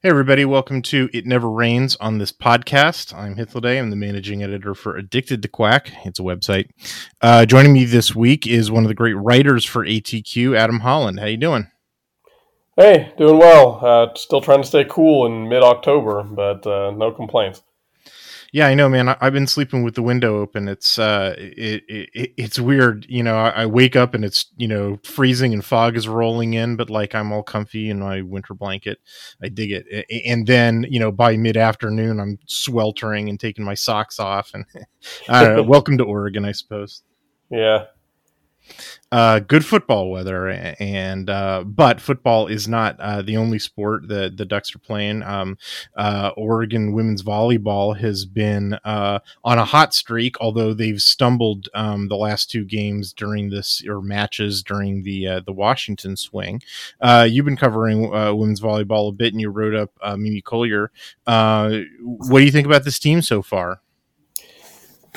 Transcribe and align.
Hey, 0.00 0.10
everybody, 0.10 0.44
welcome 0.44 0.80
to 0.82 1.10
It 1.12 1.26
Never 1.26 1.50
Rains 1.50 1.96
on 1.96 2.18
this 2.18 2.30
podcast. 2.30 3.12
I'm 3.12 3.34
Hythloday. 3.34 3.80
I'm 3.80 3.90
the 3.90 3.96
managing 3.96 4.44
editor 4.44 4.72
for 4.72 4.96
Addicted 4.96 5.42
to 5.42 5.48
Quack. 5.48 5.90
It's 6.04 6.20
a 6.20 6.22
website. 6.22 6.68
Uh, 7.20 7.44
joining 7.44 7.72
me 7.72 7.84
this 7.84 8.14
week 8.14 8.46
is 8.46 8.70
one 8.70 8.84
of 8.84 8.88
the 8.88 8.94
great 8.94 9.16
writers 9.16 9.64
for 9.64 9.84
ATQ, 9.84 10.56
Adam 10.56 10.78
Holland. 10.78 11.18
How 11.18 11.26
you 11.26 11.36
doing? 11.36 11.66
Hey, 12.76 13.12
doing 13.18 13.40
well. 13.40 13.84
Uh, 13.84 14.14
still 14.14 14.40
trying 14.40 14.62
to 14.62 14.68
stay 14.68 14.86
cool 14.88 15.26
in 15.26 15.48
mid 15.48 15.64
October, 15.64 16.22
but 16.22 16.64
uh, 16.64 16.92
no 16.92 17.10
complaints. 17.10 17.64
Yeah, 18.50 18.66
I 18.66 18.74
know, 18.74 18.88
man. 18.88 19.10
I, 19.10 19.16
have 19.20 19.34
been 19.34 19.46
sleeping 19.46 19.82
with 19.82 19.94
the 19.94 20.02
window 20.02 20.38
open. 20.38 20.68
It's 20.68 20.98
uh, 20.98 21.34
it, 21.36 21.84
it 21.86 22.32
it's 22.38 22.58
weird. 22.58 23.04
You 23.06 23.22
know, 23.22 23.36
I, 23.36 23.50
I, 23.50 23.66
wake 23.66 23.94
up 23.94 24.14
and 24.14 24.24
it's 24.24 24.46
you 24.56 24.66
know 24.66 24.98
freezing 25.04 25.52
and 25.52 25.62
fog 25.62 25.96
is 25.96 26.08
rolling 26.08 26.54
in, 26.54 26.76
but 26.76 26.88
like 26.88 27.14
I'm 27.14 27.30
all 27.30 27.42
comfy 27.42 27.90
in 27.90 27.98
my 27.98 28.22
winter 28.22 28.54
blanket. 28.54 29.00
I 29.42 29.48
dig 29.48 29.72
it. 29.72 30.06
And 30.26 30.46
then 30.46 30.86
you 30.88 30.98
know 30.98 31.12
by 31.12 31.36
mid 31.36 31.58
afternoon 31.58 32.20
I'm 32.20 32.38
sweltering 32.46 33.28
and 33.28 33.38
taking 33.38 33.66
my 33.66 33.74
socks 33.74 34.18
off. 34.18 34.52
And 34.54 34.64
I 35.28 35.44
don't 35.44 35.56
know. 35.56 35.62
welcome 35.64 35.98
to 35.98 36.04
Oregon, 36.04 36.46
I 36.46 36.52
suppose. 36.52 37.02
Yeah, 37.50 37.84
uh, 39.10 39.38
good 39.40 39.64
football 39.64 40.10
weather, 40.10 40.48
and 40.48 41.30
uh, 41.30 41.64
but 41.64 42.00
football 42.00 42.46
is 42.46 42.68
not 42.68 42.98
uh, 43.00 43.22
the 43.22 43.36
only 43.36 43.58
sport 43.58 44.08
that 44.08 44.36
the 44.36 44.44
Ducks 44.44 44.74
are 44.74 44.80
playing. 44.80 45.22
Um, 45.22 45.56
uh, 45.96 46.32
Oregon 46.36 46.92
women's 46.92 47.22
volleyball 47.22 47.96
has 47.98 48.26
been 48.26 48.74
uh, 48.84 49.20
on 49.42 49.58
a 49.58 49.64
hot 49.64 49.94
streak, 49.94 50.38
although 50.40 50.74
they've 50.74 51.00
stumbled 51.00 51.68
um, 51.74 52.08
the 52.08 52.16
last 52.16 52.50
two 52.50 52.64
games 52.64 53.12
during 53.14 53.48
this 53.48 53.82
or 53.88 54.02
matches 54.02 54.62
during 54.62 55.02
the 55.04 55.26
uh, 55.26 55.40
the 55.40 55.52
Washington 55.52 56.16
swing. 56.16 56.62
you've 57.26 57.46
been 57.46 57.56
covering 57.56 58.10
women's 58.10 58.60
volleyball 58.60 59.08
a 59.08 59.12
bit, 59.12 59.32
and 59.32 59.40
you 59.40 59.48
wrote 59.48 59.74
up 59.74 60.18
Mimi 60.18 60.42
Colyer. 60.42 60.90
what 61.24 62.38
do 62.38 62.44
you 62.44 62.52
think 62.52 62.66
about 62.66 62.84
this 62.84 62.98
team 62.98 63.22
so 63.22 63.40
far? 63.40 63.80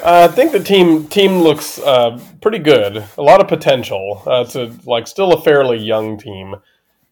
Uh, 0.02 0.28
I 0.28 0.34
think 0.34 0.52
the 0.52 0.60
team 0.60 1.08
team 1.08 1.34
looks 1.44 1.78
uh, 1.78 2.20
pretty 2.42 2.58
good. 2.58 3.06
A 3.18 3.22
lot 3.22 3.40
of 3.40 3.48
potential. 3.48 4.24
Uh, 4.26 4.42
it's 4.42 4.56
a, 4.56 4.76
like 4.86 5.06
still 5.06 5.32
a 5.34 5.42
fairly 5.44 5.78
young 5.78 6.18
team, 6.18 6.56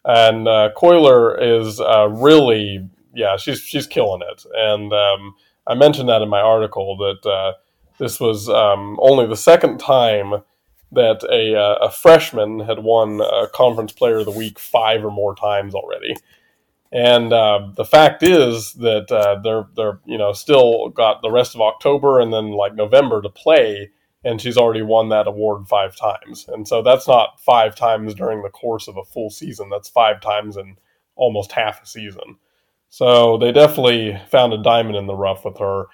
and 0.05 0.47
uh, 0.47 0.71
Colyer 0.75 1.37
is 1.39 1.79
uh, 1.79 2.07
really 2.09 2.89
yeah 3.13 3.37
she's 3.37 3.59
she's 3.59 3.85
killing 3.85 4.23
it. 4.27 4.43
And 4.55 4.91
um, 4.91 5.35
I 5.67 5.75
mentioned 5.75 6.09
that 6.09 6.23
in 6.23 6.29
my 6.29 6.41
article 6.41 6.97
that 6.97 7.29
uh, 7.29 7.53
this 7.99 8.19
was 8.19 8.49
um, 8.49 8.97
only 8.99 9.27
the 9.27 9.37
second 9.37 9.77
time 9.77 10.41
that 10.91 11.23
a 11.31 11.85
a 11.85 11.91
freshman 11.91 12.61
had 12.61 12.79
won 12.79 13.21
a 13.21 13.47
Conference 13.53 13.91
Player 13.91 14.17
of 14.17 14.25
the 14.25 14.31
Week 14.31 14.57
five 14.57 15.05
or 15.05 15.11
more 15.11 15.35
times 15.35 15.75
already. 15.75 16.15
And 16.91 17.31
uh, 17.31 17.69
the 17.75 17.85
fact 17.85 18.23
is 18.23 18.73
that 18.73 19.11
uh, 19.11 19.39
they're 19.43 19.67
they're 19.75 19.99
you 20.05 20.17
know 20.17 20.33
still 20.33 20.89
got 20.89 21.21
the 21.21 21.29
rest 21.29 21.53
of 21.53 21.61
October 21.61 22.19
and 22.19 22.33
then 22.33 22.51
like 22.51 22.73
November 22.73 23.21
to 23.21 23.29
play, 23.29 23.91
and 24.23 24.41
she's 24.41 24.57
already 24.57 24.81
won 24.81 25.09
that 25.09 25.27
award 25.27 25.67
five 25.67 25.95
times. 25.95 26.47
And 26.47 26.67
so 26.67 26.81
that's 26.81 27.07
not 27.07 27.39
five 27.41 27.75
times 27.75 28.15
during 28.15 28.41
the 28.41 28.49
course 28.49 28.87
of 28.87 28.97
a 28.97 29.05
full 29.05 29.29
season. 29.29 29.69
That's 29.69 29.89
five 29.89 30.19
times 30.19 30.57
in 30.57 30.77
almost 31.15 31.51
half 31.51 31.83
a 31.83 31.85
season. 31.85 32.37
So 32.89 33.37
they 33.37 33.51
definitely 33.51 34.19
found 34.31 34.53
a 34.53 34.63
diamond 34.63 34.95
in 34.95 35.05
the 35.05 35.15
rough 35.15 35.45
with 35.45 35.59
her. 35.59 35.85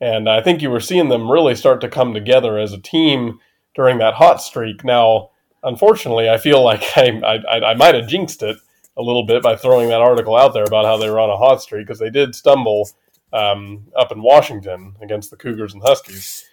And 0.00 0.28
I 0.28 0.40
think 0.40 0.62
you 0.62 0.70
were 0.70 0.80
seeing 0.80 1.08
them 1.08 1.30
really 1.30 1.56
start 1.56 1.80
to 1.80 1.88
come 1.88 2.14
together 2.14 2.58
as 2.58 2.72
a 2.72 2.80
team 2.80 3.40
during 3.74 3.98
that 3.98 4.14
hot 4.14 4.40
streak. 4.40 4.84
Now, 4.84 5.30
unfortunately, 5.64 6.30
I 6.30 6.38
feel 6.38 6.62
like 6.62 6.84
I 6.96 7.40
I, 7.50 7.70
I 7.70 7.74
might 7.74 7.96
have 7.96 8.06
jinxed 8.06 8.44
it 8.44 8.58
a 8.96 9.02
little 9.02 9.24
bit 9.24 9.42
by 9.42 9.56
throwing 9.56 9.88
that 9.88 10.00
article 10.00 10.36
out 10.36 10.54
there 10.54 10.64
about 10.64 10.84
how 10.84 10.96
they 10.96 11.10
were 11.10 11.20
on 11.20 11.30
a 11.30 11.36
hot 11.36 11.60
streak 11.60 11.86
because 11.86 11.98
they 11.98 12.10
did 12.10 12.34
stumble 12.34 12.88
um, 13.32 13.86
up 13.96 14.12
in 14.12 14.22
Washington 14.22 14.94
against 15.02 15.30
the 15.30 15.36
Cougars 15.36 15.74
and 15.74 15.82
Huskies. 15.82 16.44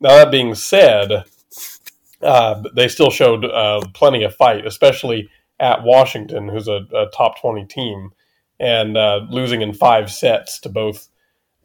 Now 0.00 0.10
that 0.10 0.30
being 0.30 0.54
said, 0.54 1.24
uh, 2.20 2.62
they 2.74 2.88
still 2.88 3.10
showed 3.10 3.44
uh, 3.44 3.80
plenty 3.94 4.24
of 4.24 4.34
fight, 4.34 4.66
especially 4.66 5.30
at 5.58 5.82
Washington, 5.82 6.48
who's 6.48 6.68
a, 6.68 6.86
a 6.94 7.06
top 7.14 7.40
twenty 7.40 7.64
team, 7.64 8.10
and 8.60 8.96
uh, 8.96 9.20
losing 9.30 9.62
in 9.62 9.72
five 9.72 10.10
sets 10.10 10.58
to 10.60 10.68
both 10.68 11.08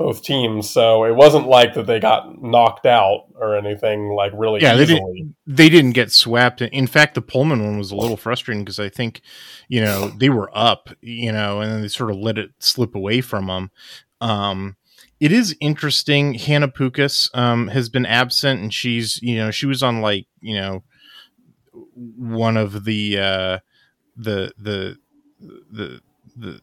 both 0.01 0.23
teams. 0.23 0.69
So 0.69 1.03
it 1.03 1.15
wasn't 1.15 1.47
like 1.47 1.73
that 1.75 1.85
they 1.85 1.99
got 1.99 2.41
knocked 2.41 2.85
out 2.85 3.25
or 3.35 3.55
anything 3.55 4.09
like 4.09 4.31
really. 4.35 4.61
Yeah, 4.61 4.73
easily. 4.73 4.85
they 4.85 4.93
didn't. 4.93 5.35
They 5.47 5.69
didn't 5.69 5.91
get 5.91 6.11
swept. 6.11 6.61
In 6.61 6.87
fact, 6.87 7.15
the 7.15 7.21
Pullman 7.21 7.63
one 7.63 7.77
was 7.77 7.91
a 7.91 7.95
little 7.95 8.17
frustrating 8.17 8.63
because 8.63 8.79
I 8.79 8.89
think, 8.89 9.21
you 9.67 9.81
know, 9.81 10.09
they 10.09 10.29
were 10.29 10.49
up, 10.53 10.89
you 11.01 11.31
know, 11.31 11.61
and 11.61 11.71
then 11.71 11.81
they 11.81 11.87
sort 11.87 12.11
of 12.11 12.17
let 12.17 12.37
it 12.37 12.51
slip 12.59 12.95
away 12.95 13.21
from 13.21 13.47
them. 13.47 13.71
Um, 14.19 14.75
it 15.19 15.31
is 15.31 15.55
interesting. 15.59 16.33
Hannah 16.33 16.67
Pukas 16.67 17.29
um, 17.37 17.67
has 17.67 17.89
been 17.89 18.05
absent, 18.05 18.59
and 18.59 18.73
she's, 18.73 19.21
you 19.21 19.35
know, 19.35 19.51
she 19.51 19.67
was 19.67 19.83
on 19.83 20.01
like, 20.01 20.25
you 20.39 20.55
know, 20.55 20.83
one 21.93 22.57
of 22.57 22.85
the 22.85 23.19
uh, 23.19 23.59
the 24.15 24.51
the 24.57 24.97
the 25.71 26.01
the 26.35 26.61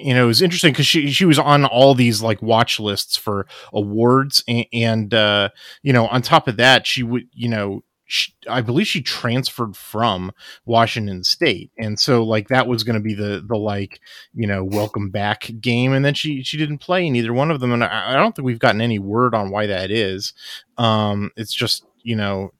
you 0.00 0.14
know, 0.14 0.24
it 0.24 0.26
was 0.26 0.42
interesting 0.42 0.72
because 0.72 0.86
she 0.86 1.10
she 1.10 1.24
was 1.24 1.38
on 1.38 1.64
all 1.64 1.94
these 1.94 2.22
like 2.22 2.42
watch 2.42 2.80
lists 2.80 3.16
for 3.16 3.46
awards, 3.72 4.42
and, 4.48 4.66
and 4.72 5.14
uh, 5.14 5.50
you 5.82 5.92
know, 5.92 6.06
on 6.08 6.22
top 6.22 6.48
of 6.48 6.56
that, 6.56 6.86
she 6.86 7.02
would, 7.02 7.28
you 7.32 7.48
know, 7.48 7.82
she, 8.06 8.32
I 8.48 8.62
believe 8.62 8.86
she 8.86 9.02
transferred 9.02 9.76
from 9.76 10.32
Washington 10.64 11.22
State, 11.24 11.70
and 11.78 11.98
so 11.98 12.24
like 12.24 12.48
that 12.48 12.66
was 12.66 12.82
going 12.84 12.94
to 12.94 13.00
be 13.00 13.14
the 13.14 13.44
the 13.46 13.56
like 13.56 14.00
you 14.34 14.46
know 14.46 14.64
welcome 14.64 15.10
back 15.10 15.50
game, 15.60 15.92
and 15.92 16.04
then 16.04 16.14
she 16.14 16.42
she 16.42 16.56
didn't 16.56 16.78
play 16.78 17.06
in 17.06 17.16
either 17.16 17.32
one 17.32 17.50
of 17.50 17.60
them, 17.60 17.72
and 17.72 17.84
I, 17.84 18.12
I 18.12 18.16
don't 18.16 18.34
think 18.34 18.46
we've 18.46 18.58
gotten 18.58 18.80
any 18.80 18.98
word 18.98 19.34
on 19.34 19.50
why 19.50 19.66
that 19.66 19.90
is. 19.90 20.32
Um, 20.78 21.30
it's 21.36 21.54
just 21.54 21.84
you 22.02 22.16
know 22.16 22.52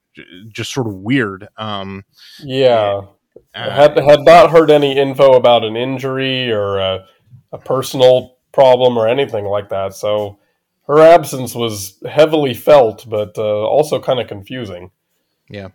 just 0.51 0.73
sort 0.73 0.87
of 0.87 0.95
weird. 0.95 1.49
Um, 1.57 2.05
yeah. 2.41 3.03
Uh, 3.55 3.71
had 3.71 3.99
had 3.99 4.21
not 4.21 4.51
heard 4.51 4.71
any 4.71 4.97
info 4.97 5.33
about 5.33 5.65
an 5.65 5.77
injury 5.77 6.51
or 6.51 6.79
a, 6.79 7.07
a 7.53 7.59
personal 7.59 8.37
problem 8.53 8.97
or 8.97 9.09
anything 9.09 9.45
like 9.45 9.69
that. 9.69 9.95
So 9.95 10.39
her 10.87 10.99
absence 11.01 11.55
was 11.55 12.03
heavily 12.09 12.55
felt, 12.55 13.09
but 13.09 13.37
uh, 13.37 13.43
also 13.43 14.01
kind 14.01 14.21
of 14.21 14.27
confusing. 14.27 14.91
Yeah. 15.51 15.69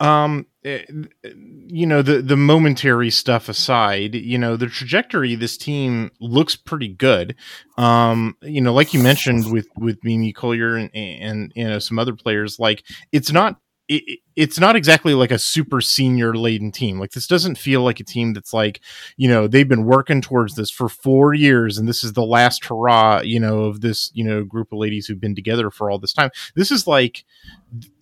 Um, 0.00 0.46
it, 0.62 0.90
eh, 1.24 1.30
you 1.66 1.86
know, 1.86 2.02
the 2.02 2.20
the 2.20 2.36
momentary 2.36 3.10
stuff 3.10 3.48
aside, 3.48 4.14
you 4.14 4.38
know, 4.38 4.56
the 4.56 4.66
trajectory 4.66 5.34
of 5.34 5.40
this 5.40 5.56
team 5.56 6.10
looks 6.20 6.56
pretty 6.56 6.88
good. 6.88 7.36
Um, 7.78 8.36
you 8.42 8.60
know, 8.60 8.72
like 8.72 8.92
you 8.92 9.00
mentioned 9.00 9.52
with 9.52 9.68
with 9.76 10.02
Mimi 10.02 10.32
Colyer 10.32 10.76
and, 10.76 10.90
and 10.94 11.52
you 11.54 11.68
know 11.68 11.78
some 11.78 11.98
other 11.98 12.14
players, 12.14 12.58
like 12.58 12.84
it's 13.12 13.30
not 13.30 13.60
it, 13.88 14.20
it's 14.34 14.58
not 14.58 14.76
exactly 14.76 15.14
like 15.14 15.30
a 15.30 15.38
super 15.38 15.80
senior 15.80 16.34
laden 16.34 16.72
team. 16.72 16.98
Like 16.98 17.12
this 17.12 17.26
doesn't 17.26 17.58
feel 17.58 17.82
like 17.82 18.00
a 18.00 18.04
team 18.04 18.32
that's 18.32 18.52
like, 18.52 18.80
you 19.16 19.28
know, 19.28 19.46
they've 19.46 19.68
been 19.68 19.84
working 19.84 20.20
towards 20.20 20.54
this 20.54 20.70
for 20.70 20.88
four 20.88 21.34
years 21.34 21.78
and 21.78 21.86
this 21.88 22.02
is 22.02 22.14
the 22.14 22.24
last 22.24 22.64
hurrah, 22.64 23.20
you 23.20 23.38
know, 23.38 23.64
of 23.64 23.80
this, 23.82 24.10
you 24.14 24.24
know, 24.24 24.42
group 24.42 24.72
of 24.72 24.78
ladies 24.78 25.06
who've 25.06 25.20
been 25.20 25.34
together 25.34 25.70
for 25.70 25.90
all 25.90 25.98
this 25.98 26.12
time. 26.12 26.30
This 26.54 26.70
is 26.70 26.86
like, 26.86 27.24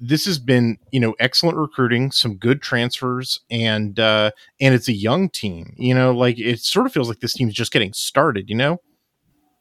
this 0.00 0.24
has 0.26 0.38
been, 0.38 0.78
you 0.90 1.00
know, 1.00 1.14
excellent 1.18 1.58
recruiting, 1.58 2.12
some 2.12 2.36
good 2.36 2.62
transfers 2.62 3.40
and, 3.50 3.98
uh, 3.98 4.30
and 4.60 4.74
it's 4.74 4.88
a 4.88 4.94
young 4.94 5.28
team, 5.28 5.74
you 5.76 5.94
know, 5.94 6.12
like 6.12 6.38
it 6.38 6.60
sort 6.60 6.86
of 6.86 6.92
feels 6.92 7.08
like 7.08 7.20
this 7.20 7.34
team's 7.34 7.54
just 7.54 7.72
getting 7.72 7.92
started, 7.92 8.48
you 8.48 8.56
know? 8.56 8.80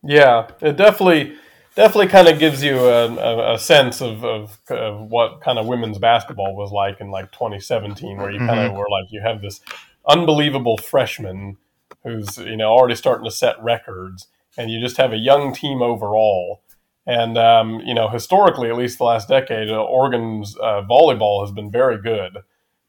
Yeah, 0.04 0.50
it 0.62 0.78
definitely, 0.78 1.36
definitely 1.76 2.08
kind 2.08 2.28
of 2.28 2.40
gives 2.40 2.64
you 2.64 2.78
a, 2.80 3.08
a, 3.08 3.54
a 3.56 3.60
sense 3.60 4.02
of, 4.02 4.24
of, 4.24 4.60
of, 4.70 5.10
what 5.10 5.42
kind 5.42 5.58
of 5.58 5.66
women's 5.66 5.98
basketball 5.98 6.56
was 6.56 6.72
like 6.72 7.00
in 7.00 7.12
like 7.12 7.32
2017, 7.32 8.18
where 8.18 8.32
you 8.32 8.40
mm-hmm. 8.40 8.48
kind 8.48 8.60
of 8.60 8.74
were 8.74 8.90
like, 8.90 9.12
you 9.12 9.22
have 9.22 9.42
this 9.42 9.62
unbelievable 10.08 10.78
freshman 10.78 11.58
who's, 12.04 12.38
you 12.38 12.58
know, 12.58 12.70
already 12.70 12.96
starting 12.96 13.26
to 13.26 13.32
set 13.32 13.62
records, 13.62 14.28
and 14.58 14.70
you 14.72 14.80
just 14.80 14.98
have 14.98 15.14
a 15.14 15.18
young 15.18 15.54
team 15.54 15.82
overall. 15.82 16.62
And, 17.06 17.38
um, 17.38 17.80
you 17.82 17.94
know, 17.94 18.10
historically, 18.10 18.70
at 18.70 18.78
least 18.78 18.98
the 18.98 19.06
last 19.06 19.28
decade, 19.28 19.70
uh, 19.70 19.84
Oregon's 19.84 20.56
uh, 20.58 20.84
volleyball 20.90 21.44
has 21.44 21.52
been 21.52 21.72
very 21.72 22.00
good. 22.02 22.38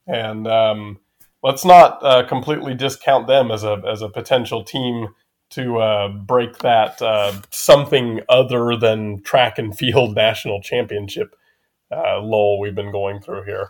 And, 0.06 0.46
um, 0.46 1.00
let's 1.42 1.64
not 1.64 1.98
uh, 2.02 2.26
completely 2.26 2.74
discount 2.74 3.26
them 3.26 3.50
as 3.50 3.64
a 3.64 3.82
as 3.86 4.02
a 4.02 4.08
potential 4.08 4.62
team 4.62 5.08
to 5.52 5.78
uh, 5.78 6.08
break 6.08 6.58
that 6.58 7.00
uh, 7.00 7.32
something 7.50 8.20
other 8.28 8.76
than 8.76 9.22
track 9.22 9.58
and 9.58 9.76
field 9.76 10.14
national 10.16 10.60
championship 10.60 11.36
uh, 11.92 12.20
lull 12.22 12.58
we've 12.58 12.74
been 12.74 12.92
going 12.92 13.20
through 13.20 13.44
here. 13.44 13.68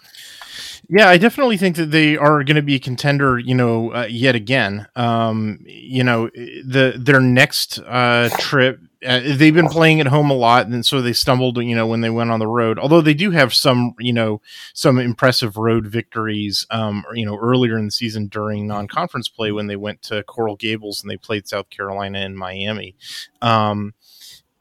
Yeah, 0.88 1.08
I 1.08 1.16
definitely 1.16 1.56
think 1.56 1.76
that 1.76 1.90
they 1.90 2.16
are 2.16 2.44
going 2.44 2.56
to 2.56 2.62
be 2.62 2.74
a 2.74 2.80
contender. 2.80 3.38
You 3.38 3.54
know, 3.54 3.94
uh, 3.94 4.06
yet 4.08 4.34
again. 4.34 4.86
Um, 4.96 5.60
you 5.64 6.04
know, 6.04 6.28
the 6.28 6.94
their 6.96 7.20
next 7.20 7.78
uh, 7.78 8.28
trip. 8.38 8.80
Uh, 9.04 9.20
they've 9.34 9.54
been 9.54 9.66
playing 9.66 10.00
at 10.00 10.06
home 10.06 10.30
a 10.30 10.34
lot, 10.34 10.66
and 10.66 10.86
so 10.86 11.00
they 11.00 11.12
stumbled. 11.12 11.56
You 11.58 11.74
know, 11.74 11.86
when 11.86 12.02
they 12.02 12.10
went 12.10 12.30
on 12.30 12.40
the 12.40 12.46
road. 12.46 12.78
Although 12.78 13.00
they 13.00 13.14
do 13.14 13.30
have 13.30 13.54
some, 13.54 13.94
you 13.98 14.12
know, 14.12 14.40
some 14.74 14.98
impressive 14.98 15.56
road 15.56 15.86
victories. 15.86 16.66
Um, 16.70 17.04
you 17.14 17.24
know, 17.24 17.36
earlier 17.36 17.78
in 17.78 17.86
the 17.86 17.90
season 17.90 18.26
during 18.26 18.66
non-conference 18.66 19.28
play 19.28 19.50
when 19.50 19.66
they 19.66 19.76
went 19.76 20.02
to 20.02 20.22
Coral 20.24 20.56
Gables 20.56 21.02
and 21.02 21.10
they 21.10 21.16
played 21.16 21.48
South 21.48 21.70
Carolina 21.70 22.18
and 22.18 22.36
Miami. 22.36 22.94
Um, 23.40 23.94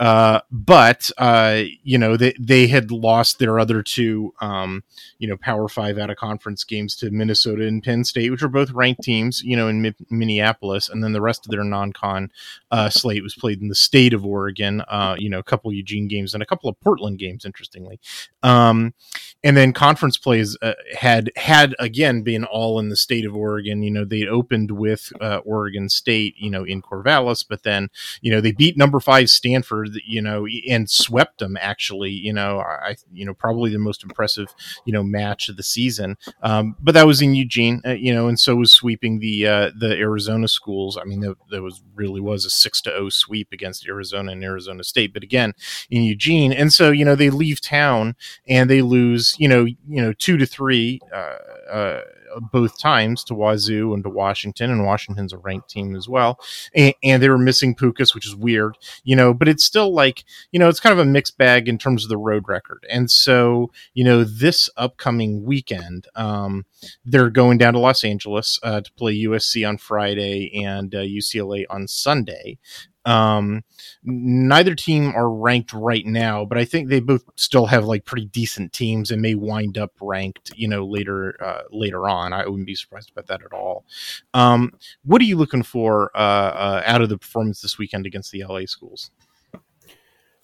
uh, 0.01 0.41
but 0.49 1.11
uh, 1.19 1.61
you 1.83 1.95
know 1.95 2.17
they 2.17 2.33
they 2.39 2.65
had 2.65 2.89
lost 2.89 3.37
their 3.37 3.59
other 3.59 3.83
two 3.83 4.33
um, 4.41 4.83
you 5.19 5.27
know 5.27 5.37
Power 5.37 5.67
Five 5.67 5.99
out 5.99 6.09
of 6.09 6.17
conference 6.17 6.63
games 6.63 6.95
to 6.95 7.11
Minnesota 7.11 7.67
and 7.67 7.83
Penn 7.83 8.03
State, 8.03 8.31
which 8.31 8.41
were 8.41 8.47
both 8.47 8.71
ranked 8.71 9.03
teams. 9.03 9.43
You 9.43 9.55
know 9.55 9.67
in 9.67 9.79
Mi- 9.79 9.93
Minneapolis, 10.09 10.89
and 10.89 11.03
then 11.03 11.13
the 11.13 11.21
rest 11.21 11.45
of 11.45 11.51
their 11.51 11.63
non-con 11.63 12.31
uh, 12.71 12.89
slate 12.89 13.21
was 13.21 13.35
played 13.35 13.61
in 13.61 13.67
the 13.67 13.75
state 13.75 14.15
of 14.15 14.25
Oregon. 14.25 14.81
Uh, 14.87 15.15
you 15.19 15.29
know 15.29 15.37
a 15.37 15.43
couple 15.43 15.71
Eugene 15.71 16.07
games 16.07 16.33
and 16.33 16.41
a 16.41 16.47
couple 16.47 16.67
of 16.67 16.79
Portland 16.79 17.19
games, 17.19 17.45
interestingly. 17.45 17.99
Um, 18.41 18.95
and 19.43 19.55
then 19.55 19.71
conference 19.71 20.17
plays 20.17 20.57
uh, 20.63 20.73
had 20.97 21.31
had 21.35 21.75
again 21.77 22.23
been 22.23 22.43
all 22.43 22.79
in 22.79 22.89
the 22.89 22.95
state 22.97 23.23
of 23.23 23.35
Oregon. 23.35 23.83
You 23.83 23.91
know 23.91 24.05
they 24.05 24.25
opened 24.25 24.71
with 24.71 25.13
Oregon 25.21 25.89
State, 25.89 26.33
you 26.39 26.49
know 26.49 26.63
in 26.63 26.81
Corvallis, 26.81 27.45
but 27.47 27.61
then 27.61 27.91
you 28.21 28.31
know 28.31 28.41
they 28.41 28.51
beat 28.51 28.75
number 28.75 28.99
five 28.99 29.29
Stanford 29.29 29.90
you 30.05 30.21
know, 30.21 30.47
and 30.69 30.89
swept 30.89 31.39
them. 31.39 31.57
Actually, 31.59 32.11
you 32.11 32.33
know, 32.33 32.59
I, 32.59 32.95
you 33.11 33.25
know, 33.25 33.33
probably 33.33 33.71
the 33.71 33.79
most 33.79 34.03
impressive, 34.03 34.53
you 34.85 34.93
know, 34.93 35.03
match 35.03 35.49
of 35.49 35.57
the 35.57 35.63
season. 35.63 36.17
Um, 36.43 36.75
but 36.79 36.93
that 36.93 37.07
was 37.07 37.21
in 37.21 37.35
Eugene, 37.35 37.81
uh, 37.85 37.91
you 37.91 38.13
know, 38.13 38.27
and 38.27 38.39
so 38.39 38.55
was 38.55 38.71
sweeping 38.71 39.19
the 39.19 39.47
uh, 39.47 39.71
the 39.77 39.95
Arizona 39.97 40.47
schools. 40.47 40.97
I 40.97 41.03
mean, 41.03 41.21
that, 41.21 41.35
that 41.49 41.61
was 41.61 41.81
really 41.95 42.21
was 42.21 42.45
a 42.45 42.49
six 42.49 42.81
to 42.81 42.89
zero 42.89 43.09
sweep 43.09 43.49
against 43.51 43.87
Arizona 43.87 44.31
and 44.31 44.43
Arizona 44.43 44.83
State. 44.83 45.13
But 45.13 45.23
again, 45.23 45.53
in 45.89 46.03
Eugene, 46.03 46.53
and 46.53 46.73
so 46.73 46.91
you 46.91 47.05
know, 47.05 47.15
they 47.15 47.29
leave 47.29 47.61
town 47.61 48.15
and 48.47 48.69
they 48.69 48.81
lose, 48.81 49.35
you 49.39 49.47
know, 49.47 49.65
you 49.65 49.77
know, 50.01 50.13
two 50.13 50.37
to 50.37 50.45
three. 50.45 50.99
Uh, 51.13 51.37
uh 51.71 52.01
both 52.39 52.77
times 52.79 53.23
to 53.25 53.33
Wazoo 53.33 53.93
and 53.93 54.03
to 54.03 54.09
Washington, 54.09 54.71
and 54.71 54.85
Washington's 54.85 55.33
a 55.33 55.37
ranked 55.37 55.69
team 55.69 55.95
as 55.95 56.07
well. 56.07 56.39
And, 56.75 56.93
and, 57.03 57.21
they 57.21 57.29
were 57.29 57.37
missing 57.37 57.75
Pukas, 57.75 58.15
which 58.15 58.25
is 58.25 58.35
weird, 58.35 58.77
you 59.03 59.15
know, 59.15 59.33
but 59.33 59.47
it's 59.47 59.63
still 59.63 59.93
like, 59.93 60.23
you 60.51 60.59
know, 60.59 60.69
it's 60.69 60.79
kind 60.79 60.93
of 60.93 60.99
a 60.99 61.09
mixed 61.09 61.37
bag 61.37 61.67
in 61.67 61.77
terms 61.77 62.03
of 62.03 62.09
the 62.09 62.17
road 62.17 62.47
record. 62.47 62.85
And 62.89 63.11
so, 63.11 63.71
you 63.93 64.03
know, 64.03 64.23
this 64.23 64.69
upcoming 64.77 65.43
weekend, 65.43 66.07
um, 66.15 66.65
they're 67.05 67.29
going 67.29 67.57
down 67.57 67.73
to 67.73 67.79
Los 67.79 68.03
Angeles 68.03 68.59
uh, 68.63 68.81
to 68.81 68.91
play 68.93 69.15
USC 69.23 69.67
on 69.67 69.77
Friday 69.77 70.63
and 70.63 70.93
uh, 70.95 70.99
UCLA 70.99 71.65
on 71.69 71.87
Sunday. 71.87 72.57
Um, 73.05 73.63
neither 74.03 74.75
team 74.75 75.13
are 75.15 75.29
ranked 75.29 75.73
right 75.73 76.05
now, 76.05 76.45
but 76.45 76.57
I 76.57 76.65
think 76.65 76.89
they 76.89 76.99
both 76.99 77.23
still 77.35 77.65
have 77.65 77.85
like 77.85 78.05
pretty 78.05 78.25
decent 78.25 78.73
teams 78.73 79.11
and 79.11 79.21
may 79.21 79.35
wind 79.35 79.77
up 79.77 79.91
ranked, 79.99 80.51
you 80.55 80.67
know, 80.67 80.85
later 80.85 81.35
uh, 81.43 81.63
later 81.71 82.07
on. 82.07 82.33
I 82.33 82.45
wouldn't 82.45 82.67
be 82.67 82.75
surprised 82.75 83.11
about 83.11 83.27
that 83.27 83.43
at 83.43 83.53
all. 83.53 83.85
Um, 84.33 84.73
what 85.03 85.21
are 85.21 85.25
you 85.25 85.37
looking 85.37 85.63
for 85.63 86.11
uh, 86.15 86.19
uh, 86.19 86.83
out 86.85 87.01
of 87.01 87.09
the 87.09 87.17
performance 87.17 87.61
this 87.61 87.77
weekend 87.77 88.05
against 88.05 88.31
the 88.31 88.43
LA 88.47 88.65
schools? 88.65 89.11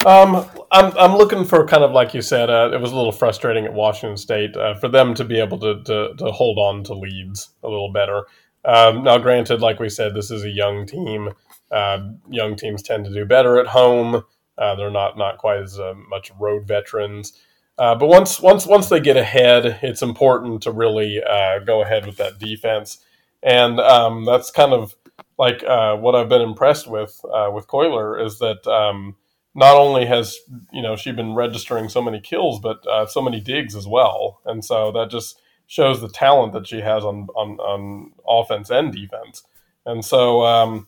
Um, 0.06 0.46
I'm 0.70 0.96
I'm 0.96 1.16
looking 1.16 1.44
for 1.44 1.66
kind 1.66 1.82
of 1.82 1.90
like 1.90 2.14
you 2.14 2.22
said. 2.22 2.50
Uh, 2.50 2.70
it 2.72 2.80
was 2.80 2.92
a 2.92 2.96
little 2.96 3.12
frustrating 3.12 3.64
at 3.64 3.74
Washington 3.74 4.16
State 4.16 4.56
uh, 4.56 4.74
for 4.74 4.88
them 4.88 5.12
to 5.14 5.24
be 5.24 5.40
able 5.40 5.58
to, 5.58 5.82
to, 5.82 6.14
to 6.16 6.30
hold 6.30 6.58
on 6.58 6.84
to 6.84 6.94
leads 6.94 7.50
a 7.64 7.68
little 7.68 7.92
better. 7.92 8.24
Um, 8.68 9.02
now, 9.02 9.16
granted, 9.16 9.62
like 9.62 9.80
we 9.80 9.88
said, 9.88 10.14
this 10.14 10.30
is 10.30 10.44
a 10.44 10.50
young 10.50 10.84
team. 10.84 11.30
Uh, 11.70 12.10
young 12.28 12.54
teams 12.54 12.82
tend 12.82 13.06
to 13.06 13.12
do 13.12 13.24
better 13.24 13.58
at 13.58 13.68
home. 13.68 14.22
Uh, 14.58 14.74
they're 14.74 14.90
not 14.90 15.16
not 15.16 15.38
quite 15.38 15.60
as 15.60 15.80
uh, 15.80 15.94
much 16.08 16.30
road 16.38 16.68
veterans. 16.68 17.32
Uh, 17.78 17.94
but 17.94 18.08
once 18.08 18.40
once 18.40 18.66
once 18.66 18.90
they 18.90 19.00
get 19.00 19.16
ahead, 19.16 19.78
it's 19.82 20.02
important 20.02 20.62
to 20.62 20.70
really 20.70 21.22
uh, 21.22 21.60
go 21.60 21.80
ahead 21.80 22.04
with 22.04 22.18
that 22.18 22.38
defense, 22.38 22.98
and 23.42 23.80
um, 23.80 24.26
that's 24.26 24.50
kind 24.50 24.74
of 24.74 24.94
like 25.38 25.64
uh, 25.64 25.96
what 25.96 26.14
I've 26.14 26.28
been 26.28 26.42
impressed 26.42 26.88
with 26.88 27.18
with 27.24 27.68
Colyer 27.68 28.18
is 28.18 28.38
that 28.40 28.66
um, 28.66 29.16
not 29.54 29.76
only 29.76 30.04
has 30.04 30.36
you 30.72 30.82
know 30.82 30.94
she 30.94 31.10
been 31.12 31.34
registering 31.34 31.88
so 31.88 32.02
many 32.02 32.20
kills, 32.20 32.60
but 32.60 32.84
so 33.08 33.22
many 33.22 33.40
digs 33.40 33.74
as 33.74 33.86
well, 33.86 34.40
and 34.44 34.62
so 34.62 34.92
that 34.92 35.08
just 35.08 35.40
shows 35.68 36.00
the 36.00 36.08
talent 36.08 36.52
that 36.54 36.66
she 36.66 36.80
has 36.80 37.04
on 37.04 37.28
on, 37.36 37.58
on 37.60 38.12
offense 38.26 38.70
and 38.70 38.92
defense, 38.92 39.44
and 39.86 40.04
so. 40.04 40.44
Um, 40.44 40.86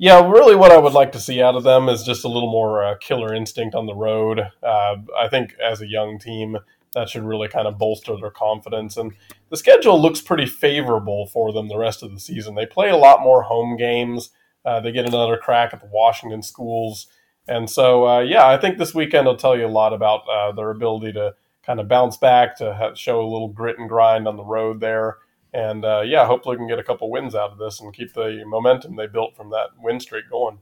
yeah, 0.00 0.24
really, 0.30 0.54
what 0.54 0.70
I 0.70 0.78
would 0.78 0.92
like 0.92 1.10
to 1.10 1.18
see 1.18 1.42
out 1.42 1.56
of 1.56 1.64
them 1.64 1.88
is 1.88 2.04
just 2.04 2.24
a 2.24 2.28
little 2.28 2.52
more 2.52 2.84
uh, 2.84 2.94
killer 3.00 3.34
instinct 3.34 3.74
on 3.74 3.86
the 3.86 3.96
road. 3.96 4.38
Uh, 4.62 4.94
I 5.18 5.26
think 5.28 5.56
as 5.60 5.80
a 5.80 5.88
young 5.88 6.20
team, 6.20 6.56
that 6.94 7.08
should 7.08 7.24
really 7.24 7.48
kind 7.48 7.66
of 7.66 7.78
bolster 7.78 8.16
their 8.16 8.30
confidence. 8.30 8.96
And 8.96 9.12
the 9.50 9.56
schedule 9.56 10.00
looks 10.00 10.20
pretty 10.20 10.46
favorable 10.46 11.26
for 11.26 11.52
them 11.52 11.68
the 11.68 11.78
rest 11.78 12.02
of 12.02 12.12
the 12.12 12.20
season. 12.20 12.54
They 12.54 12.66
play 12.66 12.90
a 12.90 12.96
lot 12.96 13.22
more 13.22 13.42
home 13.42 13.76
games. 13.76 14.30
Uh, 14.64 14.80
they 14.80 14.92
get 14.92 15.06
another 15.06 15.36
crack 15.36 15.72
at 15.72 15.80
the 15.80 15.90
Washington 15.92 16.42
schools. 16.42 17.06
And 17.46 17.68
so, 17.68 18.06
uh, 18.06 18.20
yeah, 18.20 18.46
I 18.46 18.56
think 18.56 18.78
this 18.78 18.94
weekend 18.94 19.26
will 19.26 19.36
tell 19.36 19.56
you 19.56 19.66
a 19.66 19.68
lot 19.68 19.92
about 19.92 20.28
uh, 20.28 20.52
their 20.52 20.70
ability 20.70 21.12
to 21.14 21.34
kind 21.68 21.78
of 21.78 21.86
bounce 21.86 22.16
back, 22.16 22.56
to 22.56 22.74
have, 22.74 22.98
show 22.98 23.20
a 23.20 23.30
little 23.30 23.48
grit 23.48 23.78
and 23.78 23.88
grind 23.88 24.26
on 24.26 24.36
the 24.36 24.44
road 24.44 24.80
there 24.80 25.18
and 25.52 25.84
uh, 25.84 26.02
yeah, 26.04 26.26
hopefully 26.26 26.56
we 26.56 26.60
can 26.60 26.68
get 26.68 26.78
a 26.78 26.84
couple 26.84 27.10
wins 27.10 27.34
out 27.34 27.50
of 27.50 27.58
this 27.58 27.80
and 27.80 27.94
keep 27.94 28.12
the 28.12 28.42
momentum 28.46 28.96
they 28.96 29.06
built 29.06 29.36
from 29.36 29.50
that 29.50 29.68
win 29.78 29.98
streak 29.98 30.28
going. 30.30 30.58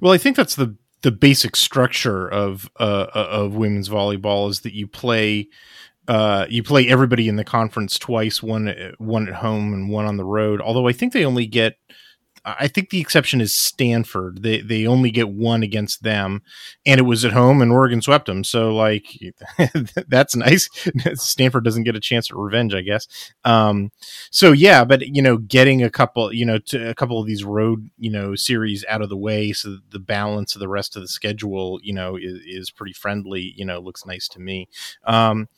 Well, 0.00 0.12
I 0.12 0.18
think 0.18 0.36
that's 0.36 0.56
the 0.56 0.76
the 1.02 1.12
basic 1.12 1.54
structure 1.54 2.28
of 2.28 2.68
uh, 2.80 3.06
uh, 3.14 3.28
of 3.30 3.54
women's 3.54 3.88
volleyball 3.88 4.50
is 4.50 4.60
that 4.60 4.74
you 4.74 4.88
play 4.88 5.48
uh, 6.08 6.46
you 6.48 6.62
play 6.62 6.88
everybody 6.88 7.28
in 7.28 7.36
the 7.36 7.44
conference 7.44 7.98
twice, 7.98 8.42
one 8.42 8.74
one 8.98 9.28
at 9.28 9.34
home 9.34 9.72
and 9.72 9.88
one 9.88 10.06
on 10.06 10.16
the 10.16 10.24
road. 10.24 10.60
Although 10.60 10.88
I 10.88 10.92
think 10.92 11.12
they 11.12 11.24
only 11.24 11.46
get 11.46 11.78
I 12.46 12.68
think 12.68 12.90
the 12.90 13.00
exception 13.00 13.40
is 13.40 13.56
Stanford. 13.56 14.42
They 14.42 14.60
they 14.60 14.86
only 14.86 15.10
get 15.10 15.28
one 15.28 15.64
against 15.64 16.04
them, 16.04 16.42
and 16.86 17.00
it 17.00 17.02
was 17.02 17.24
at 17.24 17.32
home, 17.32 17.60
and 17.60 17.72
Oregon 17.72 18.00
swept 18.00 18.26
them. 18.26 18.44
So 18.44 18.72
like 18.72 19.18
that's 20.06 20.36
nice. 20.36 20.68
Stanford 21.14 21.64
doesn't 21.64 21.82
get 21.82 21.96
a 21.96 22.00
chance 22.00 22.30
at 22.30 22.36
revenge, 22.36 22.72
I 22.72 22.82
guess. 22.82 23.08
Um, 23.44 23.90
so 24.30 24.52
yeah, 24.52 24.84
but 24.84 25.08
you 25.08 25.20
know, 25.20 25.38
getting 25.38 25.82
a 25.82 25.90
couple, 25.90 26.32
you 26.32 26.46
know, 26.46 26.60
a 26.72 26.94
couple 26.94 27.20
of 27.20 27.26
these 27.26 27.42
road, 27.42 27.90
you 27.98 28.10
know, 28.10 28.36
series 28.36 28.84
out 28.88 29.02
of 29.02 29.08
the 29.08 29.16
way, 29.16 29.52
so 29.52 29.78
the 29.90 29.98
balance 29.98 30.54
of 30.54 30.60
the 30.60 30.68
rest 30.68 30.94
of 30.94 31.02
the 31.02 31.08
schedule, 31.08 31.80
you 31.82 31.92
know, 31.92 32.14
is, 32.14 32.40
is 32.46 32.70
pretty 32.70 32.92
friendly. 32.92 33.54
You 33.56 33.64
know, 33.64 33.80
looks 33.80 34.06
nice 34.06 34.28
to 34.28 34.40
me. 34.40 34.68
Um, 35.02 35.48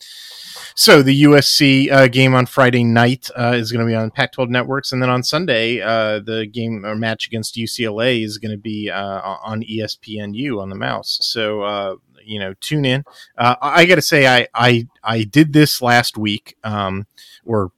so 0.75 1.03
the 1.03 1.25
USC 1.25 1.93
uh, 1.93 2.09
game 2.09 2.35
on 2.35 2.47
Friday 2.47 2.83
night 2.83 3.29
uh, 3.37 3.53
is 3.55 3.73
going 3.73 3.85
to 3.85 3.91
be 3.91 3.95
on 3.95 4.11
Pac-12 4.11 4.49
networks, 4.49 4.91
and 4.91 5.03
then 5.03 5.11
on 5.11 5.23
Sunday, 5.23 5.83
uh, 5.83 6.21
the 6.21 6.47
game 6.47 6.78
or 6.85 6.95
match 6.95 7.27
against 7.27 7.57
UCLA 7.57 8.25
is 8.25 8.39
going 8.39 8.53
to 8.53 8.59
be 8.59 8.91
uh, 8.91 9.21
on 9.43 9.63
ESPNU 9.63 10.61
on 10.61 10.69
the 10.69 10.77
mouse. 10.77 11.19
So 11.23 11.63
uh, 11.63 11.95
you 12.29 12.39
know, 12.39 12.55
tune 12.61 12.85
in. 12.85 13.05
Uh, 13.37 13.57
I 13.61 13.87
got 13.87 13.97
to 13.97 14.03
say, 14.03 14.27
I, 14.27 14.47
I 14.55 14.87
I 15.03 15.25
did 15.25 15.53
this 15.53 15.81
last 15.81 16.19
week, 16.19 16.57
um, 16.63 17.07
or 17.45 17.73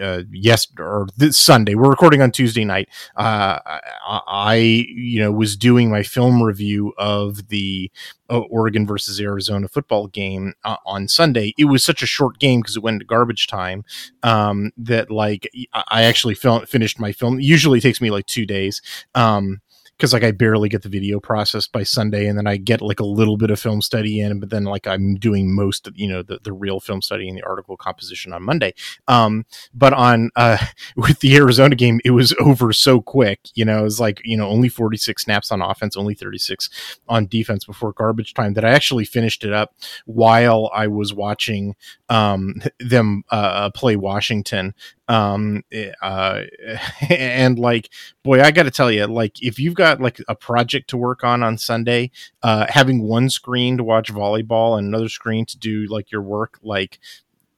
uh, 0.00 0.22
yes 0.30 0.66
or 0.78 1.08
this 1.16 1.38
Sunday. 1.38 1.74
We're 1.74 1.90
recording 1.90 2.22
on 2.22 2.30
Tuesday 2.30 2.64
night. 2.64 2.88
Uh, 3.16 3.58
I, 4.06 4.54
you 4.88 5.20
know 5.20 5.32
was 5.32 5.56
doing 5.56 5.90
my 5.90 6.02
film 6.02 6.42
review 6.42 6.92
of 6.98 7.48
the 7.48 7.90
uh, 8.30 8.40
Oregon 8.40 8.86
versus 8.86 9.20
Arizona 9.20 9.68
football 9.68 10.06
game 10.06 10.54
uh, 10.64 10.76
on 10.86 11.08
Sunday. 11.08 11.54
It 11.58 11.66
was 11.66 11.84
such 11.84 12.02
a 12.02 12.06
short 12.06 12.38
game 12.38 12.60
because 12.60 12.76
it 12.76 12.82
went 12.82 13.00
to 13.00 13.06
garbage 13.06 13.46
time 13.46 13.84
um, 14.22 14.72
that 14.76 15.10
like 15.10 15.48
I 15.74 16.04
actually 16.04 16.34
finished 16.34 16.98
my 16.98 17.12
film. 17.12 17.40
Usually 17.40 17.80
takes 17.80 18.00
me 18.00 18.10
like 18.10 18.26
two 18.26 18.46
days. 18.46 18.80
Um, 19.14 19.60
because 20.02 20.12
like 20.12 20.24
I 20.24 20.32
barely 20.32 20.68
get 20.68 20.82
the 20.82 20.88
video 20.88 21.20
processed 21.20 21.70
by 21.70 21.84
Sunday, 21.84 22.26
and 22.26 22.36
then 22.36 22.48
I 22.48 22.56
get 22.56 22.82
like 22.82 22.98
a 22.98 23.04
little 23.04 23.36
bit 23.36 23.52
of 23.52 23.60
film 23.60 23.80
study 23.80 24.20
in, 24.20 24.40
but 24.40 24.50
then 24.50 24.64
like 24.64 24.88
I'm 24.88 25.14
doing 25.14 25.54
most 25.54 25.86
of 25.86 25.96
you 25.96 26.08
know 26.08 26.24
the, 26.24 26.40
the 26.42 26.52
real 26.52 26.80
film 26.80 27.00
study 27.00 27.28
and 27.28 27.38
the 27.38 27.46
article 27.46 27.76
composition 27.76 28.32
on 28.32 28.42
Monday. 28.42 28.74
Um, 29.06 29.46
but 29.72 29.92
on 29.92 30.30
uh, 30.34 30.58
with 30.96 31.20
the 31.20 31.36
Arizona 31.36 31.76
game, 31.76 32.00
it 32.04 32.10
was 32.10 32.34
over 32.40 32.72
so 32.72 33.00
quick. 33.00 33.38
You 33.54 33.64
know, 33.64 33.78
it 33.78 33.84
was 33.84 34.00
like 34.00 34.20
you 34.24 34.36
know 34.36 34.48
only 34.48 34.68
46 34.68 35.22
snaps 35.22 35.52
on 35.52 35.62
offense, 35.62 35.96
only 35.96 36.14
36 36.14 36.98
on 37.08 37.28
defense 37.28 37.64
before 37.64 37.92
garbage 37.92 38.34
time. 38.34 38.54
That 38.54 38.64
I 38.64 38.70
actually 38.70 39.04
finished 39.04 39.44
it 39.44 39.52
up 39.52 39.72
while 40.04 40.68
I 40.74 40.88
was 40.88 41.14
watching 41.14 41.76
um, 42.08 42.60
them 42.80 43.22
uh, 43.30 43.70
play 43.70 43.94
Washington 43.94 44.74
Um, 45.12 45.62
eh, 45.70 45.92
uh, 46.00 46.44
and 47.10 47.58
like, 47.58 47.90
boy, 48.22 48.40
I 48.40 48.50
got 48.50 48.62
to 48.62 48.70
tell 48.70 48.90
you, 48.90 49.06
like, 49.06 49.42
if 49.42 49.58
you've 49.58 49.74
got 49.74 50.00
like 50.00 50.20
a 50.26 50.34
project 50.34 50.88
to 50.90 50.96
work 50.96 51.22
on 51.22 51.42
on 51.42 51.58
Sunday, 51.58 52.10
uh, 52.42 52.66
having 52.68 53.02
one 53.02 53.28
screen 53.28 53.76
to 53.76 53.84
watch 53.84 54.10
volleyball 54.10 54.78
and 54.78 54.88
another 54.88 55.10
screen 55.10 55.44
to 55.46 55.58
do 55.58 55.86
like 55.86 56.10
your 56.10 56.22
work, 56.22 56.58
like 56.62 56.98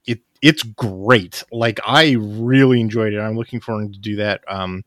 it 0.04 0.20
it's 0.42 0.64
great. 0.64 1.44
Like 1.52 1.78
I 1.86 2.16
really 2.18 2.80
enjoyed 2.80 3.12
it. 3.12 3.20
I'm 3.20 3.36
looking 3.36 3.60
forward 3.60 3.92
to 3.92 4.00
do 4.00 4.16
that 4.16 4.42
um, 4.48 4.84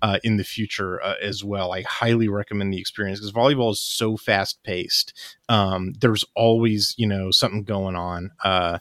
uh, 0.00 0.18
in 0.24 0.38
the 0.38 0.44
future 0.44 1.02
uh, 1.02 1.16
as 1.22 1.44
well. 1.44 1.72
I 1.74 1.82
highly 1.82 2.28
recommend 2.28 2.72
the 2.72 2.80
experience 2.80 3.20
because 3.20 3.32
volleyball 3.32 3.72
is 3.72 3.80
so 3.80 4.16
fast 4.16 4.62
paced. 4.62 5.12
Um, 5.50 5.92
there's 6.00 6.24
always 6.34 6.94
you 6.96 7.06
know 7.06 7.30
something 7.30 7.62
going 7.62 7.94
on. 7.94 8.30
Uh, 8.42 8.78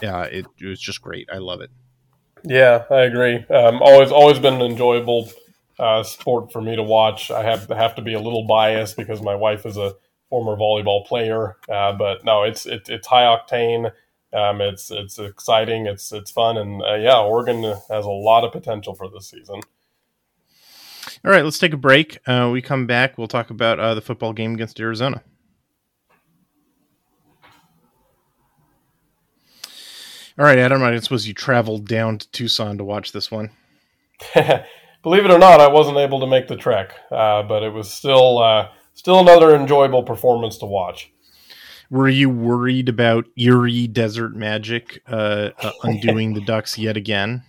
yeah, 0.00 0.22
it, 0.22 0.46
it, 0.58 0.66
was 0.66 0.80
just 0.80 1.02
great. 1.02 1.28
I 1.30 1.36
love 1.36 1.60
it. 1.60 1.70
Yeah, 2.44 2.84
I 2.90 3.00
agree. 3.02 3.44
Um, 3.46 3.82
always 3.82 4.10
always 4.12 4.38
been 4.38 4.54
an 4.54 4.62
enjoyable 4.62 5.30
uh, 5.78 6.02
sport 6.02 6.52
for 6.52 6.60
me 6.60 6.76
to 6.76 6.82
watch. 6.82 7.30
I 7.30 7.42
have 7.42 7.68
have 7.68 7.94
to 7.96 8.02
be 8.02 8.14
a 8.14 8.20
little 8.20 8.46
biased 8.46 8.96
because 8.96 9.20
my 9.22 9.34
wife 9.34 9.66
is 9.66 9.76
a 9.76 9.94
former 10.30 10.56
volleyball 10.56 11.06
player, 11.06 11.56
uh, 11.68 11.92
but 11.92 12.24
no, 12.24 12.42
it's 12.42 12.66
it, 12.66 12.88
it's 12.88 13.06
high 13.06 13.24
octane 13.24 13.92
um, 14.32 14.60
it's 14.60 14.90
it's 14.90 15.18
exciting. 15.18 15.86
It's 15.86 16.12
it's 16.12 16.30
fun, 16.30 16.58
and 16.58 16.82
uh, 16.82 16.94
yeah, 16.94 17.18
Oregon 17.18 17.62
has 17.62 18.04
a 18.04 18.10
lot 18.10 18.44
of 18.44 18.52
potential 18.52 18.94
for 18.94 19.08
this 19.08 19.28
season. 19.28 19.60
All 21.24 21.30
right, 21.30 21.44
let's 21.44 21.58
take 21.58 21.72
a 21.72 21.78
break. 21.78 22.18
Uh, 22.26 22.50
we 22.52 22.60
come 22.60 22.86
back. 22.86 23.16
We'll 23.16 23.28
talk 23.28 23.50
about 23.50 23.80
uh, 23.80 23.94
the 23.94 24.02
football 24.02 24.32
game 24.32 24.54
against 24.54 24.78
Arizona. 24.78 25.22
All 30.38 30.44
right, 30.44 30.58
Adam. 30.58 30.84
I 30.84 30.96
suppose 31.00 31.26
you 31.26 31.34
traveled 31.34 31.88
down 31.88 32.18
to 32.18 32.30
Tucson 32.30 32.78
to 32.78 32.84
watch 32.84 33.10
this 33.10 33.28
one. 33.28 33.50
Believe 35.02 35.24
it 35.24 35.32
or 35.32 35.38
not, 35.38 35.60
I 35.60 35.66
wasn't 35.66 35.98
able 35.98 36.20
to 36.20 36.28
make 36.28 36.46
the 36.46 36.56
trek, 36.56 36.94
uh, 37.10 37.42
but 37.42 37.64
it 37.64 37.72
was 37.72 37.92
still 37.92 38.38
uh, 38.38 38.68
still 38.94 39.18
another 39.18 39.56
enjoyable 39.56 40.04
performance 40.04 40.58
to 40.58 40.66
watch. 40.66 41.10
Were 41.90 42.08
you 42.08 42.30
worried 42.30 42.88
about 42.88 43.24
eerie 43.36 43.88
Desert 43.88 44.36
Magic 44.36 45.02
uh, 45.08 45.50
uh, 45.60 45.72
undoing 45.82 46.34
the 46.34 46.44
Ducks 46.44 46.78
yet 46.78 46.96
again? 46.96 47.42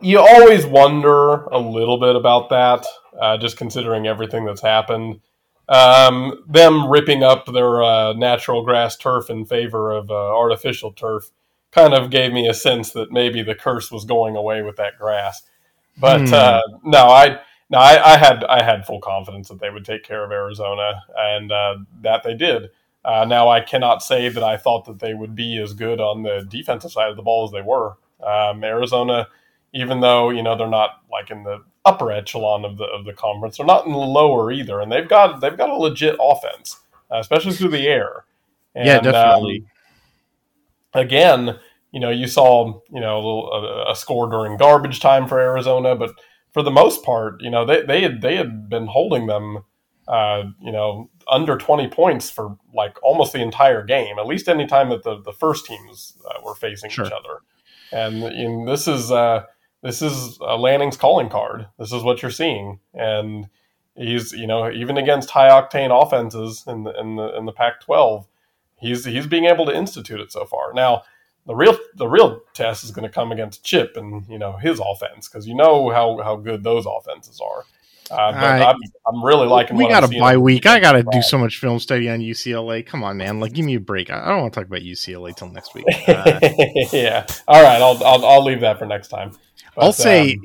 You 0.00 0.20
always 0.20 0.64
wonder 0.64 1.44
a 1.46 1.58
little 1.58 1.98
bit 1.98 2.14
about 2.14 2.50
that, 2.50 2.86
uh, 3.20 3.38
just 3.38 3.56
considering 3.56 4.06
everything 4.06 4.44
that's 4.44 4.62
happened. 4.62 5.20
Um, 5.68 6.44
them 6.46 6.88
ripping 6.88 7.24
up 7.24 7.46
their 7.46 7.82
uh, 7.82 8.12
natural 8.12 8.62
grass 8.62 8.96
turf 8.96 9.28
in 9.28 9.44
favor 9.44 9.90
of 9.90 10.10
uh, 10.10 10.14
artificial 10.14 10.92
turf 10.92 11.30
kind 11.72 11.94
of 11.94 12.10
gave 12.10 12.32
me 12.32 12.48
a 12.48 12.54
sense 12.54 12.92
that 12.92 13.12
maybe 13.12 13.42
the 13.42 13.54
curse 13.54 13.90
was 13.90 14.04
going 14.04 14.36
away 14.36 14.62
with 14.62 14.76
that 14.76 14.98
grass. 14.98 15.42
But 15.96 16.20
hmm. 16.20 16.90
no, 16.90 17.08
I 17.08 17.40
no, 17.70 17.78
I, 17.78 18.14
I, 18.14 18.16
had 18.16 18.44
I 18.44 18.62
had 18.62 18.86
full 18.86 19.00
confidence 19.00 19.48
that 19.48 19.60
they 19.60 19.68
would 19.68 19.84
take 19.84 20.02
care 20.02 20.24
of 20.24 20.30
Arizona, 20.30 21.02
and 21.16 21.50
that 21.50 22.22
they 22.24 22.34
did. 22.34 22.70
Uh, 23.04 23.24
now, 23.24 23.48
I 23.48 23.60
cannot 23.60 24.02
say 24.02 24.28
that 24.28 24.42
I 24.42 24.56
thought 24.56 24.84
that 24.86 24.98
they 24.98 25.14
would 25.14 25.34
be 25.34 25.58
as 25.58 25.72
good 25.72 26.00
on 26.00 26.22
the 26.22 26.46
defensive 26.48 26.92
side 26.92 27.10
of 27.10 27.16
the 27.16 27.22
ball 27.22 27.44
as 27.44 27.52
they 27.52 27.62
were. 27.62 27.96
Um, 28.22 28.64
Arizona, 28.64 29.28
even 29.72 30.00
though 30.00 30.30
you 30.30 30.42
know 30.42 30.56
they're 30.56 30.66
not 30.66 31.02
like 31.10 31.30
in 31.30 31.44
the 31.44 31.62
upper 31.84 32.10
echelon 32.10 32.64
of 32.64 32.76
the 32.76 32.84
of 32.84 33.04
the 33.04 33.12
conference, 33.12 33.56
they're 33.56 33.66
not 33.66 33.86
in 33.86 33.92
the 33.92 33.98
lower 33.98 34.50
either, 34.50 34.80
and 34.80 34.90
they've 34.90 35.08
got 35.08 35.40
they've 35.40 35.56
got 35.56 35.70
a 35.70 35.74
legit 35.74 36.16
offense, 36.20 36.80
uh, 37.10 37.18
especially 37.18 37.52
through 37.52 37.70
the 37.70 37.86
air. 37.86 38.24
And, 38.74 38.86
yeah, 38.86 39.00
definitely. 39.00 39.58
Um, 39.58 39.66
again, 40.98 41.58
you 41.92 42.00
know, 42.00 42.10
you 42.10 42.26
saw 42.26 42.80
you 42.90 43.00
know 43.00 43.16
a, 43.16 43.22
little, 43.22 43.52
a, 43.52 43.92
a 43.92 43.96
score 43.96 44.28
during 44.28 44.56
garbage 44.56 45.00
time 45.00 45.26
for 45.26 45.38
Arizona, 45.38 45.94
but 45.94 46.12
for 46.52 46.62
the 46.62 46.70
most 46.70 47.04
part, 47.04 47.40
you 47.40 47.50
know, 47.50 47.64
they 47.64 47.82
they 47.82 48.02
had 48.02 48.20
they 48.20 48.36
had 48.36 48.68
been 48.68 48.86
holding 48.86 49.26
them, 49.26 49.64
uh, 50.06 50.44
you 50.60 50.72
know, 50.72 51.10
under 51.30 51.56
20 51.56 51.88
points 51.88 52.30
for 52.30 52.56
like 52.74 52.96
almost 53.02 53.32
the 53.32 53.42
entire 53.42 53.84
game, 53.84 54.18
at 54.18 54.26
least 54.26 54.48
any 54.48 54.66
time 54.66 54.88
that 54.88 55.02
the, 55.02 55.20
the 55.22 55.32
first 55.32 55.66
teams 55.66 56.16
uh, 56.28 56.40
were 56.44 56.54
facing 56.54 56.90
sure. 56.90 57.06
each 57.06 57.12
other. 57.12 57.40
And, 57.92 58.22
and 58.22 58.68
this 58.68 58.88
is 58.88 59.10
uh, 59.10 59.44
this 59.82 60.02
is 60.02 60.38
uh, 60.40 60.56
Lanning's 60.56 60.96
calling 60.96 61.28
card. 61.28 61.66
This 61.78 61.92
is 61.92 62.02
what 62.02 62.22
you're 62.22 62.30
seeing, 62.30 62.80
and 62.94 63.46
he's 63.94 64.32
you 64.32 64.46
know 64.46 64.70
even 64.70 64.96
against 64.96 65.30
high 65.30 65.48
octane 65.48 65.90
offenses 65.90 66.64
in 66.66 66.84
the 66.84 66.98
in 66.98 67.16
the 67.16 67.36
in 67.36 67.44
the 67.46 67.52
Pac-12, 67.52 68.26
he's 68.80 69.04
he's 69.04 69.26
being 69.26 69.46
able 69.46 69.66
to 69.66 69.74
institute 69.74 70.20
it 70.20 70.32
so 70.32 70.44
far. 70.44 70.72
Now 70.72 71.02
the 71.46 71.54
real 71.54 71.76
the 71.96 72.06
real 72.06 72.42
test 72.54 72.84
is 72.84 72.90
going 72.90 73.08
to 73.08 73.12
come 73.12 73.32
against 73.32 73.64
Chip 73.64 73.96
and 73.96 74.26
you 74.28 74.38
know 74.38 74.52
his 74.52 74.80
offense 74.80 75.28
because 75.28 75.46
you 75.46 75.54
know 75.54 75.90
how 75.90 76.18
how 76.22 76.36
good 76.36 76.62
those 76.62 76.86
offenses 76.86 77.40
are. 77.40 77.64
Uh, 78.10 78.32
but 78.32 78.42
I, 78.42 78.70
I'm, 78.70 78.76
I'm, 79.06 79.24
really 79.24 79.46
liking. 79.46 79.76
We 79.76 79.86
got 79.86 80.02
a 80.02 80.08
bye 80.08 80.38
week. 80.38 80.64
I 80.64 80.80
got 80.80 80.92
to 80.92 81.02
do 81.02 81.20
so 81.20 81.36
much 81.36 81.58
film 81.58 81.78
study 81.78 82.08
on 82.08 82.20
UCLA. 82.20 82.84
Come 82.86 83.04
on, 83.04 83.18
man! 83.18 83.38
Like, 83.38 83.52
give 83.52 83.66
me 83.66 83.74
a 83.74 83.80
break. 83.80 84.10
I 84.10 84.28
don't 84.28 84.40
want 84.40 84.54
to 84.54 84.60
talk 84.60 84.66
about 84.66 84.80
UCLA 84.80 85.36
till 85.36 85.50
next 85.50 85.74
week. 85.74 85.84
Uh, 86.08 86.40
yeah. 86.90 87.26
All 87.46 87.62
right. 87.62 87.82
I'll, 87.82 88.02
I'll 88.02 88.24
I'll 88.24 88.44
leave 88.44 88.60
that 88.60 88.78
for 88.78 88.86
next 88.86 89.08
time. 89.08 89.32
But, 89.74 89.84
I'll 89.84 89.92
say 89.92 90.32
um, 90.32 90.40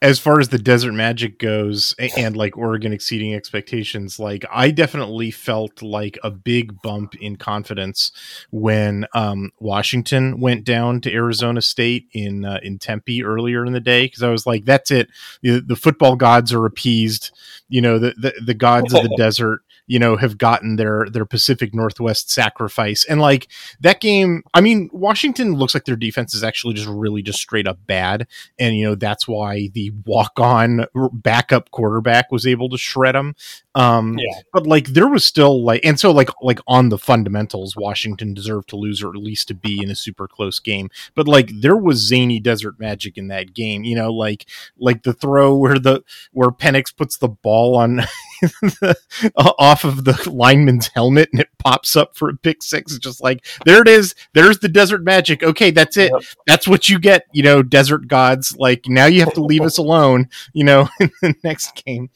as 0.00 0.18
far 0.18 0.40
as 0.40 0.48
the 0.48 0.58
desert 0.58 0.92
magic 0.92 1.38
goes 1.38 1.94
and 2.16 2.36
like 2.36 2.56
oregon 2.58 2.92
exceeding 2.92 3.34
expectations 3.34 4.18
like 4.18 4.44
i 4.52 4.70
definitely 4.70 5.30
felt 5.30 5.82
like 5.82 6.18
a 6.22 6.30
big 6.30 6.80
bump 6.82 7.14
in 7.16 7.36
confidence 7.36 8.12
when 8.50 9.06
um, 9.14 9.50
washington 9.60 10.40
went 10.40 10.64
down 10.64 11.00
to 11.00 11.12
arizona 11.12 11.62
state 11.62 12.08
in 12.12 12.44
uh, 12.44 12.58
in 12.62 12.78
tempe 12.78 13.22
earlier 13.22 13.64
in 13.64 13.72
the 13.72 13.80
day 13.80 14.06
because 14.06 14.22
i 14.22 14.28
was 14.28 14.46
like 14.46 14.64
that's 14.64 14.90
it. 14.90 15.08
The, 15.42 15.60
the, 15.60 15.76
football 15.76 16.16
gods 16.16 16.52
are 16.52 16.64
appeased. 16.64 17.30
You 17.68 17.80
know 17.80 17.98
the 17.98 18.14
the, 18.16 18.34
the 18.44 18.54
gods 18.54 18.94
of 18.94 19.02
the 19.02 19.14
desert 19.18 19.62
you 19.92 19.98
know 19.98 20.16
have 20.16 20.38
gotten 20.38 20.76
their 20.76 21.06
their 21.10 21.26
Pacific 21.26 21.74
Northwest 21.74 22.30
sacrifice. 22.30 23.04
And 23.04 23.20
like 23.20 23.48
that 23.80 24.00
game 24.00 24.42
I 24.54 24.62
mean 24.62 24.88
Washington 24.90 25.52
looks 25.52 25.74
like 25.74 25.84
their 25.84 25.96
defense 25.96 26.32
is 26.32 26.42
actually 26.42 26.72
just 26.72 26.88
really 26.88 27.20
just 27.20 27.38
straight 27.38 27.66
up 27.66 27.78
bad. 27.86 28.26
And 28.58 28.74
you 28.74 28.86
know 28.86 28.94
that's 28.94 29.28
why 29.28 29.68
the 29.74 29.92
walk 30.06 30.40
on 30.40 30.86
backup 31.12 31.70
quarterback 31.72 32.32
was 32.32 32.46
able 32.46 32.70
to 32.70 32.78
shred 32.78 33.14
them 33.14 33.34
um 33.74 34.18
yeah. 34.18 34.40
but 34.52 34.66
like 34.66 34.88
there 34.88 35.08
was 35.08 35.24
still 35.24 35.64
like 35.64 35.80
and 35.84 35.98
so 35.98 36.10
like 36.10 36.28
like 36.42 36.60
on 36.66 36.88
the 36.88 36.98
fundamentals 36.98 37.74
Washington 37.76 38.34
deserved 38.34 38.68
to 38.68 38.76
lose 38.76 39.02
or 39.02 39.10
at 39.10 39.16
least 39.16 39.48
to 39.48 39.54
be 39.54 39.82
in 39.82 39.90
a 39.90 39.94
super 39.94 40.28
close 40.28 40.58
game 40.58 40.90
but 41.14 41.26
like 41.26 41.50
there 41.54 41.76
was 41.76 41.98
zany 41.98 42.38
desert 42.38 42.78
magic 42.78 43.16
in 43.16 43.28
that 43.28 43.54
game 43.54 43.84
you 43.84 43.96
know 43.96 44.12
like 44.12 44.46
like 44.78 45.02
the 45.02 45.12
throw 45.12 45.54
where 45.54 45.78
the 45.78 46.02
where 46.32 46.50
Penix 46.50 46.94
puts 46.94 47.16
the 47.16 47.28
ball 47.28 47.76
on 47.76 47.96
the, 48.42 48.96
off 49.36 49.84
of 49.84 50.04
the 50.04 50.30
lineman's 50.30 50.88
helmet 50.88 51.28
and 51.32 51.40
it 51.40 51.48
pops 51.58 51.96
up 51.96 52.16
for 52.16 52.28
a 52.28 52.36
pick 52.36 52.62
six. 52.62 52.92
It's 52.92 53.00
just 53.00 53.22
like 53.22 53.44
there 53.64 53.80
it 53.82 53.88
is. 53.88 54.14
There's 54.34 54.58
the 54.58 54.68
desert 54.68 55.04
magic. 55.04 55.42
Okay, 55.42 55.70
that's 55.70 55.96
it. 55.96 56.12
Yep. 56.12 56.22
That's 56.46 56.68
what 56.68 56.88
you 56.88 56.98
get. 56.98 57.26
You 57.32 57.42
know, 57.42 57.62
desert 57.62 58.08
gods. 58.08 58.56
Like 58.56 58.84
now 58.86 59.06
you 59.06 59.20
have 59.20 59.34
to 59.34 59.44
leave 59.44 59.62
us 59.62 59.78
alone. 59.78 60.28
You 60.52 60.64
know, 60.64 60.88
in 61.00 61.10
the 61.20 61.34
next 61.44 61.74
game. 61.84 62.10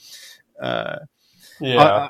Uh, 0.61 0.99
yeah. 1.61 1.81
Uh, 1.81 2.09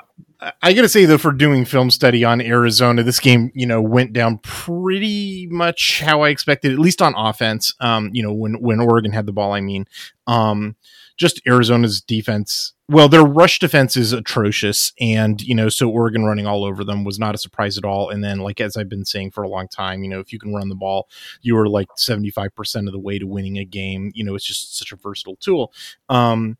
I 0.61 0.73
gotta 0.73 0.89
say 0.89 1.05
though, 1.05 1.17
for 1.17 1.31
doing 1.31 1.65
film 1.65 1.89
study 1.89 2.23
on 2.23 2.41
Arizona, 2.41 3.01
this 3.01 3.19
game, 3.19 3.51
you 3.55 3.65
know, 3.65 3.81
went 3.81 4.13
down 4.13 4.37
pretty 4.39 5.47
much 5.47 6.01
how 6.01 6.21
I 6.21 6.29
expected, 6.29 6.73
at 6.73 6.79
least 6.79 7.01
on 7.01 7.15
offense. 7.17 7.73
Um, 7.79 8.11
you 8.13 8.21
know, 8.21 8.33
when 8.33 8.61
when 8.61 8.79
Oregon 8.79 9.11
had 9.11 9.25
the 9.25 9.33
ball, 9.33 9.53
I 9.53 9.61
mean, 9.61 9.85
um, 10.27 10.75
just 11.17 11.41
Arizona's 11.47 12.01
defense. 12.01 12.73
Well, 12.87 13.09
their 13.09 13.23
rush 13.23 13.57
defense 13.57 13.97
is 13.97 14.13
atrocious, 14.13 14.93
and 14.99 15.41
you 15.41 15.55
know, 15.55 15.69
so 15.69 15.89
Oregon 15.89 16.23
running 16.23 16.45
all 16.45 16.63
over 16.63 16.83
them 16.83 17.03
was 17.03 17.17
not 17.17 17.33
a 17.33 17.39
surprise 17.39 17.77
at 17.79 17.83
all. 17.83 18.09
And 18.09 18.23
then, 18.23 18.37
like 18.37 18.61
as 18.61 18.77
I've 18.77 18.89
been 18.89 19.05
saying 19.05 19.31
for 19.31 19.43
a 19.43 19.49
long 19.49 19.67
time, 19.67 20.03
you 20.03 20.09
know, 20.09 20.19
if 20.19 20.31
you 20.31 20.37
can 20.37 20.53
run 20.53 20.69
the 20.69 20.75
ball, 20.75 21.09
you 21.41 21.57
are 21.57 21.67
like 21.67 21.87
seventy 21.95 22.29
five 22.29 22.53
percent 22.55 22.87
of 22.87 22.93
the 22.93 22.99
way 22.99 23.17
to 23.17 23.25
winning 23.25 23.57
a 23.57 23.65
game. 23.65 24.11
You 24.13 24.23
know, 24.23 24.35
it's 24.35 24.45
just 24.45 24.77
such 24.77 24.91
a 24.91 24.95
versatile 24.97 25.37
tool. 25.37 25.73
Um, 26.09 26.59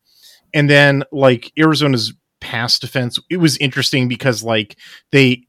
and 0.52 0.68
then 0.68 1.04
like 1.12 1.52
Arizona's 1.56 2.12
pass 2.40 2.78
defense, 2.78 3.18
it 3.30 3.38
was 3.38 3.56
interesting 3.58 4.08
because 4.08 4.42
like 4.42 4.76
they 5.12 5.44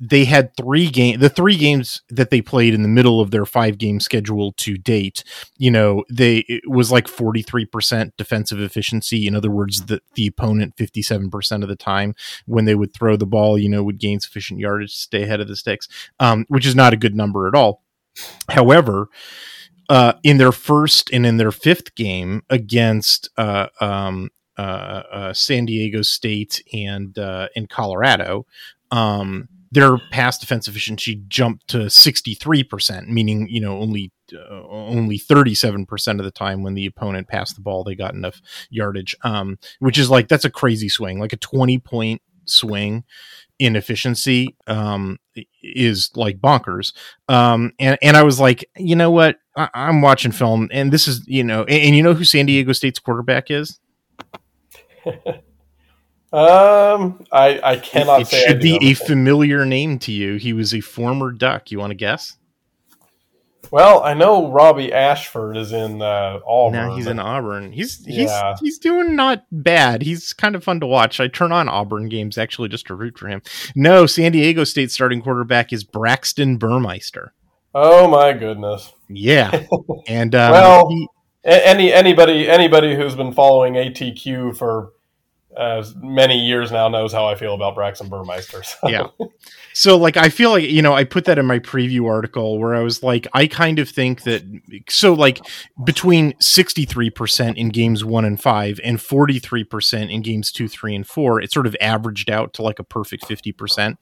they 0.00 0.24
had 0.24 0.50
three 0.56 0.88
game 0.88 1.20
the 1.20 1.28
three 1.28 1.56
games 1.56 2.02
that 2.08 2.30
they 2.30 2.42
played 2.42 2.74
in 2.74 2.82
the 2.82 2.88
middle 2.88 3.20
of 3.20 3.30
their 3.30 3.46
five 3.46 3.78
game 3.78 4.00
schedule 4.00 4.52
to 4.52 4.76
date 4.76 5.22
you 5.58 5.70
know 5.70 6.04
they 6.10 6.38
it 6.48 6.68
was 6.68 6.90
like 6.90 7.06
43% 7.06 8.12
defensive 8.16 8.60
efficiency. 8.60 9.28
In 9.28 9.36
other 9.36 9.50
words 9.50 9.86
the, 9.86 10.00
the 10.14 10.26
opponent 10.26 10.76
57% 10.76 11.62
of 11.62 11.68
the 11.68 11.76
time 11.76 12.14
when 12.46 12.64
they 12.64 12.74
would 12.74 12.92
throw 12.92 13.16
the 13.16 13.26
ball 13.26 13.56
you 13.56 13.68
know 13.68 13.82
would 13.84 14.00
gain 14.00 14.18
sufficient 14.18 14.58
yardage 14.58 14.92
to 14.92 15.00
stay 15.00 15.22
ahead 15.22 15.40
of 15.40 15.46
the 15.46 15.56
sticks 15.56 15.86
um, 16.18 16.46
which 16.48 16.66
is 16.66 16.74
not 16.74 16.92
a 16.92 16.98
good 16.98 17.14
number 17.14 17.46
at 17.46 17.54
all. 17.54 17.84
However 18.48 19.08
uh, 19.88 20.14
in 20.22 20.38
their 20.38 20.52
first 20.52 21.10
and 21.12 21.26
in 21.26 21.36
their 21.36 21.50
fifth 21.52 21.94
game 21.94 22.42
against 22.48 23.28
uh, 23.36 23.66
um, 23.80 24.30
San 25.32 25.66
Diego 25.66 26.02
State 26.02 26.62
and 26.72 27.18
uh, 27.18 27.48
in 27.54 27.66
Colorado, 27.66 28.46
um, 28.90 29.48
their 29.72 29.98
pass 30.10 30.38
defense 30.38 30.66
efficiency 30.66 31.22
jumped 31.28 31.68
to 31.68 31.78
63%, 31.78 33.06
meaning, 33.06 33.46
you 33.48 33.60
know, 33.60 33.78
only 33.78 34.12
uh, 34.32 34.66
only 34.68 35.18
37% 35.18 36.18
of 36.18 36.24
the 36.24 36.30
time 36.30 36.62
when 36.62 36.74
the 36.74 36.86
opponent 36.86 37.28
passed 37.28 37.56
the 37.56 37.60
ball 37.60 37.82
they 37.82 37.94
got 37.94 38.14
enough 38.14 38.40
yardage. 38.68 39.14
Um, 39.22 39.58
which 39.78 39.98
is 39.98 40.10
like 40.10 40.28
that's 40.28 40.44
a 40.44 40.50
crazy 40.50 40.88
swing 40.88 41.18
like 41.18 41.32
a 41.32 41.36
20 41.36 41.78
point 41.78 42.22
swing 42.46 43.04
in 43.58 43.76
efficiency 43.76 44.56
um, 44.66 45.18
is 45.62 46.10
like 46.16 46.40
bonkers. 46.40 46.92
Um, 47.28 47.72
and 47.78 47.98
and 48.02 48.16
I 48.16 48.22
was 48.22 48.40
like 48.40 48.68
you 48.76 48.96
know 48.96 49.10
what? 49.10 49.36
I, 49.56 49.68
am 49.74 50.00
watching 50.00 50.32
film 50.32 50.68
and 50.72 50.92
this 50.92 51.06
is 51.06 51.26
you 51.26 51.44
know 51.44 51.62
and, 51.62 51.82
and 51.82 51.96
you 51.96 52.02
know 52.02 52.14
who 52.14 52.24
San 52.24 52.46
Diego 52.46 52.72
State's 52.72 52.98
quarterback 52.98 53.50
is 53.50 53.78
um 56.32 57.24
I 57.32 57.60
I 57.62 57.76
cannot 57.76 58.20
it, 58.20 58.32
it 58.32 58.46
should 58.46 58.60
be 58.60 58.78
a 58.82 58.94
familiar 58.94 59.64
name 59.64 59.98
to 60.00 60.12
you 60.12 60.36
he 60.36 60.52
was 60.52 60.72
a 60.74 60.80
former 60.80 61.32
duck 61.32 61.70
you 61.70 61.78
want 61.78 61.90
to 61.90 61.96
guess 61.96 62.36
well, 63.70 64.02
I 64.02 64.14
know 64.14 64.50
Robbie 64.50 64.92
Ashford 64.92 65.56
is 65.56 65.72
in 65.72 66.02
uh, 66.02 66.40
Auburn. 66.44 66.72
Now 66.72 66.96
he's 66.96 67.06
in 67.06 67.20
Auburn. 67.20 67.70
He's 67.70 68.04
he's 68.04 68.30
yeah. 68.30 68.56
he's 68.60 68.78
doing 68.78 69.14
not 69.14 69.44
bad. 69.52 70.02
He's 70.02 70.32
kind 70.32 70.56
of 70.56 70.64
fun 70.64 70.80
to 70.80 70.86
watch. 70.86 71.20
I 71.20 71.28
turn 71.28 71.52
on 71.52 71.68
Auburn 71.68 72.08
games 72.08 72.36
actually 72.36 72.68
just 72.68 72.86
to 72.88 72.96
root 72.96 73.16
for 73.16 73.28
him. 73.28 73.42
No, 73.76 74.06
San 74.06 74.32
Diego 74.32 74.64
State 74.64 74.90
starting 74.90 75.22
quarterback 75.22 75.72
is 75.72 75.84
Braxton 75.84 76.56
Burmeister. 76.56 77.32
Oh 77.72 78.08
my 78.08 78.32
goodness! 78.32 78.92
Yeah, 79.08 79.66
and 80.08 80.34
um, 80.34 80.52
well, 80.52 80.88
he, 80.88 81.08
any 81.44 81.92
anybody 81.92 82.48
anybody 82.48 82.94
who's 82.94 83.14
been 83.14 83.32
following 83.32 83.74
ATQ 83.74 84.56
for 84.56 84.92
uh, 85.60 85.84
many 85.96 86.38
years 86.38 86.72
now 86.72 86.88
knows 86.88 87.12
how 87.12 87.26
I 87.26 87.34
feel 87.34 87.54
about 87.54 87.74
Braxton 87.74 88.08
Burmeister. 88.08 88.62
So. 88.70 88.88
Yeah. 88.88 89.08
So 89.72 89.96
like 89.96 90.16
I 90.16 90.28
feel 90.28 90.50
like 90.50 90.64
you 90.64 90.80
know 90.80 90.92
I 90.92 91.04
put 91.04 91.24
that 91.24 91.38
in 91.38 91.46
my 91.46 91.58
preview 91.58 92.08
article 92.08 92.58
where 92.58 92.74
I 92.74 92.80
was 92.80 93.02
like 93.02 93.26
I 93.32 93.46
kind 93.46 93.78
of 93.78 93.88
think 93.88 94.22
that 94.22 94.42
so 94.88 95.12
like 95.12 95.40
between 95.84 96.32
63% 96.34 97.56
in 97.56 97.68
games 97.70 98.04
1 98.04 98.24
and 98.24 98.40
5 98.40 98.80
and 98.84 98.98
43% 98.98 100.12
in 100.12 100.22
games 100.22 100.52
2 100.52 100.68
3 100.68 100.94
and 100.94 101.06
4 101.06 101.40
it 101.40 101.52
sort 101.52 101.66
of 101.66 101.76
averaged 101.80 102.30
out 102.30 102.54
to 102.54 102.62
like 102.62 102.78
a 102.78 102.84
perfect 102.84 103.24
50%. 103.24 103.96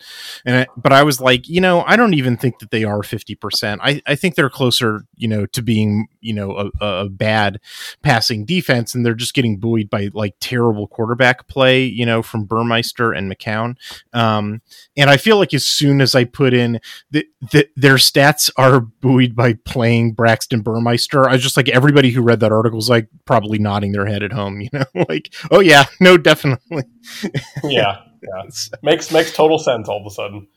And 0.44 0.56
I, 0.56 0.66
but 0.76 0.92
I 0.92 1.02
was 1.02 1.20
like, 1.20 1.48
you 1.48 1.60
know, 1.60 1.82
I 1.86 1.96
don't 1.96 2.14
even 2.14 2.36
think 2.36 2.58
that 2.58 2.70
they 2.70 2.84
are 2.84 3.00
50%. 3.00 3.78
I 3.80 4.02
I 4.06 4.14
think 4.14 4.34
they're 4.34 4.50
closer, 4.50 5.06
you 5.16 5.28
know, 5.28 5.46
to 5.46 5.62
being, 5.62 6.06
you 6.20 6.34
know, 6.34 6.70
a, 6.80 6.84
a 6.84 7.08
bad 7.08 7.60
passing 8.02 8.44
defense 8.44 8.94
and 8.94 9.04
they're 9.04 9.14
just 9.14 9.34
getting 9.34 9.56
buoyed 9.58 9.90
by 9.90 10.10
like 10.12 10.34
terrible 10.40 10.86
quarterback 10.86 11.47
play, 11.48 11.84
you 11.84 12.06
know, 12.06 12.22
from 12.22 12.44
Burmeister 12.44 13.12
and 13.12 13.30
McCown. 13.30 13.76
Um 14.12 14.62
and 14.96 15.10
I 15.10 15.16
feel 15.16 15.38
like 15.38 15.54
as 15.54 15.66
soon 15.66 16.00
as 16.00 16.14
I 16.14 16.24
put 16.24 16.54
in 16.54 16.80
that 17.10 17.26
the, 17.52 17.68
their 17.76 17.96
stats 17.96 18.50
are 18.56 18.80
buoyed 18.80 19.34
by 19.34 19.54
playing 19.64 20.12
Braxton 20.12 20.60
Burmeister, 20.60 21.28
I 21.28 21.32
was 21.32 21.42
just 21.42 21.56
like 21.56 21.68
everybody 21.68 22.10
who 22.10 22.22
read 22.22 22.40
that 22.40 22.52
article 22.52 22.78
is 22.78 22.90
like 22.90 23.08
probably 23.24 23.58
nodding 23.58 23.92
their 23.92 24.06
head 24.06 24.22
at 24.22 24.32
home, 24.32 24.60
you 24.60 24.68
know, 24.72 24.84
like 25.08 25.32
oh 25.50 25.60
yeah, 25.60 25.84
no, 26.00 26.16
definitely, 26.16 26.84
yeah, 27.64 28.00
yeah, 28.22 28.42
makes 28.82 29.10
makes 29.12 29.32
total 29.32 29.58
sense 29.58 29.88
all 29.88 30.00
of 30.00 30.06
a 30.06 30.10
sudden. 30.10 30.48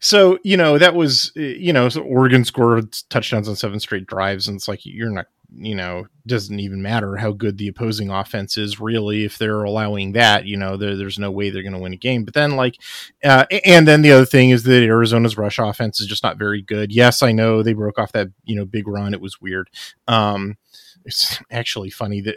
So 0.00 0.38
you 0.44 0.56
know 0.56 0.78
that 0.78 0.94
was 0.94 1.32
you 1.34 1.72
know 1.72 1.88
so 1.88 2.02
Oregon 2.02 2.44
scored 2.44 2.96
touchdowns 3.10 3.48
on 3.48 3.56
seven 3.56 3.80
straight 3.80 4.06
drives, 4.06 4.48
and 4.48 4.56
it's 4.56 4.68
like 4.68 4.80
you're 4.84 5.10
not 5.10 5.26
you 5.54 5.74
know 5.74 6.06
doesn't 6.26 6.58
even 6.58 6.82
matter 6.82 7.16
how 7.16 7.32
good 7.32 7.56
the 7.56 7.68
opposing 7.68 8.10
offense 8.10 8.56
is 8.56 8.80
really 8.80 9.24
if 9.24 9.38
they're 9.38 9.62
allowing 9.62 10.12
that 10.12 10.44
you 10.44 10.56
know 10.56 10.76
there's 10.76 11.18
no 11.18 11.30
way 11.30 11.50
they're 11.50 11.62
going 11.62 11.72
to 11.72 11.78
win 11.78 11.92
a 11.92 11.96
game. 11.96 12.24
But 12.24 12.34
then 12.34 12.56
like 12.56 12.76
uh, 13.24 13.46
and 13.64 13.86
then 13.86 14.02
the 14.02 14.12
other 14.12 14.26
thing 14.26 14.50
is 14.50 14.64
that 14.64 14.82
arizona's 14.82 15.38
rush 15.38 15.58
offense 15.58 16.00
is 16.00 16.06
just 16.06 16.22
not 16.22 16.38
very 16.38 16.62
good. 16.62 16.92
Yes 16.92 17.22
i 17.22 17.32
know 17.32 17.62
they 17.62 17.74
broke 17.74 17.98
off 17.98 18.12
that 18.12 18.28
you 18.44 18.56
know 18.56 18.64
big 18.64 18.88
run. 18.88 19.14
It 19.14 19.20
was 19.20 19.40
weird. 19.40 19.70
Um 20.08 20.56
it's 21.06 21.40
actually 21.50 21.90
funny 21.90 22.20
that 22.20 22.36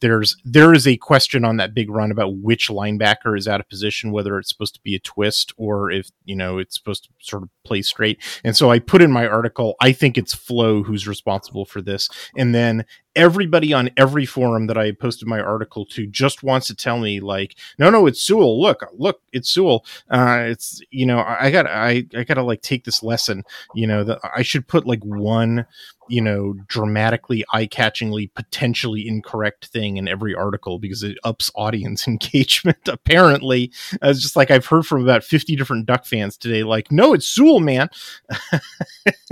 there's 0.00 0.36
there 0.44 0.72
is 0.72 0.86
a 0.86 0.96
question 0.96 1.44
on 1.44 1.58
that 1.58 1.74
big 1.74 1.90
run 1.90 2.10
about 2.10 2.36
which 2.38 2.68
linebacker 2.68 3.36
is 3.36 3.46
out 3.46 3.60
of 3.60 3.68
position, 3.68 4.10
whether 4.10 4.38
it's 4.38 4.48
supposed 4.48 4.74
to 4.74 4.80
be 4.80 4.94
a 4.94 5.00
twist 5.00 5.52
or 5.56 5.90
if 5.90 6.10
you 6.24 6.34
know 6.34 6.58
it's 6.58 6.76
supposed 6.76 7.04
to 7.04 7.10
sort 7.20 7.42
of 7.42 7.50
play 7.64 7.82
straight. 7.82 8.18
And 8.42 8.56
so 8.56 8.70
I 8.70 8.78
put 8.78 9.02
in 9.02 9.12
my 9.12 9.26
article, 9.26 9.76
I 9.80 9.92
think 9.92 10.16
it's 10.16 10.34
Flowe 10.34 10.82
who's 10.82 11.06
responsible 11.06 11.66
for 11.66 11.82
this, 11.82 12.08
and 12.36 12.54
then 12.54 12.84
everybody 13.16 13.72
on 13.72 13.90
every 13.96 14.26
forum 14.26 14.68
that 14.68 14.78
I 14.78 14.92
posted 14.92 15.26
my 15.26 15.40
article 15.40 15.86
to 15.86 16.06
just 16.06 16.42
wants 16.42 16.68
to 16.68 16.76
tell 16.76 16.98
me 16.98 17.18
like, 17.18 17.56
no, 17.78 17.90
no, 17.90 18.06
it's 18.06 18.22
Sewell. 18.22 18.60
Look, 18.60 18.86
look, 18.92 19.20
it's 19.32 19.50
Sewell. 19.50 19.84
Uh, 20.08 20.44
it's 20.46 20.80
you 20.90 21.06
know, 21.06 21.18
I 21.18 21.50
got 21.50 21.66
I 21.66 22.06
I 22.14 22.24
got 22.24 22.34
to 22.34 22.42
like 22.42 22.62
take 22.62 22.84
this 22.84 23.02
lesson. 23.02 23.42
You 23.74 23.86
know, 23.86 24.04
that 24.04 24.20
I 24.22 24.42
should 24.42 24.68
put 24.68 24.86
like 24.86 25.02
one 25.02 25.66
you 26.08 26.20
know 26.20 26.54
dramatically 26.66 27.44
eye-catchingly 27.52 28.32
potentially 28.34 29.06
incorrect 29.06 29.66
thing 29.66 29.96
in 29.96 30.08
every 30.08 30.34
article 30.34 30.78
because 30.78 31.02
it 31.02 31.18
ups 31.24 31.50
audience 31.54 32.06
engagement 32.08 32.88
apparently 32.88 33.72
it's 34.02 34.20
just 34.20 34.36
like 34.36 34.50
i've 34.50 34.66
heard 34.66 34.86
from 34.86 35.02
about 35.02 35.24
50 35.24 35.56
different 35.56 35.86
duck 35.86 36.04
fans 36.04 36.36
today 36.36 36.62
like 36.62 36.90
no 36.92 37.12
it's 37.12 37.26
sewell 37.26 37.60
man 37.60 37.88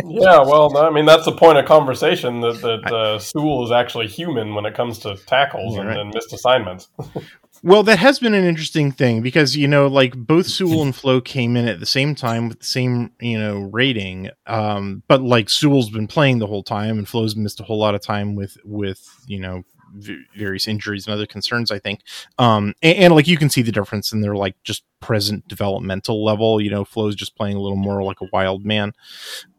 yeah 0.04 0.40
well 0.40 0.76
i 0.76 0.90
mean 0.90 1.04
that's 1.06 1.24
the 1.24 1.32
point 1.32 1.58
of 1.58 1.64
conversation 1.64 2.40
that, 2.40 2.60
that 2.60 2.92
uh, 2.92 3.18
sewell 3.18 3.64
is 3.64 3.70
actually 3.74 4.06
human 4.06 4.54
when 4.54 4.66
it 4.66 4.74
comes 4.74 4.98
to 5.00 5.16
tackles 5.26 5.76
and, 5.76 5.88
right. 5.88 5.98
and 5.98 6.12
missed 6.14 6.32
assignments. 6.32 6.88
well, 7.62 7.82
that 7.82 7.98
has 7.98 8.18
been 8.18 8.34
an 8.34 8.44
interesting 8.44 8.92
thing 8.92 9.22
because 9.22 9.56
you 9.56 9.68
know, 9.68 9.86
like 9.86 10.14
both 10.16 10.46
Sewell 10.46 10.82
and 10.82 10.94
Flowe 10.94 11.20
came 11.20 11.56
in 11.56 11.68
at 11.68 11.80
the 11.80 11.86
same 11.86 12.14
time 12.14 12.48
with 12.48 12.60
the 12.60 12.66
same 12.66 13.12
you 13.20 13.38
know 13.38 13.60
rating, 13.72 14.30
um, 14.46 15.02
but 15.08 15.22
like 15.22 15.50
Sewell's 15.50 15.90
been 15.90 16.06
playing 16.06 16.38
the 16.38 16.46
whole 16.46 16.62
time 16.62 16.98
and 16.98 17.08
Flowe's 17.08 17.36
missed 17.36 17.60
a 17.60 17.64
whole 17.64 17.78
lot 17.78 17.94
of 17.94 18.00
time 18.00 18.34
with 18.34 18.56
with 18.64 19.24
you 19.26 19.40
know 19.40 19.64
various 19.94 20.66
injuries 20.66 21.06
and 21.06 21.14
other 21.14 21.26
concerns 21.26 21.70
i 21.70 21.78
think 21.78 22.00
um 22.38 22.74
and, 22.82 22.98
and, 22.98 23.14
like 23.14 23.28
you 23.28 23.36
can 23.36 23.48
see 23.48 23.62
the 23.62 23.70
difference 23.70 24.12
in 24.12 24.20
their 24.20 24.34
like 24.34 24.60
just 24.64 24.82
present 25.00 25.46
developmental 25.46 26.24
level 26.24 26.60
you 26.60 26.70
know 26.70 26.84
flowe's 26.84 27.14
just 27.14 27.36
playing 27.36 27.56
a 27.56 27.60
little 27.60 27.76
more 27.76 28.02
like 28.02 28.20
a 28.20 28.28
wild 28.32 28.64
man 28.64 28.92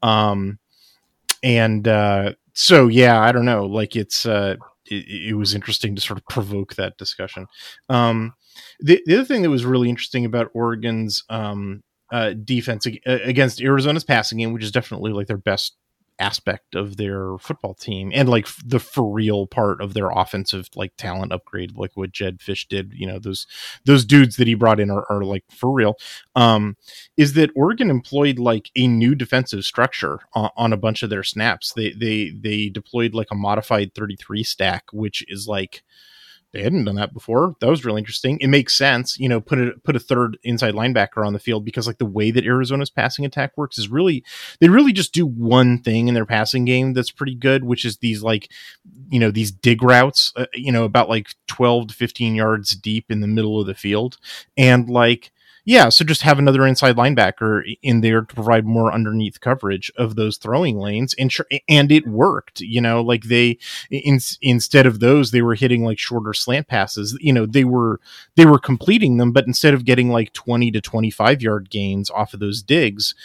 um 0.04 0.60
and 1.42 1.88
uh 1.88 2.34
so 2.56 2.88
yeah, 2.88 3.22
I 3.22 3.32
don't 3.32 3.46
know. 3.46 3.66
Like 3.66 3.96
it's 3.96 4.26
uh, 4.26 4.56
it, 4.86 5.30
it, 5.30 5.34
was 5.36 5.54
interesting 5.54 5.96
to 5.96 6.02
sort 6.02 6.18
of 6.18 6.26
provoke 6.28 6.76
that 6.76 6.98
discussion. 6.98 7.48
Um, 7.90 8.34
the, 8.80 9.02
the 9.06 9.16
other 9.16 9.26
thing 9.26 9.42
that 9.42 9.50
was 9.50 9.66
really 9.66 9.90
interesting 9.90 10.26
about 10.26 10.52
Oregon's 10.54 11.24
um, 11.30 11.84
uh, 12.12 12.34
defense 12.44 12.88
against 13.06 13.62
Arizona's 13.62 14.04
passing 14.06 14.38
game, 14.38 14.54
which 14.54 14.64
is 14.64 14.72
definitely 14.72 15.12
like 15.12 15.28
their 15.28 15.38
best 15.38 15.76
aspect 16.20 16.76
of 16.76 16.98
their 16.98 17.38
football 17.40 17.74
team 17.74 18.12
and 18.14 18.30
like 18.30 18.48
the 18.66 18.80
for 18.80 19.12
real 19.12 19.48
part 19.48 19.82
of 19.82 19.94
their 19.94 20.10
offensive 20.10 20.70
like 20.76 20.94
talent 20.98 21.34
upgrade 21.34 21.76
like 21.76 21.92
what 21.96 22.12
Jedd 22.12 22.40
Fisch 22.40 22.68
did 22.68 22.94
you 22.94 23.06
know 23.06 23.20
those 23.20 23.46
those 23.86 24.06
dudes 24.06 24.38
that 24.38 24.48
he 24.48 24.54
brought 24.54 24.80
in 24.80 24.90
are, 24.90 25.06
are 25.10 25.24
like 25.24 25.44
for 25.50 25.72
real. 25.72 25.98
Um 26.36 26.78
is 27.18 27.34
that 27.34 27.52
oregon 27.56 27.90
employed 27.90 28.40
like 28.40 28.72
a 28.76 28.88
new 28.88 29.16
defensive 29.16 29.66
structure 29.66 30.20
on, 30.34 30.50
on 30.56 30.74
a 30.74 30.78
bunch 30.78 31.04
of 31.04 31.10
their 31.10 31.24
snaps. 31.24 31.74
They 31.74 31.92
they 31.92 32.30
they 32.30 32.70
deployed 32.70 33.14
like 33.14 33.32
a 33.32 33.36
modified 33.36 33.94
33 33.94 34.44
stack 34.44 34.86
which 34.92 35.24
is 35.28 35.48
like 35.48 35.84
they 36.56 36.64
hadn't 36.64 36.86
done 36.86 36.96
that 36.96 37.14
before. 37.14 37.54
That 37.60 37.70
was 37.70 37.84
really 37.84 38.00
interesting. 38.00 38.38
It 38.40 38.48
makes 38.48 38.78
sense, 38.78 39.20
you 39.20 39.28
know, 39.28 39.42
put 39.42 39.60
a 39.60 39.74
put 39.84 39.98
a 39.98 40.00
third 40.00 40.38
inside 40.42 40.74
linebacker 40.74 41.28
on 41.28 41.34
the 41.34 41.40
field 41.40 41.66
because 41.66 41.86
like 41.86 41.98
the 41.98 42.06
way 42.06 42.32
that 42.32 42.46
Arizona's 42.46 42.90
passing 42.90 43.26
attack 43.26 43.52
works 43.58 43.78
is 43.78 43.90
really 43.90 44.24
they 44.62 44.70
really 44.70 44.94
just 44.94 45.14
do 45.14 45.26
one 45.26 45.80
thing 45.80 46.08
in 46.08 46.14
their 46.14 46.26
passing 46.26 46.64
game 46.64 46.94
that's 46.94 47.12
pretty 47.12 47.36
good, 47.36 47.66
which 47.66 47.84
is 47.84 47.98
these 47.98 48.24
like 48.24 48.50
you 49.10 49.20
know 49.20 49.32
these 49.32 49.52
dig 49.52 49.84
routes, 49.84 50.32
uh, 50.38 50.46
you 50.54 50.72
know, 50.72 50.86
about 50.86 51.10
like 51.10 51.28
12 51.48 51.90
to 51.90 51.94
15 51.94 52.36
yards 52.36 52.74
deep 52.74 53.12
in 53.12 53.20
the 53.20 53.28
middle 53.28 53.60
of 53.60 53.68
the 53.68 53.76
field 53.76 54.18
and 54.56 54.90
like 54.90 55.34
yeah, 55.66 55.90
so 55.90 56.06
just 56.06 56.22
have 56.22 56.38
another 56.38 56.66
inside 56.68 56.96
linebacker 56.96 57.64
in 57.82 58.02
there 58.02 58.22
to 58.22 58.36
provide 58.36 58.66
more 58.66 58.94
underneath 58.94 59.40
coverage 59.40 59.92
of 59.98 60.16
those 60.16 60.38
throwing 60.38 60.78
lanes, 60.78 61.16
and 61.18 61.34
and 61.68 61.92
it 61.92 62.08
worked. 62.08 62.62
You 62.62 62.82
know, 62.82 63.02
like 63.02 63.24
they 63.24 63.58
in, 63.90 64.20
instead 64.44 64.86
of 64.86 65.00
those, 65.00 65.32
they 65.32 65.42
were 65.42 65.56
hitting 65.56 65.84
like 65.84 65.98
shorter 65.98 66.34
slant 66.34 66.68
passes. 66.68 67.18
You 67.20 67.34
know, 67.34 67.48
they 67.48 67.64
were 67.64 68.00
they 68.36 68.46
were 68.46 68.60
completing 68.60 69.18
them, 69.18 69.32
but 69.32 69.48
instead 69.48 69.74
of 69.74 69.86
getting 69.86 70.10
like 70.10 70.34
twenty 70.34 70.70
to 70.70 70.82
twenty 70.82 71.10
five 71.10 71.42
yard 71.42 71.72
gains 71.72 72.12
off 72.12 72.36
of 72.36 72.40
those 72.40 72.62
digs, 72.62 73.16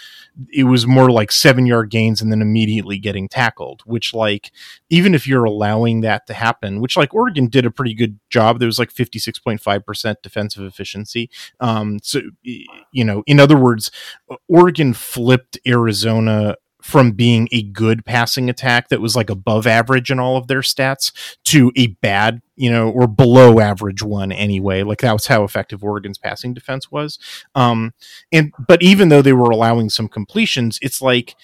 it 0.50 0.64
was 0.64 0.86
more 0.86 1.10
like 1.10 1.30
seven 1.32 1.66
yard 1.66 1.90
gains 1.90 2.22
and 2.22 2.32
then 2.32 2.40
immediately 2.40 2.96
getting 2.96 3.28
tackled. 3.28 3.82
Which 3.84 4.14
like 4.14 4.50
even 4.88 5.14
if 5.14 5.26
you're 5.26 5.44
allowing 5.44 6.00
that 6.00 6.26
to 6.28 6.32
happen, 6.32 6.80
which 6.80 6.96
like 6.96 7.12
Oregon 7.12 7.48
did 7.48 7.66
a 7.66 7.70
pretty 7.70 7.92
good 7.92 8.18
job. 8.30 8.58
There 8.58 8.66
was 8.66 8.78
like 8.78 8.90
fifty 8.90 9.18
six 9.18 9.38
point 9.38 9.60
five 9.60 9.84
percent 9.84 10.22
defensive 10.22 10.64
efficiency. 10.64 11.28
Um, 11.60 11.98
so 12.02 12.22
you 12.42 13.04
know, 13.04 13.22
in 13.26 13.40
other 13.40 13.56
words, 13.56 13.90
Oregon 14.48 14.92
flipped 14.92 15.58
Arizona 15.66 16.56
from 16.82 17.12
being 17.12 17.48
a 17.52 17.62
good 17.62 18.04
passing 18.04 18.48
attack 18.48 18.88
that 18.88 19.00
was 19.00 19.14
like 19.14 19.28
above 19.28 19.66
average 19.66 20.10
in 20.10 20.18
all 20.18 20.36
of 20.36 20.46
their 20.46 20.62
stats 20.62 21.12
to 21.44 21.70
a 21.76 21.88
bad, 21.88 22.40
you 22.56 22.70
know, 22.70 22.90
or 22.90 23.06
below 23.06 23.60
average 23.60 24.02
one 24.02 24.32
anyway. 24.32 24.82
Like 24.82 25.00
that 25.00 25.12
was 25.12 25.26
how 25.26 25.44
effective 25.44 25.84
Oregon's 25.84 26.18
passing 26.18 26.54
defense 26.54 26.90
was. 26.90 27.18
Um, 27.54 27.92
and 28.32 28.52
but 28.66 28.82
even 28.82 29.08
though 29.08 29.22
they 29.22 29.32
were 29.32 29.50
allowing 29.50 29.90
some 29.90 30.08
completions, 30.08 30.78
it's 30.82 31.02
like 31.02 31.34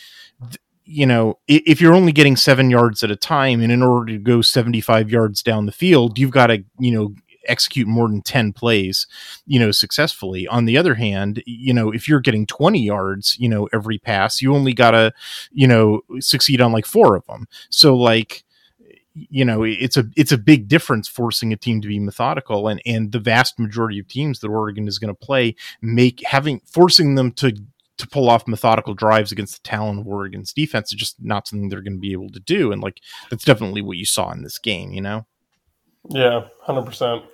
you 0.89 1.05
know, 1.05 1.37
if 1.49 1.81
you're 1.81 1.95
only 1.95 2.13
getting 2.13 2.37
seven 2.37 2.71
yards 2.71 3.03
at 3.03 3.11
a 3.11 3.17
time, 3.17 3.61
and 3.61 3.73
in 3.73 3.83
order 3.83 4.13
to 4.13 4.19
go 4.19 4.41
75 4.41 5.11
yards 5.11 5.43
down 5.43 5.67
the 5.67 5.73
field, 5.73 6.17
you've 6.17 6.31
got 6.31 6.47
to, 6.47 6.65
you 6.79 6.93
know, 6.93 7.15
execute 7.49 7.87
more 7.87 8.09
than 8.09 8.23
10 8.23 8.53
plays, 8.53 9.07
you 9.47 9.59
know, 9.59 9.71
successfully. 9.71 10.47
On 10.49 10.65
the 10.65 10.79
other 10.79 10.95
hand, 10.95 11.43
you 11.47 11.73
know, 11.73 11.91
if 11.91 12.09
you're 12.09 12.21
getting 12.21 12.47
20 12.47 12.83
yards, 12.83 13.37
you 13.39 13.49
know, 13.49 13.69
every 13.73 13.99
pass, 13.99 14.41
you 14.41 14.55
only 14.55 14.73
got 14.73 14.93
to, 14.93 15.13
you 15.53 15.67
know, 15.67 16.01
succeed 16.21 16.61
on 16.61 16.73
like 16.73 16.87
four 16.87 17.17
of 17.17 17.27
them. 17.27 17.47
So 17.71 17.97
like, 17.97 18.45
you 19.17 19.45
know 19.45 19.63
it's 19.63 19.97
a 19.97 20.05
it's 20.17 20.33
a 20.33 20.39
big 20.39 20.69
difference 20.69 21.09
forcing 21.09 21.53
a 21.53 21.57
team 21.57 21.81
to 21.81 21.89
be 21.89 21.99
methodical 21.99 22.69
and 22.69 22.81
and 22.85 23.13
the 23.13 23.19
vast 23.19 23.59
majority 23.59 23.99
of 23.99 24.07
teams 24.09 24.41
that 24.41 24.49
Oregon 24.49 24.87
is 24.87 24.99
going 24.99 25.15
to 25.15 25.27
play 25.27 25.55
make 25.81 26.23
having 26.25 26.61
forcing 26.67 27.15
them 27.15 27.33
to 27.33 27.53
to 27.99 28.07
pull 28.07 28.29
off 28.29 28.47
methodical 28.47 28.93
drives 28.93 29.33
against 29.33 29.63
the 29.63 29.69
talent 29.69 30.01
of 30.01 30.07
Oregon's 30.07 30.53
defense 30.53 30.93
is 30.93 30.99
just 30.99 31.17
not 31.23 31.49
something 31.49 31.71
they're 31.71 31.81
going 31.81 31.95
to 31.95 31.99
be 31.99 32.13
able 32.13 32.29
to 32.31 32.41
do 32.41 32.73
and 32.73 32.83
like 32.83 33.01
that's 33.31 33.45
definitely 33.45 33.81
what 33.81 33.97
you 33.97 34.05
saw 34.05 34.31
in 34.33 34.43
this 34.43 34.59
game 34.59 34.93
you 34.93 35.01
know 35.01 35.27
yeah 36.11 36.43
100% 36.67 37.25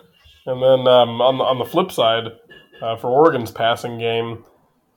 and 0.47 0.63
then 0.63 0.87
um, 0.93 1.21
on 1.21 1.39
the 1.39 1.45
on 1.45 1.59
the 1.59 1.65
flip 1.65 1.93
side 1.93 2.25
uh, 2.83 2.97
for 2.97 3.09
Oregon's 3.09 3.51
passing 3.51 3.99
game 3.99 4.45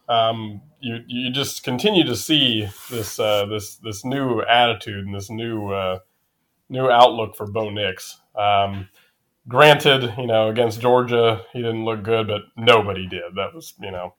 um, 0.07 0.61
you 0.79 1.03
you 1.07 1.31
just 1.31 1.63
continue 1.63 2.03
to 2.03 2.15
see 2.15 2.67
this 2.89 3.19
uh, 3.19 3.45
this 3.47 3.77
this 3.77 4.05
new 4.05 4.41
attitude 4.41 5.05
and 5.05 5.15
this 5.15 5.29
new 5.29 5.71
uh, 5.71 5.99
new 6.69 6.89
outlook 6.89 7.35
for 7.35 7.47
Bo 7.47 7.69
Nix. 7.69 8.19
Um, 8.35 8.89
granted, 9.47 10.13
you 10.17 10.27
know, 10.27 10.49
against 10.49 10.81
Georgia, 10.81 11.43
he 11.53 11.59
didn't 11.59 11.85
look 11.85 12.03
good, 12.03 12.27
but 12.27 12.43
nobody 12.55 13.07
did. 13.07 13.35
That 13.35 13.53
was, 13.53 13.73
you 13.81 13.91
know, 13.91 14.13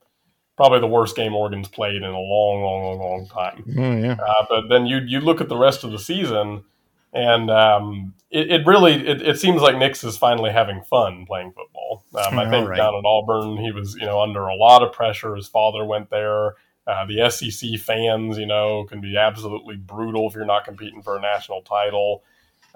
probably 0.56 0.80
the 0.80 0.86
worst 0.86 1.16
game 1.16 1.34
Oregon's 1.34 1.68
played 1.68 1.96
in 1.96 2.04
a 2.04 2.18
long, 2.18 2.62
long, 2.62 2.82
long, 2.84 2.98
long 2.98 3.28
time. 3.28 3.64
Oh, 3.78 3.96
yeah. 3.96 4.16
Uh, 4.20 4.46
but 4.48 4.68
then 4.68 4.86
you 4.86 4.98
you 4.98 5.20
look 5.20 5.40
at 5.40 5.48
the 5.48 5.56
rest 5.56 5.84
of 5.84 5.92
the 5.92 5.98
season, 5.98 6.64
and 7.12 7.50
um, 7.50 8.14
it, 8.30 8.50
it, 8.50 8.66
really 8.66 8.94
it, 9.06 9.22
it, 9.22 9.38
seems 9.38 9.62
like 9.62 9.76
Nix 9.76 10.04
is 10.04 10.16
finally 10.16 10.50
having 10.50 10.82
fun 10.82 11.24
playing 11.26 11.52
football. 11.52 12.04
Um, 12.14 12.38
I 12.38 12.50
think 12.50 12.68
right. 12.68 12.76
down 12.76 12.94
at 12.94 13.04
Auburn, 13.04 13.56
he 13.56 13.72
was 13.72 13.94
you 13.94 14.06
know 14.06 14.20
under 14.20 14.46
a 14.46 14.54
lot 14.54 14.82
of 14.82 14.92
pressure. 14.92 15.34
His 15.34 15.48
father 15.48 15.84
went 15.84 16.10
there. 16.10 16.54
Uh, 16.86 17.04
the 17.04 17.28
SEC 17.30 17.80
fans, 17.80 18.38
you 18.38 18.46
know, 18.46 18.84
can 18.84 19.00
be 19.00 19.16
absolutely 19.16 19.76
brutal 19.76 20.28
if 20.28 20.34
you're 20.34 20.44
not 20.44 20.64
competing 20.64 21.02
for 21.02 21.16
a 21.16 21.20
national 21.20 21.62
title. 21.62 22.22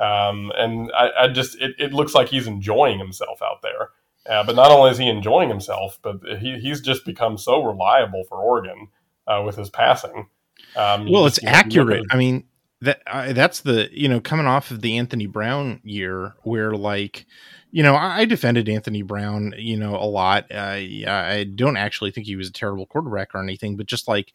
Um, 0.01 0.51
and 0.57 0.91
I, 0.93 1.11
I 1.21 1.29
just 1.29 1.61
it, 1.61 1.75
it, 1.79 1.93
looks 1.93 2.15
like 2.15 2.29
he's 2.29 2.47
enjoying 2.47 2.99
himself 2.99 3.41
out 3.43 3.63
there. 3.63 3.91
Uh, 4.29 4.45
but 4.45 4.57
not 4.57 4.71
only 4.71 4.91
is 4.91 4.99
he 4.99 5.09
enjoying 5.09 5.49
himself, 5.49 5.99
but 6.03 6.21
he, 6.41 6.59
he's 6.59 6.81
just 6.81 7.05
become 7.05 7.39
so 7.39 7.63
reliable 7.63 8.25
for 8.25 8.39
Oregon 8.39 8.89
uh, 9.27 9.43
with 9.45 9.57
his 9.57 9.71
passing. 9.71 10.29
Um, 10.75 11.11
well, 11.11 11.27
it's 11.27 11.43
accurate. 11.45 12.05
I 12.11 12.17
mean, 12.17 12.45
that 12.83 13.03
uh, 13.07 13.33
that's 13.33 13.61
the 13.61 13.89
you 13.93 14.09
know 14.09 14.21
coming 14.21 14.47
off 14.47 14.71
of 14.71 14.81
the 14.81 14.97
Anthony 14.97 15.27
Brown 15.27 15.81
year 15.85 16.35
where 16.43 16.73
like 16.73 17.27
you 17.71 17.83
know 17.83 17.95
I, 17.95 18.21
I 18.21 18.25
defended 18.25 18.69
Anthony 18.69 19.03
Brown 19.03 19.55
you 19.59 19.77
know 19.77 19.97
a 19.97 20.07
lot. 20.07 20.47
Uh, 20.51 20.57
I 20.57 21.51
don't 21.55 21.77
actually 21.77 22.11
think 22.11 22.27
he 22.27 22.37
was 22.37 22.49
a 22.49 22.53
terrible 22.53 22.87
quarterback 22.87 23.35
or 23.35 23.43
anything, 23.43 23.77
but 23.77 23.87
just 23.87 24.09
like 24.09 24.33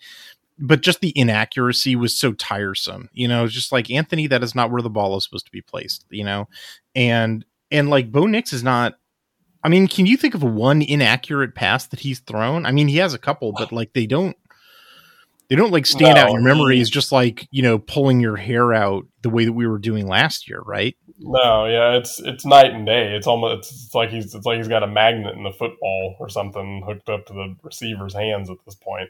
but 0.57 0.81
just 0.81 1.01
the 1.01 1.13
inaccuracy 1.15 1.95
was 1.95 2.17
so 2.17 2.33
tiresome. 2.33 3.09
You 3.13 3.27
know, 3.27 3.47
just 3.47 3.71
like 3.71 3.91
Anthony, 3.91 4.27
that 4.27 4.43
is 4.43 4.55
not 4.55 4.71
where 4.71 4.81
the 4.81 4.89
ball 4.89 5.17
is 5.17 5.23
supposed 5.23 5.45
to 5.45 5.51
be 5.51 5.61
placed. 5.61 6.05
You 6.09 6.23
know, 6.23 6.47
and 6.93 7.45
and 7.71 7.89
like 7.89 8.11
Bo 8.11 8.27
Nix 8.27 8.53
is 8.53 8.63
not. 8.63 8.95
I 9.63 9.69
mean, 9.69 9.87
can 9.87 10.05
you 10.05 10.15
think 10.15 10.35
of 10.35 10.43
one 10.43 10.83
inaccurate 10.83 11.55
pass 11.55 11.87
that 11.87 11.99
he's 11.99 12.19
thrown? 12.19 12.67
I 12.67 12.71
mean, 12.71 12.87
he 12.87 12.97
has 12.97 13.15
a 13.15 13.19
couple, 13.19 13.51
but 13.51 13.71
like 13.71 13.93
they 13.93 14.05
don't 14.05 14.37
they 15.49 15.55
don't 15.55 15.71
like 15.71 15.85
stand 15.85 16.15
no, 16.15 16.21
out 16.21 16.27
in 16.29 16.33
your 16.33 16.43
memory 16.43 16.79
as 16.79 16.89
just 16.89 17.11
like 17.11 17.47
you 17.51 17.61
know 17.61 17.77
pulling 17.77 18.19
your 18.19 18.35
hair 18.35 18.73
out 18.73 19.05
the 19.21 19.29
way 19.29 19.45
that 19.45 19.53
we 19.53 19.67
were 19.67 19.79
doing 19.79 20.07
last 20.07 20.49
year, 20.49 20.61
right? 20.61 20.95
No, 21.19 21.65
yeah, 21.65 21.97
it's 21.97 22.19
it's 22.19 22.45
night 22.45 22.73
and 22.73 22.85
day. 22.85 23.15
It's 23.15 23.27
almost 23.27 23.59
it's, 23.59 23.85
it's 23.85 23.95
like 23.95 24.09
he's 24.09 24.33
it's 24.33 24.45
like 24.45 24.57
he's 24.57 24.67
got 24.67 24.83
a 24.83 24.87
magnet 24.87 25.35
in 25.35 25.43
the 25.43 25.51
football 25.51 26.15
or 26.19 26.29
something 26.29 26.83
hooked 26.85 27.09
up 27.09 27.25
to 27.27 27.33
the 27.33 27.55
receiver's 27.63 28.13
hands 28.13 28.49
at 28.49 28.57
this 28.65 28.75
point. 28.75 29.09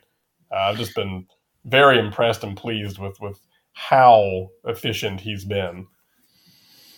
Uh, 0.52 0.56
I've 0.56 0.78
just 0.78 0.96
been 0.96 1.28
very 1.64 2.00
impressed 2.00 2.44
and 2.44 2.58
pleased 2.58 3.00
with 3.00 3.20
with 3.20 3.40
how 3.74 4.50
efficient 4.64 5.22
he's 5.22 5.46
been. 5.46 5.88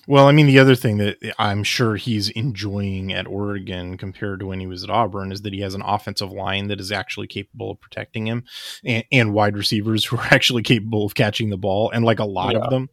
Well, 0.09 0.27
I 0.27 0.31
mean, 0.31 0.47
the 0.47 0.57
other 0.57 0.73
thing 0.75 0.97
that 0.99 1.17
I'm 1.37 1.65
sure 1.65 1.97
he's 1.97 2.29
enjoying 2.29 3.11
at 3.11 3.27
Oregon 3.27 3.97
compared 3.97 4.39
to 4.39 4.47
when 4.47 4.61
he 4.61 4.65
was 4.65 4.85
at 4.85 4.89
Auburn 4.89 5.33
is 5.33 5.41
that 5.41 5.51
he 5.51 5.59
has 5.59 5.73
an 5.73 5.81
offensive 5.81 6.31
line 6.31 6.67
that 6.67 6.79
is 6.79 6.93
actually 6.93 7.27
capable 7.27 7.71
of 7.71 7.81
protecting 7.81 8.25
him 8.25 8.45
and, 8.85 9.03
and 9.11 9.33
wide 9.33 9.57
receivers 9.57 10.05
who 10.05 10.15
are 10.15 10.27
actually 10.31 10.63
capable 10.63 11.05
of 11.05 11.13
catching 11.13 11.49
the 11.49 11.57
ball, 11.57 11.91
and 11.91 12.05
like 12.05 12.19
a 12.19 12.25
lot 12.25 12.53
yeah. 12.53 12.59
of 12.59 12.69
them. 12.69 12.89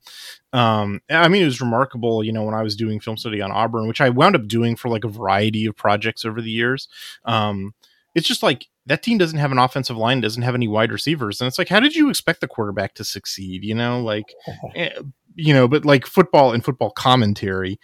Um, 0.52 1.00
I 1.08 1.28
mean, 1.28 1.42
it 1.42 1.46
was 1.46 1.60
remarkable, 1.60 2.24
you 2.24 2.32
know, 2.32 2.42
when 2.42 2.54
I 2.54 2.62
was 2.62 2.74
doing 2.74 2.98
film 2.98 3.16
study 3.16 3.40
on 3.40 3.52
Auburn, 3.52 3.86
which 3.86 4.00
I 4.00 4.10
wound 4.10 4.34
up 4.34 4.48
doing 4.48 4.74
for 4.74 4.88
like 4.88 5.04
a 5.04 5.08
variety 5.08 5.66
of 5.66 5.76
projects 5.76 6.24
over 6.24 6.42
the 6.42 6.50
years. 6.50 6.88
Um, 7.24 7.74
it's 8.14 8.28
just 8.28 8.42
like 8.42 8.66
that 8.86 9.02
team 9.02 9.18
doesn't 9.18 9.38
have 9.38 9.52
an 9.52 9.58
offensive 9.58 9.96
line, 9.96 10.20
doesn't 10.20 10.42
have 10.42 10.54
any 10.54 10.68
wide 10.68 10.92
receivers, 10.92 11.40
and 11.40 11.48
it's 11.48 11.58
like, 11.58 11.68
how 11.68 11.80
did 11.80 11.94
you 11.94 12.10
expect 12.10 12.40
the 12.40 12.48
quarterback 12.48 12.94
to 12.94 13.04
succeed? 13.04 13.64
You 13.64 13.74
know, 13.74 14.00
like, 14.00 14.34
you 15.34 15.54
know, 15.54 15.68
but 15.68 15.84
like 15.84 16.06
football 16.06 16.52
and 16.52 16.64
football 16.64 16.90
commentary 16.90 17.78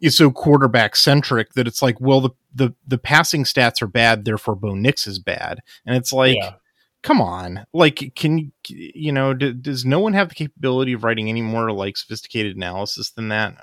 is 0.00 0.16
so 0.16 0.30
quarterback 0.30 0.96
centric 0.96 1.54
that 1.54 1.66
it's 1.66 1.82
like, 1.82 2.00
well, 2.00 2.20
the 2.20 2.30
the 2.54 2.74
the 2.86 2.98
passing 2.98 3.44
stats 3.44 3.82
are 3.82 3.86
bad, 3.86 4.24
therefore 4.24 4.54
Bo 4.54 4.74
Nix 4.74 5.06
is 5.06 5.18
bad, 5.18 5.60
and 5.86 5.96
it's 5.96 6.12
like. 6.12 6.36
Yeah. 6.36 6.54
Come 7.02 7.20
on, 7.20 7.66
like, 7.74 8.14
can 8.16 8.38
you, 8.38 8.50
you 8.66 9.12
know, 9.12 9.34
d- 9.34 9.52
does 9.52 9.84
no 9.84 10.00
one 10.00 10.14
have 10.14 10.30
the 10.30 10.34
capability 10.34 10.94
of 10.94 11.04
writing 11.04 11.28
any 11.28 11.42
more 11.42 11.70
like 11.70 11.98
sophisticated 11.98 12.56
analysis 12.56 13.10
than 13.10 13.28
that? 13.28 13.58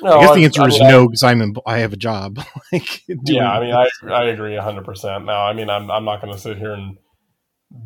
No, 0.00 0.18
I 0.18 0.26
guess 0.26 0.34
the 0.36 0.44
answer 0.44 0.62
I, 0.62 0.66
is 0.66 0.80
I 0.80 0.90
no 0.90 1.08
because 1.08 1.22
I'm 1.22 1.42
in, 1.42 1.54
I 1.66 1.78
have 1.78 1.92
a 1.92 1.96
job. 1.96 2.38
like, 2.72 3.02
yeah, 3.08 3.50
I 3.50 3.60
mean, 3.60 3.74
I 3.74 3.88
I 4.08 4.24
agree 4.26 4.56
hundred 4.56 4.84
percent. 4.84 5.24
Now, 5.24 5.44
I 5.44 5.52
mean, 5.52 5.68
I'm 5.68 5.90
I'm 5.90 6.04
not 6.04 6.20
going 6.20 6.32
to 6.32 6.38
sit 6.38 6.56
here 6.56 6.72
and 6.72 6.96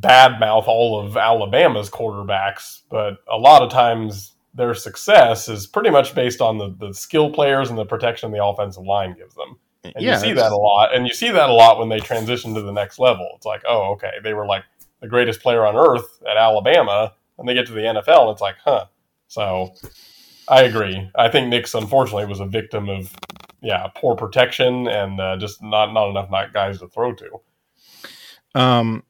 badmouth 0.01 0.67
all 0.67 1.01
of 1.01 1.17
Alabama's 1.17 1.91
quarterbacks, 1.91 2.81
but 2.91 3.19
a 3.31 3.37
lot 3.37 3.63
of 3.63 3.71
times 3.71 4.36
their 4.57 4.75
success 4.75 5.49
is 5.49 5.67
pretty 5.67 5.91
much 5.91 6.15
based 6.15 6.41
on 6.41 6.59
the 6.59 6.75
the 6.79 6.93
skill 6.93 7.31
players 7.31 7.71
and 7.71 7.79
the 7.79 7.85
protection 7.85 8.33
the 8.33 8.45
offensive 8.45 8.85
line 8.85 9.15
gives 9.17 9.35
them. 9.35 9.59
And 9.85 9.95
yeah, 9.99 10.15
you 10.15 10.21
see 10.21 10.33
that 10.33 10.51
a 10.51 10.57
lot, 10.57 10.95
and 10.95 11.07
you 11.07 11.15
see 11.15 11.31
that 11.31 11.49
a 11.49 11.53
lot 11.53 11.79
when 11.79 11.89
they 11.89 12.01
transition 12.01 12.55
to 12.55 12.63
the 12.63 12.73
next 12.73 12.99
level. 12.99 13.29
It's 13.37 13.47
like, 13.47 13.63
oh, 13.69 13.93
okay, 13.93 14.13
they 14.23 14.35
were 14.35 14.47
like 14.47 14.65
the 15.01 15.07
greatest 15.07 15.41
player 15.41 15.65
on 15.65 15.77
earth 15.77 16.21
at 16.29 16.37
Alabama, 16.37 17.15
and 17.39 17.49
they 17.49 17.55
get 17.55 17.67
to 17.67 17.73
the 17.73 17.81
NFL, 17.81 18.23
and 18.23 18.31
it's 18.31 18.41
like, 18.41 18.57
huh. 18.65 18.87
So 19.29 19.75
I 20.49 20.63
agree. 20.63 21.11
I 21.15 21.29
think 21.29 21.49
Nix 21.49 21.75
unfortunately 21.75 22.27
was 22.27 22.41
a 22.41 22.47
victim 22.47 22.89
of 22.89 23.13
yeah 23.63 23.89
poor 23.95 24.17
protection 24.17 24.89
and 24.89 25.21
uh, 25.21 25.37
just 25.37 25.63
not 25.63 25.93
not 25.93 26.11
enough 26.11 26.31
guys 26.53 26.79
to 26.81 26.89
throw 26.89 27.13
to. 27.15 27.31
Um, 28.55 29.03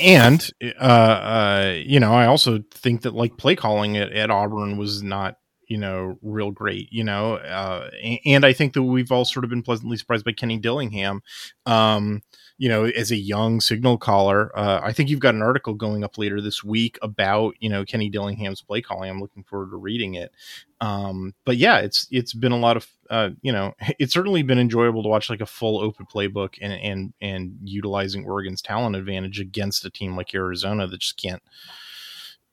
and 0.00 0.48
uh, 0.80 0.84
uh, 0.84 1.74
you 1.84 2.00
know, 2.00 2.12
I 2.12 2.26
also 2.26 2.60
think 2.70 3.02
that 3.02 3.14
like 3.14 3.36
play 3.36 3.56
calling 3.56 3.96
at, 3.96 4.12
at 4.12 4.30
Auburn 4.30 4.76
was 4.76 5.02
not 5.02 5.36
you 5.68 5.78
know 5.78 6.18
real 6.22 6.50
great. 6.50 6.88
You 6.92 7.04
know, 7.04 7.36
uh, 7.36 7.90
and 8.24 8.44
I 8.44 8.52
think 8.52 8.74
that 8.74 8.82
we've 8.82 9.12
all 9.12 9.24
sort 9.24 9.44
of 9.44 9.50
been 9.50 9.62
pleasantly 9.62 9.96
surprised 9.96 10.24
by 10.24 10.32
Kenny 10.32 10.58
Dillingham. 10.58 11.22
Um, 11.66 12.22
you 12.62 12.68
know, 12.68 12.84
as 12.84 13.10
a 13.10 13.16
young 13.16 13.60
signal 13.60 13.98
caller. 13.98 14.56
Uh, 14.56 14.78
I 14.84 14.92
think 14.92 15.10
you've 15.10 15.18
got 15.18 15.34
an 15.34 15.42
article 15.42 15.74
going 15.74 16.04
up 16.04 16.16
later 16.16 16.40
this 16.40 16.62
week 16.62 16.96
about 17.02 17.56
you 17.58 17.68
know 17.68 17.84
Kenny 17.84 18.08
Dillingham's 18.08 18.62
play 18.62 18.80
calling. 18.80 19.10
I'm 19.10 19.20
looking 19.20 19.42
forward 19.42 19.70
to 19.70 19.76
reading 19.76 20.14
it. 20.14 20.30
Um, 20.80 21.34
but 21.44 21.56
yeah, 21.56 21.78
it's 21.78 22.06
it's 22.12 22.32
been 22.32 22.52
a 22.52 22.56
lot 22.56 22.76
of 22.76 22.86
uh, 23.10 23.30
you 23.42 23.50
know 23.50 23.74
it's 23.98 24.14
certainly 24.14 24.44
been 24.44 24.60
enjoyable 24.60 25.02
to 25.02 25.08
watch 25.08 25.28
like 25.28 25.40
a 25.40 25.46
full 25.46 25.80
open 25.80 26.06
playbook 26.06 26.54
and 26.60 26.72
and 26.72 27.12
and 27.20 27.58
utilizing 27.64 28.24
Oregon's 28.24 28.62
talent 28.62 28.94
advantage 28.94 29.40
against 29.40 29.84
a 29.84 29.90
team 29.90 30.16
like 30.16 30.32
Arizona 30.32 30.86
that 30.86 31.00
just 31.00 31.20
can't 31.20 31.42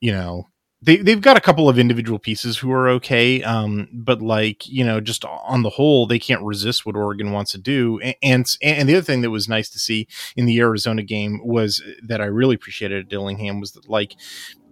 you 0.00 0.10
know 0.10 0.48
they 0.82 0.96
they've 0.96 1.20
got 1.20 1.36
a 1.36 1.40
couple 1.40 1.68
of 1.68 1.78
individual 1.78 2.18
pieces 2.18 2.58
who 2.58 2.72
are 2.72 2.88
okay, 2.88 3.42
um, 3.42 3.88
but 3.92 4.22
like 4.22 4.66
you 4.66 4.84
know, 4.84 5.00
just 5.00 5.24
on 5.24 5.62
the 5.62 5.70
whole, 5.70 6.06
they 6.06 6.18
can't 6.18 6.42
resist 6.42 6.86
what 6.86 6.96
Oregon 6.96 7.32
wants 7.32 7.52
to 7.52 7.58
do. 7.58 8.00
And, 8.00 8.14
and 8.22 8.56
and 8.62 8.88
the 8.88 8.96
other 8.96 9.04
thing 9.04 9.20
that 9.22 9.30
was 9.30 9.48
nice 9.48 9.68
to 9.70 9.78
see 9.78 10.08
in 10.36 10.46
the 10.46 10.58
Arizona 10.58 11.02
game 11.02 11.40
was 11.44 11.82
that 12.02 12.20
I 12.20 12.26
really 12.26 12.54
appreciated 12.54 13.08
Dillingham 13.08 13.60
was 13.60 13.72
that 13.72 13.88
like 13.88 14.14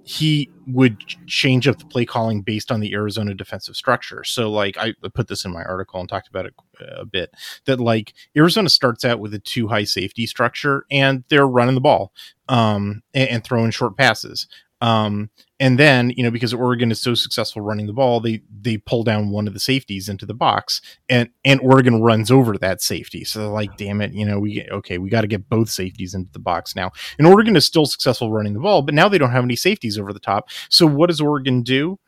he 0.08 0.50
would 0.66 0.98
change 1.26 1.68
up 1.68 1.78
the 1.78 1.84
play 1.84 2.06
calling 2.06 2.40
based 2.40 2.72
on 2.72 2.80
the 2.80 2.94
Arizona 2.94 3.34
defensive 3.34 3.76
structure. 3.76 4.24
So, 4.24 4.50
like, 4.50 4.78
I 4.78 4.94
put 5.12 5.28
this 5.28 5.44
in 5.44 5.52
my 5.52 5.62
article 5.62 6.00
and 6.00 6.08
talked 6.08 6.28
about 6.28 6.46
it 6.46 6.54
a 6.80 7.04
bit 7.04 7.30
that, 7.66 7.78
like, 7.78 8.14
Arizona 8.34 8.70
starts 8.70 9.04
out 9.04 9.20
with 9.20 9.34
a 9.34 9.38
two 9.38 9.68
high 9.68 9.84
safety 9.84 10.26
structure 10.26 10.86
and 10.90 11.24
they're 11.28 11.46
running 11.46 11.74
the 11.74 11.82
ball 11.82 12.14
um, 12.48 13.02
and, 13.12 13.28
and 13.28 13.44
throwing 13.44 13.70
short 13.70 13.98
passes. 13.98 14.46
Um, 14.80 15.30
and 15.60 15.78
then, 15.78 16.10
you 16.10 16.22
know, 16.22 16.30
because 16.30 16.54
Oregon 16.54 16.92
is 16.92 17.00
so 17.00 17.14
successful 17.14 17.62
running 17.62 17.86
the 17.86 17.92
ball, 17.92 18.20
they 18.20 18.42
they 18.60 18.76
pull 18.76 19.02
down 19.02 19.30
one 19.30 19.48
of 19.48 19.54
the 19.54 19.60
safeties 19.60 20.08
into 20.08 20.24
the 20.24 20.34
box, 20.34 20.80
and 21.08 21.30
and 21.44 21.60
Oregon 21.60 22.00
runs 22.00 22.30
over 22.30 22.56
that 22.58 22.80
safety. 22.80 23.24
So 23.24 23.40
they're 23.40 23.48
like, 23.48 23.76
damn 23.76 24.00
it, 24.00 24.12
you 24.12 24.24
know, 24.24 24.38
we 24.38 24.66
okay, 24.70 24.98
we 24.98 25.10
got 25.10 25.22
to 25.22 25.26
get 25.26 25.48
both 25.48 25.68
safeties 25.68 26.14
into 26.14 26.30
the 26.32 26.38
box 26.38 26.76
now. 26.76 26.92
And 27.18 27.26
Oregon 27.26 27.56
is 27.56 27.64
still 27.64 27.86
successful 27.86 28.30
running 28.30 28.54
the 28.54 28.60
ball, 28.60 28.82
but 28.82 28.94
now 28.94 29.08
they 29.08 29.18
don't 29.18 29.32
have 29.32 29.44
any 29.44 29.56
safeties 29.56 29.98
over 29.98 30.12
the 30.12 30.20
top. 30.20 30.48
So 30.68 30.86
what 30.86 31.08
does 31.08 31.20
Oregon 31.20 31.62
do? 31.62 31.98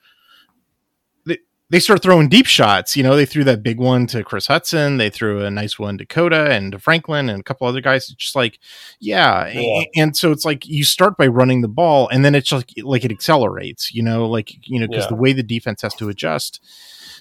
They 1.70 1.78
start 1.78 2.02
throwing 2.02 2.28
deep 2.28 2.46
shots. 2.46 2.96
You 2.96 3.02
know, 3.04 3.16
they 3.16 3.24
threw 3.24 3.44
that 3.44 3.62
big 3.62 3.78
one 3.78 4.06
to 4.08 4.24
Chris 4.24 4.48
Hutson. 4.48 4.98
They 4.98 5.08
threw 5.08 5.44
a 5.44 5.50
nice 5.50 5.78
one 5.78 5.98
to 5.98 6.04
Cota 6.04 6.50
and 6.50 6.72
to 6.72 6.78
Franklin 6.78 7.28
and 7.30 7.40
a 7.40 7.42
couple 7.44 7.66
other 7.66 7.80
guys. 7.80 8.10
It's 8.10 8.14
just 8.14 8.34
like, 8.34 8.58
yeah. 8.98 9.46
yeah. 9.46 9.84
And 9.94 10.16
so 10.16 10.32
it's 10.32 10.44
like 10.44 10.66
you 10.66 10.82
start 10.82 11.16
by 11.16 11.28
running 11.28 11.60
the 11.62 11.68
ball 11.68 12.08
and 12.08 12.24
then 12.24 12.34
it's 12.34 12.50
like, 12.50 12.72
like 12.82 13.04
it 13.04 13.12
accelerates, 13.12 13.94
you 13.94 14.02
know, 14.02 14.26
like, 14.28 14.66
you 14.68 14.80
know, 14.80 14.88
because 14.88 15.04
yeah. 15.04 15.10
the 15.10 15.14
way 15.14 15.32
the 15.32 15.42
defense 15.44 15.82
has 15.82 15.94
to 15.94 16.08
adjust, 16.08 16.60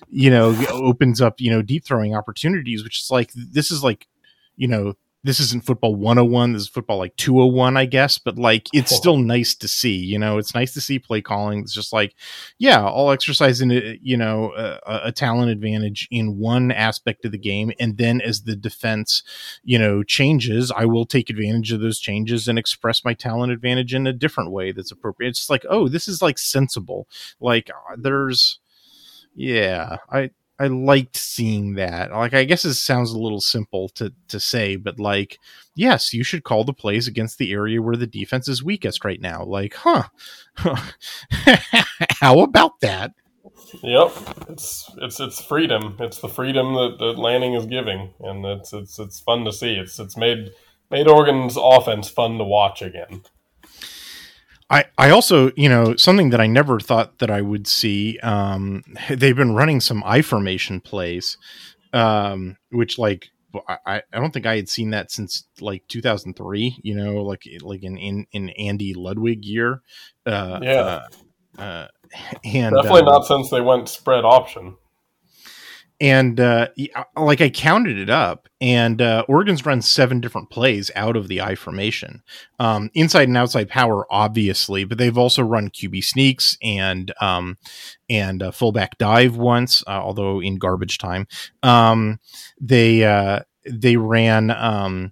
you 0.10 0.32
know, 0.32 0.56
opens 0.72 1.22
up, 1.22 1.40
you 1.40 1.52
know, 1.52 1.62
deep 1.62 1.86
throwing 1.86 2.16
opportunities, 2.16 2.84
which 2.84 3.02
is 3.02 3.12
like, 3.12 3.32
this 3.34 3.70
is 3.70 3.84
like, 3.84 4.08
you 4.58 4.68
know, 4.68 4.96
this 5.24 5.40
isn't 5.40 5.66
football 5.66 5.96
101 5.96 6.54
this 6.54 6.64
is 6.64 6.68
football 6.68 6.98
like 6.98 7.16
201 7.18 7.76
i 7.76 7.86
guess 7.86 8.18
but 8.18 8.38
like 8.38 8.68
it's 8.74 8.96
still 8.96 9.18
nice 9.18 9.56
to 9.56 9.68
see 9.68 9.96
you 9.96 10.18
know? 10.18 10.38
It's 10.38 10.56
nice 10.56 10.74
to 10.74 10.82
see 10.82 11.00
play 11.00 11.22
calling. 11.22 11.60
It's 11.60 11.74
just 11.74 11.92
like 11.92 12.16
yeah 12.58 12.84
i'll 12.84 13.12
exercise 13.12 13.62
in 13.62 13.72
a, 13.72 14.00
you 14.02 14.18
know 14.18 14.54
a, 14.56 15.02
a, 15.06 15.12
talent 15.12 15.52
advantage 15.52 16.08
in 16.12 16.38
one 16.38 16.72
aspect 16.72 17.26
of 17.26 17.32
the 17.32 17.38
game 17.38 17.72
and 17.80 17.98
then 17.98 18.22
as 18.22 18.44
the 18.44 18.56
defense 18.56 19.24
you 19.64 19.78
know 19.78 20.04
changes 20.04 20.72
i 20.72 20.86
will 20.86 21.06
take 21.06 21.30
advantage 21.30 21.72
of 21.72 21.82
those 21.82 22.00
changes 22.00 22.48
and 22.48 22.58
express 22.58 23.04
my 23.04 23.14
talent 23.14 23.52
advantage 23.52 23.94
in 23.94 24.08
a 24.08 24.14
different 24.14 24.52
way 24.52 24.72
that's 24.72 24.92
appropriate. 24.92 25.30
It's 25.30 25.50
like 25.50 25.66
oh 25.70 25.88
this 25.88 26.08
is 26.08 26.22
like 26.22 26.38
sensible. 26.38 27.08
Like 27.40 27.70
uh, 27.70 27.96
there's 27.98 28.60
yeah 29.36 29.98
i 30.10 30.32
I 30.60 30.68
liked 30.68 31.16
seeing 31.16 31.76
that. 31.76 32.12
Like, 32.12 32.34
I 32.34 32.44
guess 32.44 32.66
it 32.66 32.74
sounds 32.74 33.12
a 33.12 33.20
little 33.20 33.40
simple 33.40 33.88
to 33.90 34.14
to 34.28 34.40
say, 34.40 34.76
but 34.76 35.00
like, 35.00 35.40
yes, 35.74 36.14
you 36.14 36.24
should 36.24 36.44
call 36.44 36.66
the 36.66 36.74
plays 36.74 37.08
against 37.08 37.38
the 37.38 37.54
area 37.54 37.82
where 37.82 37.96
the 37.96 38.06
defense 38.06 38.50
is 38.50 38.62
weakest 38.62 39.06
right 39.06 39.22
now. 39.22 39.44
Like, 39.44 39.76
huh? 39.76 40.04
How 42.20 42.40
about 42.42 42.82
that? 42.82 43.14
Yep, 43.82 44.12
it's 44.50 44.92
it's 45.02 45.20
it's 45.20 45.42
freedom. 45.42 45.96
It's 46.00 46.20
the 46.20 46.28
freedom 46.28 46.74
that, 46.74 46.98
that 47.00 47.20
Lanning 47.20 47.54
is 47.54 47.66
giving, 47.66 48.14
and 48.20 48.46
it's 48.46 48.74
it's 48.74 49.00
it's 49.00 49.20
fun 49.20 49.46
to 49.46 49.54
see. 49.54 49.76
It's 49.76 49.98
it's 50.00 50.18
made 50.18 50.52
made 50.92 51.08
Oregon's 51.08 51.56
offense 51.58 52.10
fun 52.10 52.38
to 52.38 52.44
watch 52.44 52.82
again. 52.82 53.22
I, 54.70 54.86
I 54.98 55.10
also, 55.10 55.52
you 55.56 55.68
know, 55.68 55.96
something 55.96 56.30
that 56.30 56.40
I 56.40 56.48
never 56.48 56.80
thought 56.80 57.20
that 57.20 57.32
I 57.32 57.42
would 57.42 57.68
see. 57.68 58.20
Um, 58.20 58.84
they've 59.10 59.36
been 59.36 59.56
running 59.56 59.82
some 59.82 60.04
I 60.06 60.22
formation 60.22 60.80
plays, 60.80 61.38
um, 61.92 62.58
which 62.70 63.00
like 63.00 63.30
I, 63.68 64.04
I 64.14 64.20
don't 64.20 64.32
think 64.32 64.46
I 64.46 64.58
had 64.58 64.70
seen 64.70 64.92
that 64.92 65.12
since 65.12 65.46
like 65.60 65.88
2003. 65.88 66.80
You 66.84 66.96
know, 66.96 67.24
like 67.24 67.44
like 67.62 67.84
in 67.84 67.98
in, 67.98 68.28
in 68.32 68.50
Andy 68.50 68.94
Ludwig 68.94 69.44
year. 69.44 69.82
Uh, 70.26 70.60
yeah. 70.62 71.02
Uh, 71.58 71.62
uh, 71.62 71.88
and 72.46 72.76
definitely 72.76 73.04
not 73.04 73.26
since 73.26 73.50
they 73.50 73.62
went 73.62 73.90
spread 73.90 74.24
option 74.24 74.78
and 76.02 76.40
uh, 76.40 76.70
like 77.18 77.42
I 77.42 77.50
counted 77.50 77.98
it 77.98 78.10
up, 78.10 78.48
and 78.62 79.02
uh, 79.02 79.26
Oregon's 79.28 79.66
run 79.66 79.82
seven 79.82 80.22
different 80.22 80.50
plays 80.50 80.90
out 80.96 81.18
of 81.18 81.28
the 81.28 81.42
I 81.42 81.56
formation, 81.56 82.24
um, 82.60 82.90
inside 82.94 83.28
and 83.28 83.38
outside 83.38 83.70
power, 83.70 84.06
obviously, 84.10 84.86
but 84.86 84.98
they've 84.98 85.18
also 85.18 85.44
run 85.44 85.70
QB 85.70 86.04
sneaks 86.04 86.58
and 86.64 87.14
um, 87.22 87.58
and 88.10 88.42
uh, 88.42 88.52
fullback 88.52 88.98
dive 88.98 89.36
once, 89.36 89.84
uh, 89.88 90.02
although 90.02 90.42
in 90.42 90.58
garbage 90.58 90.98
time. 90.98 91.28
Um, 91.64 92.20
they 92.62 93.04
uh, 93.04 93.42
they 93.70 93.98
ran 93.98 94.52
um, 94.52 95.12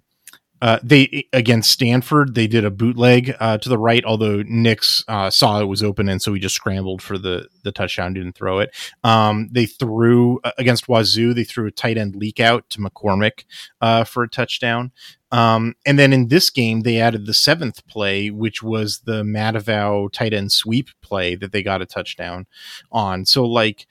uh, 0.60 0.78
they 0.82 1.26
against 1.32 1.70
Stanford, 1.70 2.34
they 2.34 2.46
did 2.46 2.64
a 2.64 2.70
bootleg 2.70 3.34
uh, 3.38 3.58
to 3.58 3.68
the 3.68 3.78
right, 3.78 4.04
although 4.04 4.42
Nix 4.46 5.04
uh, 5.08 5.30
saw 5.30 5.60
it 5.60 5.66
was 5.66 5.82
open, 5.82 6.08
and 6.08 6.20
so 6.20 6.34
he 6.34 6.40
just 6.40 6.54
scrambled 6.54 7.00
for 7.02 7.18
the 7.18 7.48
the 7.62 7.72
touchdown, 7.72 8.14
didn't 8.14 8.34
throw 8.36 8.58
it. 8.58 8.74
Um, 9.04 9.48
they 9.52 9.66
threw 9.66 10.40
uh, 10.44 10.52
against 10.58 10.88
Wazoo, 10.88 11.34
they 11.34 11.44
threw 11.44 11.66
a 11.66 11.70
tight 11.70 11.98
end 11.98 12.16
leak 12.16 12.40
out 12.40 12.68
to 12.70 12.80
McCormick 12.80 13.44
uh, 13.80 14.04
for 14.04 14.22
a 14.22 14.28
touchdown. 14.28 14.92
Um, 15.30 15.74
and 15.84 15.98
then 15.98 16.12
in 16.12 16.28
this 16.28 16.48
game, 16.50 16.80
they 16.80 16.98
added 16.98 17.26
the 17.26 17.34
seventh 17.34 17.86
play, 17.86 18.30
which 18.30 18.62
was 18.62 19.00
the 19.00 19.22
Matavao 19.22 20.10
tight 20.10 20.32
end 20.32 20.52
sweep 20.52 20.88
play 21.02 21.34
that 21.34 21.52
they 21.52 21.62
got 21.62 21.82
a 21.82 21.86
touchdown 21.86 22.46
on. 22.90 23.26
So 23.26 23.44
like 23.44 23.86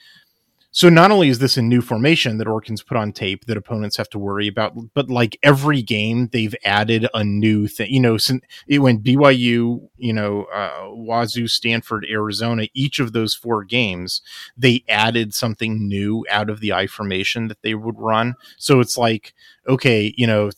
so 0.78 0.90
not 0.90 1.10
only 1.10 1.30
is 1.30 1.40
this 1.40 1.58
a 1.58 1.62
new 1.64 1.82
formation 1.82 2.38
that 2.38 2.46
Oregon's 2.46 2.84
put 2.84 2.98
on 2.98 3.12
tape 3.12 3.46
that 3.46 3.58
opponents 3.58 3.98
have 3.98 4.12
to 4.12 4.20
worry 4.20 4.48
about, 4.48 4.76
but 4.94 5.10
like 5.10 5.40
every 5.42 5.82
game 5.82 6.28
they've 6.32 6.54
added 6.64 7.08
a 7.16 7.24
new 7.24 7.68
thing. 7.68 7.92
You 7.92 8.00
know, 8.00 8.20
since 8.20 8.44
it 8.68 8.78
went 8.78 9.04
BYU, 9.04 9.90
you 9.98 10.14
know, 10.14 10.44
uh, 10.54 10.90
Wazoo, 10.92 11.48
Stanford, 11.48 12.06
Arizona, 12.08 12.68
each 12.76 13.00
of 13.00 13.12
those 13.12 13.34
four 13.34 13.64
games, 13.64 14.22
they 14.56 14.84
added 14.88 15.34
something 15.34 15.88
new 15.88 16.24
out 16.30 16.48
of 16.48 16.60
the 16.60 16.74
I 16.74 16.86
formation 16.86 17.48
that 17.48 17.64
they 17.64 17.74
would 17.74 17.98
run. 17.98 18.36
So 18.60 18.80
it's 18.80 19.00
like, 19.00 19.34
okay, 19.68 20.14
you 20.16 20.28
know, 20.28 20.52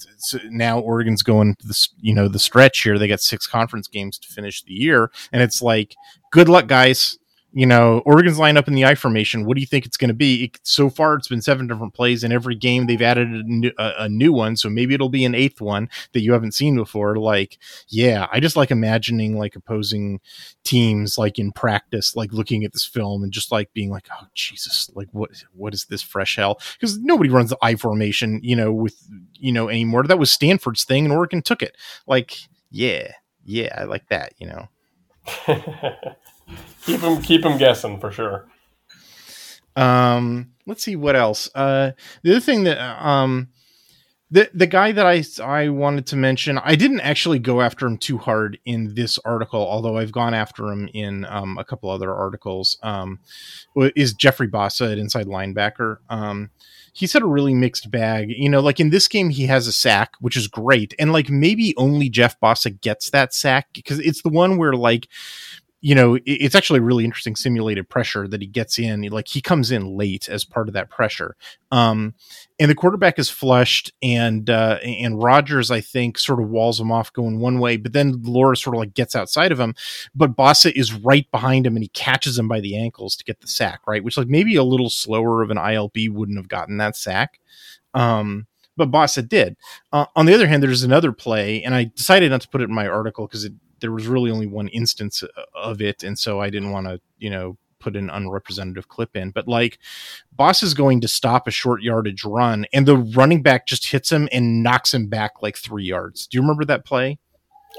now 0.49 0.79
Oregon's 0.79 1.23
going 1.23 1.55
to 1.55 1.67
the 1.67 1.87
you 2.01 2.13
know 2.13 2.27
the 2.27 2.39
stretch 2.39 2.81
here. 2.81 2.99
They 2.99 3.07
got 3.07 3.21
six 3.21 3.47
conference 3.47 3.87
games 3.87 4.19
to 4.19 4.27
finish 4.27 4.63
the 4.63 4.73
year, 4.73 5.11
and 5.31 5.41
it's 5.41 5.61
like, 5.61 5.95
good 6.29 6.49
luck, 6.49 6.67
guys 6.67 7.18
you 7.51 7.65
know, 7.65 7.99
Oregon's 8.05 8.37
line 8.37 8.57
up 8.57 8.67
in 8.67 8.75
the 8.75 8.85
I 8.85 8.93
formation. 8.93 9.45
What 9.45 9.55
do 9.55 9.61
you 9.61 9.67
think 9.67 9.85
it's 9.85 9.97
going 9.97 10.09
to 10.09 10.13
be? 10.13 10.45
It, 10.45 10.59
so 10.63 10.89
far, 10.89 11.15
it's 11.15 11.27
been 11.27 11.41
seven 11.41 11.65
different 11.65 11.95
plays 11.95 12.23
in 12.23 12.31
every 12.31 12.55
game. 12.55 12.85
They've 12.85 13.01
added 13.01 13.27
a 13.27 13.43
new, 13.43 13.71
a, 13.77 13.93
a 13.99 14.09
new, 14.09 14.31
one, 14.31 14.55
so 14.55 14.69
maybe 14.69 14.93
it'll 14.93 15.09
be 15.09 15.25
an 15.25 15.33
eighth 15.33 15.59
one 15.59 15.89
that 16.13 16.21
you 16.21 16.33
haven't 16.33 16.53
seen 16.53 16.75
before. 16.75 17.15
Like, 17.15 17.57
yeah, 17.87 18.27
I 18.31 18.39
just 18.39 18.55
like 18.55 18.69
imagining 18.69 19.37
like 19.37 19.55
opposing 19.55 20.19
teams 20.63 21.17
like 21.17 21.39
in 21.39 21.51
practice, 21.51 22.15
like 22.15 22.31
looking 22.33 22.63
at 22.63 22.73
this 22.73 22.85
film 22.85 23.23
and 23.23 23.31
just 23.31 23.51
like 23.51 23.73
being 23.73 23.89
like, 23.89 24.07
oh 24.11 24.27
Jesus, 24.35 24.91
like 24.93 25.07
what 25.11 25.31
what 25.53 25.73
is 25.73 25.85
this 25.85 26.03
fresh 26.03 26.35
hell? 26.35 26.59
Because 26.73 26.99
nobody 26.99 27.31
runs 27.31 27.49
the 27.49 27.57
I 27.63 27.75
formation, 27.75 28.39
you 28.43 28.55
know, 28.55 28.71
with 28.71 28.95
you 29.33 29.51
know 29.51 29.69
anymore. 29.69 30.03
That 30.03 30.19
was 30.19 30.31
Stanford's 30.31 30.83
thing, 30.83 31.05
and 31.05 31.13
Oregon 31.13 31.41
took 31.41 31.63
it. 31.63 31.75
Like, 32.05 32.37
yeah, 32.69 33.13
yeah, 33.43 33.75
I 33.75 33.85
like 33.85 34.07
that, 34.09 34.33
you 34.37 34.47
know. 34.47 34.67
keep 36.85 37.01
them 37.01 37.21
keep 37.21 37.43
them 37.43 37.57
guessing 37.57 37.99
for 37.99 38.11
sure. 38.11 38.47
Um, 39.75 40.51
let's 40.65 40.83
see 40.83 40.95
what 40.95 41.15
else. 41.15 41.49
Uh, 41.55 41.91
the 42.23 42.31
other 42.31 42.39
thing 42.39 42.63
that 42.65 42.79
um, 42.79 43.49
the 44.31 44.49
the 44.53 44.67
guy 44.67 44.91
that 44.91 45.05
I 45.05 45.23
I 45.43 45.69
wanted 45.69 46.05
to 46.07 46.15
mention, 46.15 46.59
I 46.59 46.75
didn't 46.75 47.01
actually 47.01 47.39
go 47.39 47.61
after 47.61 47.87
him 47.87 47.97
too 47.97 48.17
hard 48.17 48.59
in 48.65 48.93
this 48.93 49.17
article, 49.25 49.61
although 49.61 49.97
I've 49.97 50.11
gone 50.11 50.33
after 50.33 50.67
him 50.67 50.89
in 50.93 51.25
um, 51.25 51.57
a 51.57 51.63
couple 51.63 51.89
other 51.89 52.13
articles. 52.13 52.77
Um, 52.83 53.19
is 53.75 54.13
Jeffrey 54.13 54.47
Bassa 54.47 54.91
at 54.91 54.97
inside 54.97 55.25
linebacker? 55.25 55.97
Um, 56.09 56.51
he's 56.93 57.13
had 57.13 57.23
a 57.23 57.27
really 57.27 57.55
mixed 57.55 57.89
bag. 57.89 58.29
You 58.29 58.49
know, 58.49 58.59
like 58.59 58.79
in 58.79 58.91
this 58.91 59.07
game, 59.07 59.29
he 59.29 59.47
has 59.47 59.65
a 59.65 59.71
sack, 59.71 60.13
which 60.19 60.37
is 60.37 60.47
great, 60.47 60.93
and 60.99 61.11
like 61.11 61.29
maybe 61.29 61.73
only 61.77 62.09
Jeff 62.09 62.39
Bassa 62.39 62.69
gets 62.69 63.09
that 63.09 63.33
sack 63.33 63.69
because 63.73 63.99
it's 63.99 64.21
the 64.21 64.29
one 64.29 64.57
where 64.57 64.73
like 64.73 65.07
you 65.81 65.95
know, 65.95 66.19
it's 66.25 66.55
actually 66.55 66.81
really 66.81 67.05
interesting 67.05 67.37
simulated 67.37 67.87
pressure 67.87 68.27
that 68.27 68.41
he 68.41 68.47
gets 68.47 68.77
in. 68.77 69.01
Like 69.03 69.29
he 69.29 69.41
comes 69.41 69.71
in 69.71 69.95
late 69.95 70.27
as 70.27 70.43
part 70.43 70.67
of 70.67 70.73
that 70.73 70.89
pressure. 70.89 71.37
Um, 71.71 72.15
and 72.59 72.69
the 72.69 72.75
quarterback 72.75 73.17
is 73.17 73.29
flushed, 73.29 73.93
and 74.01 74.49
uh, 74.49 74.79
and 74.83 75.21
Rogers, 75.23 75.71
I 75.71 75.79
think, 75.79 76.17
sort 76.17 76.41
of 76.41 76.49
walls 76.49 76.81
him 76.81 76.91
off 76.91 77.13
going 77.13 77.39
one 77.39 77.59
way, 77.59 77.77
but 77.77 77.93
then 77.93 78.21
Laura 78.23 78.57
sort 78.57 78.75
of 78.75 78.79
like 78.79 78.93
gets 78.93 79.15
outside 79.15 79.53
of 79.53 79.59
him. 79.59 79.73
But 80.13 80.35
Bassa 80.35 80.75
is 80.75 80.93
right 80.93 81.29
behind 81.31 81.65
him, 81.65 81.77
and 81.77 81.83
he 81.83 81.89
catches 81.89 82.37
him 82.37 82.49
by 82.49 82.59
the 82.59 82.75
ankles 82.75 83.15
to 83.15 83.23
get 83.23 83.39
the 83.39 83.47
sack, 83.47 83.79
right? 83.87 84.03
Which 84.03 84.17
like 84.17 84.27
maybe 84.27 84.57
a 84.57 84.63
little 84.63 84.89
slower 84.89 85.41
of 85.41 85.51
an 85.51 85.57
ILB 85.57 86.11
wouldn't 86.11 86.37
have 86.37 86.49
gotten 86.49 86.77
that 86.77 86.97
sack. 86.97 87.39
Um, 87.93 88.47
but 88.75 88.91
Bassa 88.91 89.27
did. 89.27 89.55
Uh, 89.93 90.05
on 90.15 90.25
the 90.25 90.33
other 90.33 90.47
hand, 90.47 90.61
there's 90.61 90.83
another 90.83 91.13
play, 91.13 91.63
and 91.63 91.73
I 91.73 91.85
decided 91.85 92.31
not 92.31 92.41
to 92.41 92.49
put 92.49 92.61
it 92.61 92.69
in 92.69 92.75
my 92.75 92.87
article 92.87 93.27
because 93.27 93.45
it 93.45 93.53
there 93.81 93.91
was 93.91 94.07
really 94.07 94.31
only 94.31 94.47
one 94.47 94.67
instance 94.69 95.23
uh, 95.23 95.41
of 95.55 95.81
it, 95.81 96.03
and 96.03 96.17
so 96.17 96.39
I 96.39 96.49
didn't 96.49 96.71
want 96.71 96.87
to, 96.87 96.99
you 97.17 97.29
know, 97.29 97.57
put 97.79 97.95
an 97.95 98.09
unrepresentative 98.09 98.87
clip 98.87 99.15
in. 99.15 99.31
But 99.31 99.47
like, 99.47 99.79
Boss 100.33 100.61
is 100.61 100.73
going 100.73 101.01
to 101.01 101.07
stop 101.07 101.47
a 101.47 101.51
short 101.51 101.81
yardage 101.81 102.23
run, 102.23 102.65
and 102.73 102.85
the 102.85 102.97
running 102.97 103.41
back 103.41 103.65
just 103.65 103.87
hits 103.87 104.11
him 104.11 104.29
and 104.31 104.63
knocks 104.63 104.93
him 104.93 105.07
back 105.07 105.41
like 105.41 105.57
three 105.57 105.85
yards. 105.85 106.27
Do 106.27 106.37
you 106.37 106.41
remember 106.41 106.65
that 106.65 106.85
play? 106.85 107.19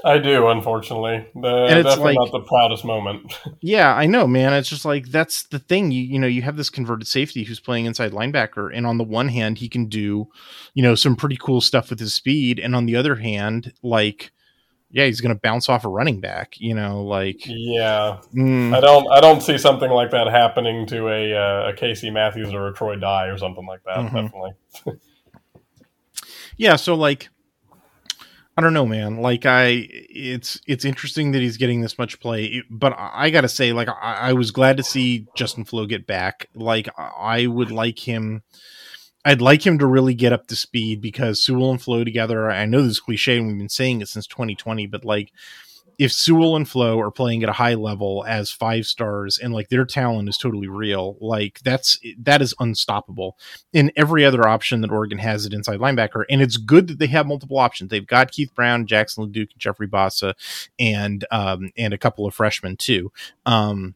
I 0.03 0.17
do, 0.17 0.47
unfortunately. 0.47 1.27
The, 1.35 1.47
and 1.47 1.79
it's 1.79 1.89
definitely 1.89 2.15
like, 2.15 2.31
not 2.31 2.31
the 2.31 2.47
proudest 2.47 2.85
moment. 2.85 3.39
yeah, 3.61 3.93
I 3.93 4.07
know, 4.07 4.25
man. 4.25 4.53
It's 4.53 4.69
just 4.69 4.85
like 4.85 5.09
that's 5.09 5.43
the 5.43 5.59
thing. 5.59 5.91
You 5.91 6.01
you 6.01 6.17
know, 6.17 6.27
you 6.27 6.41
have 6.41 6.57
this 6.57 6.69
converted 6.69 7.07
safety 7.07 7.43
who's 7.43 7.59
playing 7.59 7.85
inside 7.85 8.11
linebacker, 8.11 8.71
and 8.73 8.87
on 8.87 8.97
the 8.97 9.03
one 9.03 9.27
hand, 9.27 9.57
he 9.57 9.69
can 9.69 9.87
do, 9.87 10.27
you 10.73 10.81
know, 10.81 10.95
some 10.95 11.15
pretty 11.15 11.37
cool 11.37 11.61
stuff 11.61 11.89
with 11.89 11.99
his 11.99 12.13
speed, 12.13 12.57
and 12.57 12.75
on 12.75 12.85
the 12.85 12.95
other 12.95 13.15
hand, 13.15 13.73
like 13.83 14.31
yeah, 14.91 15.05
he's 15.05 15.21
going 15.21 15.33
to 15.33 15.39
bounce 15.39 15.69
off 15.69 15.85
a 15.85 15.89
running 15.89 16.19
back. 16.19 16.59
You 16.59 16.75
know, 16.75 17.03
like 17.03 17.45
yeah, 17.45 18.19
mm. 18.33 18.75
I 18.75 18.79
don't 18.79 19.11
I 19.11 19.21
don't 19.21 19.41
see 19.41 19.57
something 19.57 19.89
like 19.89 20.11
that 20.11 20.27
happening 20.27 20.85
to 20.87 21.07
a 21.07 21.33
uh, 21.33 21.69
a 21.69 21.73
Casey 21.73 22.09
Matthews 22.09 22.53
or 22.53 22.67
a 22.67 22.73
Troy 22.73 22.95
Dye 22.95 23.27
or 23.27 23.37
something 23.37 23.65
like 23.65 23.83
that. 23.85 23.97
Mm-hmm. 23.97 24.15
Definitely. 24.15 24.51
yeah, 26.57 26.75
so 26.75 26.95
like 26.95 27.29
I 28.57 28.61
don't 28.61 28.73
know, 28.73 28.85
man. 28.85 29.17
Like 29.17 29.45
I, 29.45 29.87
it's 29.89 30.59
it's 30.67 30.83
interesting 30.83 31.31
that 31.31 31.41
he's 31.41 31.57
getting 31.57 31.81
this 31.81 31.97
much 31.97 32.19
play, 32.19 32.61
but 32.69 32.93
I 32.97 33.29
gotta 33.29 33.49
say, 33.49 33.71
like 33.71 33.87
I, 33.87 34.17
I 34.19 34.33
was 34.33 34.51
glad 34.51 34.77
to 34.77 34.83
see 34.83 35.25
Justin 35.35 35.63
Flowe 35.63 35.85
get 35.85 36.05
back. 36.05 36.49
Like 36.53 36.89
I 36.97 37.47
would 37.47 37.71
like 37.71 37.97
him 37.97 38.43
I'd 39.23 39.41
like 39.41 39.65
him 39.65 39.77
to 39.79 39.85
really 39.85 40.13
get 40.13 40.33
up 40.33 40.47
to 40.47 40.55
speed 40.55 41.01
because 41.01 41.43
Sewell 41.43 41.71
and 41.71 41.81
Flowe 41.81 42.03
together. 42.03 42.49
I 42.49 42.65
know 42.65 42.81
this 42.81 42.91
is 42.91 42.99
cliche 42.99 43.37
and 43.37 43.47
we've 43.47 43.57
been 43.57 43.69
saying 43.69 44.01
it 44.01 44.07
since 44.07 44.25
2020, 44.27 44.87
but 44.87 45.05
like 45.05 45.31
if 46.01 46.11
Sewell 46.11 46.55
and 46.55 46.67
Flowe 46.67 46.99
are 46.99 47.11
playing 47.11 47.43
at 47.43 47.49
a 47.49 47.53
high 47.53 47.75
level 47.75 48.25
as 48.27 48.51
five 48.51 48.87
stars 48.87 49.37
and 49.37 49.53
like 49.53 49.69
their 49.69 49.85
talent 49.85 50.29
is 50.29 50.37
totally 50.37 50.67
real, 50.67 51.15
like 51.21 51.59
that's 51.59 51.99
that 52.17 52.41
is 52.41 52.55
unstoppable. 52.59 53.37
In 53.71 53.91
every 53.95 54.25
other 54.25 54.47
option 54.47 54.81
that 54.81 54.89
Oregon 54.89 55.19
has 55.19 55.45
at 55.45 55.53
inside 55.53 55.79
linebacker, 55.79 56.23
and 56.27 56.41
it's 56.41 56.57
good 56.57 56.87
that 56.87 56.97
they 56.97 57.05
have 57.07 57.27
multiple 57.27 57.59
options. 57.59 57.91
They've 57.91 58.05
got 58.05 58.31
Keith 58.31 58.53
Brown, 58.55 58.87
Jackson 58.87 59.27
LeDuc, 59.27 59.55
Jeffrey 59.57 59.87
Bassa, 59.87 60.33
and 60.79 61.23
um, 61.29 61.69
and 61.77 61.93
a 61.93 61.99
couple 61.99 62.25
of 62.25 62.33
freshmen 62.33 62.77
too. 62.77 63.11
Um, 63.45 63.93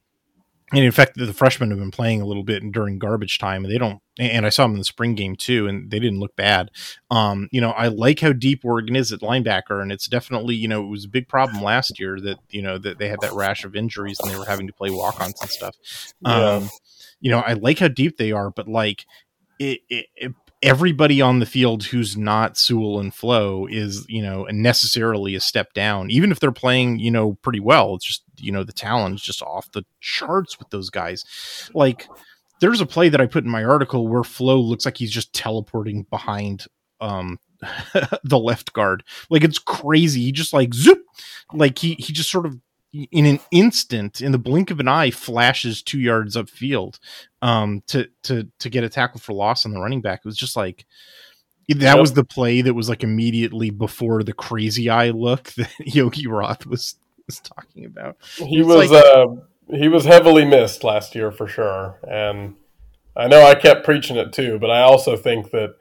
and 0.75 0.83
in 0.83 0.91
fact, 0.91 1.15
the 1.15 1.33
freshmen 1.33 1.69
have 1.69 1.79
been 1.79 1.89
playing 1.89 2.21
a 2.21 2.25
little 2.25 2.43
bit 2.43 2.61
during 2.71 2.99
garbage 2.99 3.39
time, 3.39 3.63
and 3.63 3.73
they 3.73 3.77
don't. 3.77 4.01
And 4.19 4.45
I 4.45 4.49
saw 4.49 4.63
them 4.63 4.73
in 4.73 4.79
the 4.79 4.85
spring 4.85 5.15
game 5.15 5.38
too, 5.38 5.67
and 5.67 5.89
they 5.89 5.99
didn't 5.99 6.19
look 6.19 6.35
bad. 6.35 6.69
Um, 7.09 7.47
you 7.51 7.61
know, 7.61 7.71
I 7.71 7.88
like 7.88 8.19
how 8.19 8.33
deep 8.33 8.65
Oregon 8.65 8.95
is 8.95 9.13
at 9.13 9.21
linebacker, 9.21 9.81
and 9.81 9.91
it's 9.91 10.07
definitely 10.07 10.55
you 10.55 10.67
know 10.67 10.83
it 10.83 10.89
was 10.89 11.05
a 11.05 11.09
big 11.09 11.29
problem 11.29 11.63
last 11.63 11.97
year 11.97 12.19
that 12.19 12.39
you 12.49 12.61
know 12.61 12.77
that 12.77 12.99
they 12.99 13.07
had 13.07 13.21
that 13.21 13.31
rash 13.31 13.63
of 13.63 13.75
injuries 13.75 14.19
and 14.19 14.29
they 14.29 14.38
were 14.38 14.45
having 14.45 14.67
to 14.67 14.73
play 14.73 14.89
walk-ons 14.89 15.39
and 15.41 15.49
stuff. 15.49 15.75
Yeah. 16.21 16.55
Um, 16.55 16.69
you 17.21 17.31
know, 17.31 17.39
I 17.39 17.53
like 17.53 17.79
how 17.79 17.88
deep 17.88 18.17
they 18.17 18.33
are, 18.33 18.51
but 18.51 18.67
like 18.67 19.05
it, 19.59 19.79
it, 19.89 20.07
it 20.15 20.33
everybody 20.65 21.21
on 21.21 21.39
the 21.39 21.45
field 21.45 21.84
who's 21.84 22.17
not 22.17 22.58
Sewell 22.58 22.99
and 22.99 23.13
Flowe 23.13 23.67
is, 23.67 24.04
you 24.10 24.21
know, 24.21 24.45
necessarily 24.45 25.36
a 25.36 25.39
step 25.39 25.73
down. 25.73 26.10
Even 26.10 26.32
if 26.32 26.39
they're 26.39 26.51
playing, 26.51 26.97
you 26.97 27.12
know, 27.12 27.36
pretty 27.43 27.60
well, 27.60 27.93
it's 27.93 28.06
just, 28.06 28.23
you 28.38 28.51
know, 28.51 28.63
the 28.63 28.73
talent 28.73 29.15
is 29.15 29.21
just 29.21 29.43
off 29.43 29.71
the 29.71 29.86
charts 30.01 30.58
with 30.58 30.69
those 30.71 30.89
guys. 30.89 31.23
Like, 31.75 32.08
there's 32.62 32.82
a 32.82 32.86
play 32.86 33.10
that 33.10 33.21
I 33.21 33.28
put 33.28 33.43
in 33.43 33.49
my 33.49 33.63
article 33.63 34.08
where 34.08 34.23
Flowe 34.23 34.60
looks 34.60 34.86
like 34.86 34.97
he's 34.97 35.12
just 35.12 35.34
teleporting 35.34 36.04
behind 36.10 36.65
um 36.99 37.38
the 38.23 38.39
left 38.39 38.73
guard. 38.73 39.04
Like 39.30 39.43
it's 39.43 39.60
crazy. 39.60 40.21
He 40.21 40.32
just 40.32 40.54
like 40.54 40.73
zoop, 40.73 41.04
like 41.54 41.78
he 41.78 41.93
he 41.95 42.12
just 42.12 42.32
sort 42.32 42.45
of 42.45 42.60
in 43.12 43.25
an 43.25 43.39
instant, 43.51 44.21
in 44.21 44.31
the 44.31 44.38
blink 44.38 44.71
of 44.71 44.79
an 44.79 44.88
eye, 44.88 45.12
flashes 45.12 45.81
two 45.81 45.99
yards 45.99 46.36
upfield 46.36 46.99
um, 47.41 47.81
to 47.88 48.08
to 48.23 48.47
to 48.60 48.69
get 48.69 48.84
a 48.84 48.89
tackle 48.89 49.19
for 49.19 49.34
loss 49.34 49.65
on 49.65 49.73
the 49.73 49.79
running 49.79 50.01
back. 50.01 50.19
It 50.19 50.25
was 50.25 50.38
just 50.38 50.55
like 50.55 50.86
that 51.67 51.81
yep. 51.81 51.99
was 51.99 52.13
the 52.13 52.23
play 52.23 52.62
that 52.62 52.73
was 52.73 52.89
like 52.89 53.03
immediately 53.03 53.69
before 53.69 54.23
the 54.23 54.34
crazy 54.34 54.89
eye 54.89 55.10
look 55.10 55.51
that 55.53 55.71
Yogi 55.79 56.27
Roth 56.27 56.65
was 56.65 56.95
was 57.25 57.39
talking 57.39 57.86
about. 57.86 58.17
He 58.38 58.62
was, 58.62 58.89
was 58.89 58.91
like, 58.91 59.03
uh, 59.03 59.27
he 59.75 59.88
was 59.88 60.05
heavily 60.05 60.45
missed 60.45 60.84
last 60.84 61.15
year 61.15 61.31
for 61.31 61.47
sure, 61.47 61.99
and 62.08 62.55
I 63.15 63.27
know 63.27 63.43
I 63.45 63.55
kept 63.55 63.84
preaching 63.84 64.15
it 64.15 64.31
too, 64.31 64.60
but 64.60 64.69
I 64.69 64.81
also 64.81 65.17
think 65.17 65.51
that 65.51 65.75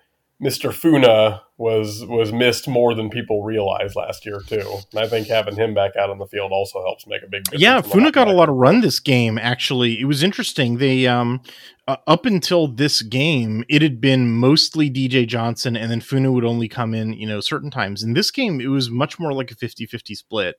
Mr. 0.44 0.72
Funa 0.72 1.42
was 1.57 2.04
was 2.07 2.33
missed 2.33 2.68
more 2.68 2.94
than 2.94 3.09
people 3.09 3.42
realized 3.42 3.96
last 3.96 4.26
year 4.26 4.40
too. 4.46 4.78
And 4.92 5.00
I 5.00 5.09
think 5.09 5.28
having 5.28 5.57
him 5.57 5.72
back 5.72 5.96
out 5.96 6.11
on 6.11 6.18
the 6.18 6.26
field 6.26 6.52
also 6.52 6.83
helps 6.83 7.07
make 7.07 7.22
a 7.22 7.28
big 7.28 7.44
difference. 7.44 7.62
Yeah, 7.62 7.80
Funa 7.80 8.11
got 8.11 8.28
a 8.28 8.33
lot 8.33 8.48
of 8.48 8.57
run 8.57 8.80
this 8.80 9.00
game. 9.00 9.38
Actually, 9.38 9.98
it 9.98 10.04
was 10.04 10.22
interesting. 10.22 10.78
They 10.78 11.07
um 11.07 11.40
uh, 11.87 11.96
up 12.07 12.24
until 12.24 12.66
this 12.66 13.02
game, 13.02 13.64
it 13.68 13.83
had 13.83 14.00
been 14.00 14.30
mostly 14.33 14.90
DJ 14.90 15.26
Johnson, 15.26 15.76
and 15.76 15.90
then 15.90 16.00
Funa 16.00 16.33
would 16.33 16.44
only 16.44 16.66
come 16.66 16.94
in, 16.94 17.12
you 17.12 17.26
know, 17.26 17.40
certain 17.40 17.70
times. 17.70 18.02
In 18.02 18.14
this 18.14 18.30
game, 18.30 18.59
it 18.59 18.68
was 18.68 18.88
much 18.88 19.18
more 19.18 19.35
like 19.35 19.50
a 19.50 19.54
50-50 19.54 20.16
split 20.16 20.57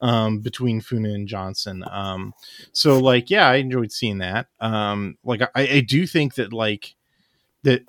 um, 0.00 0.38
between 0.38 0.80
Funa 0.80 1.08
and 1.08 1.26
Johnson. 1.26 1.82
Um, 1.90 2.32
so, 2.70 2.96
like, 2.96 3.28
yeah, 3.28 3.48
I 3.48 3.56
enjoyed 3.56 3.90
seeing 3.90 4.18
that. 4.18 4.46
Um, 4.60 5.18
like, 5.24 5.42
I, 5.42 5.48
I 5.56 5.80
do 5.80 6.06
think 6.06 6.36
that 6.36 6.52
like 6.52 6.94
that. 7.64 7.82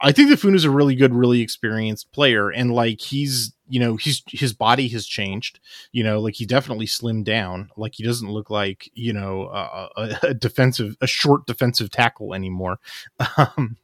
I 0.00 0.12
think 0.12 0.28
that 0.28 0.44
is 0.54 0.64
a 0.64 0.70
really 0.70 0.94
good, 0.94 1.14
really 1.14 1.40
experienced 1.40 2.12
player, 2.12 2.50
and 2.50 2.72
like 2.72 3.00
he's, 3.00 3.54
you 3.68 3.80
know, 3.80 3.96
he's 3.96 4.22
his 4.28 4.52
body 4.52 4.88
has 4.88 5.06
changed. 5.06 5.58
You 5.92 6.04
know, 6.04 6.20
like 6.20 6.34
he 6.34 6.44
definitely 6.44 6.86
slimmed 6.86 7.24
down. 7.24 7.70
Like 7.76 7.94
he 7.94 8.02
doesn't 8.02 8.30
look 8.30 8.50
like 8.50 8.90
you 8.94 9.12
know 9.12 9.48
a, 9.48 9.88
a 10.22 10.34
defensive, 10.38 10.96
a 11.00 11.06
short 11.06 11.46
defensive 11.46 11.90
tackle 11.90 12.34
anymore. 12.34 12.78
Um, 13.38 13.76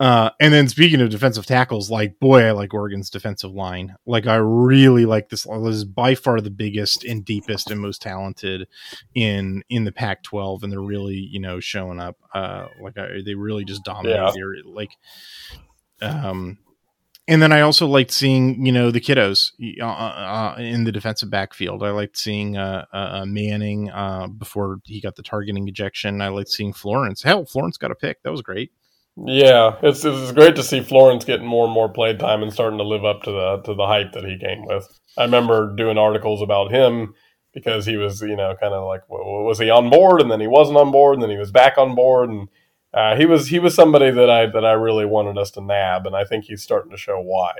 uh, 0.00 0.30
and 0.38 0.52
then 0.52 0.68
speaking 0.68 1.00
of 1.00 1.10
defensive 1.10 1.46
tackles, 1.46 1.90
like 1.90 2.20
boy, 2.20 2.44
I 2.44 2.52
like 2.52 2.72
Oregon's 2.72 3.10
defensive 3.10 3.52
line. 3.52 3.96
Like 4.06 4.26
I 4.26 4.36
really 4.36 5.06
like 5.06 5.28
this. 5.28 5.44
This 5.44 5.74
is 5.74 5.84
by 5.84 6.14
far 6.14 6.40
the 6.40 6.50
biggest 6.50 7.04
and 7.04 7.24
deepest 7.24 7.70
and 7.70 7.80
most 7.80 8.00
talented 8.00 8.68
in 9.14 9.62
in 9.68 9.84
the 9.84 9.92
Pac-12, 9.92 10.62
and 10.62 10.72
they're 10.72 10.80
really 10.80 11.16
you 11.16 11.40
know 11.40 11.58
showing 11.58 11.98
up. 11.98 12.16
Uh, 12.32 12.68
like 12.80 12.96
I, 12.96 13.22
they 13.24 13.34
really 13.34 13.64
just 13.64 13.82
dominate. 13.82 14.16
Yeah. 14.16 14.32
Like, 14.64 14.92
um, 16.00 16.58
and 17.26 17.42
then 17.42 17.52
I 17.52 17.62
also 17.62 17.86
liked 17.88 18.12
seeing 18.12 18.64
you 18.64 18.72
know 18.72 18.92
the 18.92 19.00
kiddos 19.00 19.50
uh, 19.80 19.84
uh, 19.84 20.54
in 20.58 20.84
the 20.84 20.92
defensive 20.92 21.30
backfield. 21.30 21.82
I 21.82 21.90
liked 21.90 22.16
seeing 22.16 22.56
uh, 22.56 22.86
uh, 22.92 23.24
Manning 23.26 23.90
uh, 23.90 24.28
before 24.28 24.78
he 24.84 25.00
got 25.00 25.16
the 25.16 25.24
targeting 25.24 25.66
ejection. 25.66 26.22
I 26.22 26.28
liked 26.28 26.50
seeing 26.50 26.72
Florence. 26.72 27.24
Hell, 27.24 27.44
Florence 27.46 27.76
got 27.76 27.90
a 27.90 27.96
pick. 27.96 28.22
That 28.22 28.30
was 28.30 28.42
great. 28.42 28.70
Yeah, 29.26 29.76
it's 29.82 30.04
it's 30.04 30.32
great 30.32 30.54
to 30.56 30.62
see 30.62 30.80
Florence 30.80 31.24
getting 31.24 31.46
more 31.46 31.64
and 31.64 31.74
more 31.74 31.88
play 31.88 32.16
time 32.16 32.42
and 32.42 32.52
starting 32.52 32.78
to 32.78 32.84
live 32.84 33.04
up 33.04 33.22
to 33.24 33.30
the 33.32 33.62
to 33.64 33.74
the 33.74 33.86
hype 33.86 34.12
that 34.12 34.24
he 34.24 34.38
came 34.38 34.64
with. 34.64 34.86
I 35.16 35.24
remember 35.24 35.74
doing 35.74 35.98
articles 35.98 36.40
about 36.40 36.70
him 36.70 37.14
because 37.52 37.84
he 37.86 37.96
was, 37.96 38.20
you 38.22 38.36
know, 38.36 38.54
kind 38.60 38.74
of 38.74 38.86
like, 38.86 39.02
well, 39.08 39.42
was 39.42 39.58
he 39.58 39.70
on 39.70 39.90
board, 39.90 40.20
and 40.20 40.30
then 40.30 40.40
he 40.40 40.46
wasn't 40.46 40.78
on 40.78 40.92
board, 40.92 41.14
and 41.14 41.22
then 41.22 41.30
he 41.30 41.36
was 41.36 41.50
back 41.50 41.78
on 41.78 41.96
board, 41.96 42.30
and 42.30 42.48
uh, 42.94 43.16
he 43.16 43.26
was 43.26 43.48
he 43.48 43.58
was 43.58 43.74
somebody 43.74 44.10
that 44.10 44.30
I 44.30 44.46
that 44.46 44.64
I 44.64 44.72
really 44.72 45.06
wanted 45.06 45.36
us 45.36 45.50
to 45.52 45.60
nab, 45.60 46.06
and 46.06 46.14
I 46.14 46.24
think 46.24 46.44
he's 46.44 46.62
starting 46.62 46.92
to 46.92 46.96
show 46.96 47.20
why. 47.20 47.52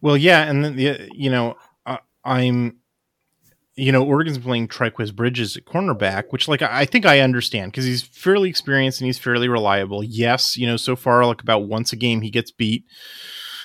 Well, 0.00 0.16
yeah, 0.16 0.42
and 0.42 0.64
then 0.64 0.76
the 0.76 1.08
you 1.14 1.30
know, 1.30 1.56
I'm 2.24 2.78
you 3.76 3.90
know, 3.90 4.04
Oregon's 4.04 4.38
playing 4.38 4.68
Trikweze 4.68 5.14
Bridges 5.14 5.56
at 5.56 5.64
cornerback, 5.64 6.24
which 6.30 6.46
like 6.46 6.62
I 6.62 6.84
think 6.84 7.04
I 7.04 7.20
understand 7.20 7.72
because 7.72 7.84
he's 7.84 8.02
fairly 8.02 8.48
experienced 8.48 9.00
and 9.00 9.06
he's 9.06 9.18
fairly 9.18 9.48
reliable. 9.48 10.04
Yes, 10.04 10.56
you 10.56 10.66
know, 10.66 10.76
so 10.76 10.94
far 10.94 11.26
like 11.26 11.42
about 11.42 11.66
once 11.66 11.92
a 11.92 11.96
game 11.96 12.20
he 12.20 12.30
gets 12.30 12.50
beat. 12.50 12.84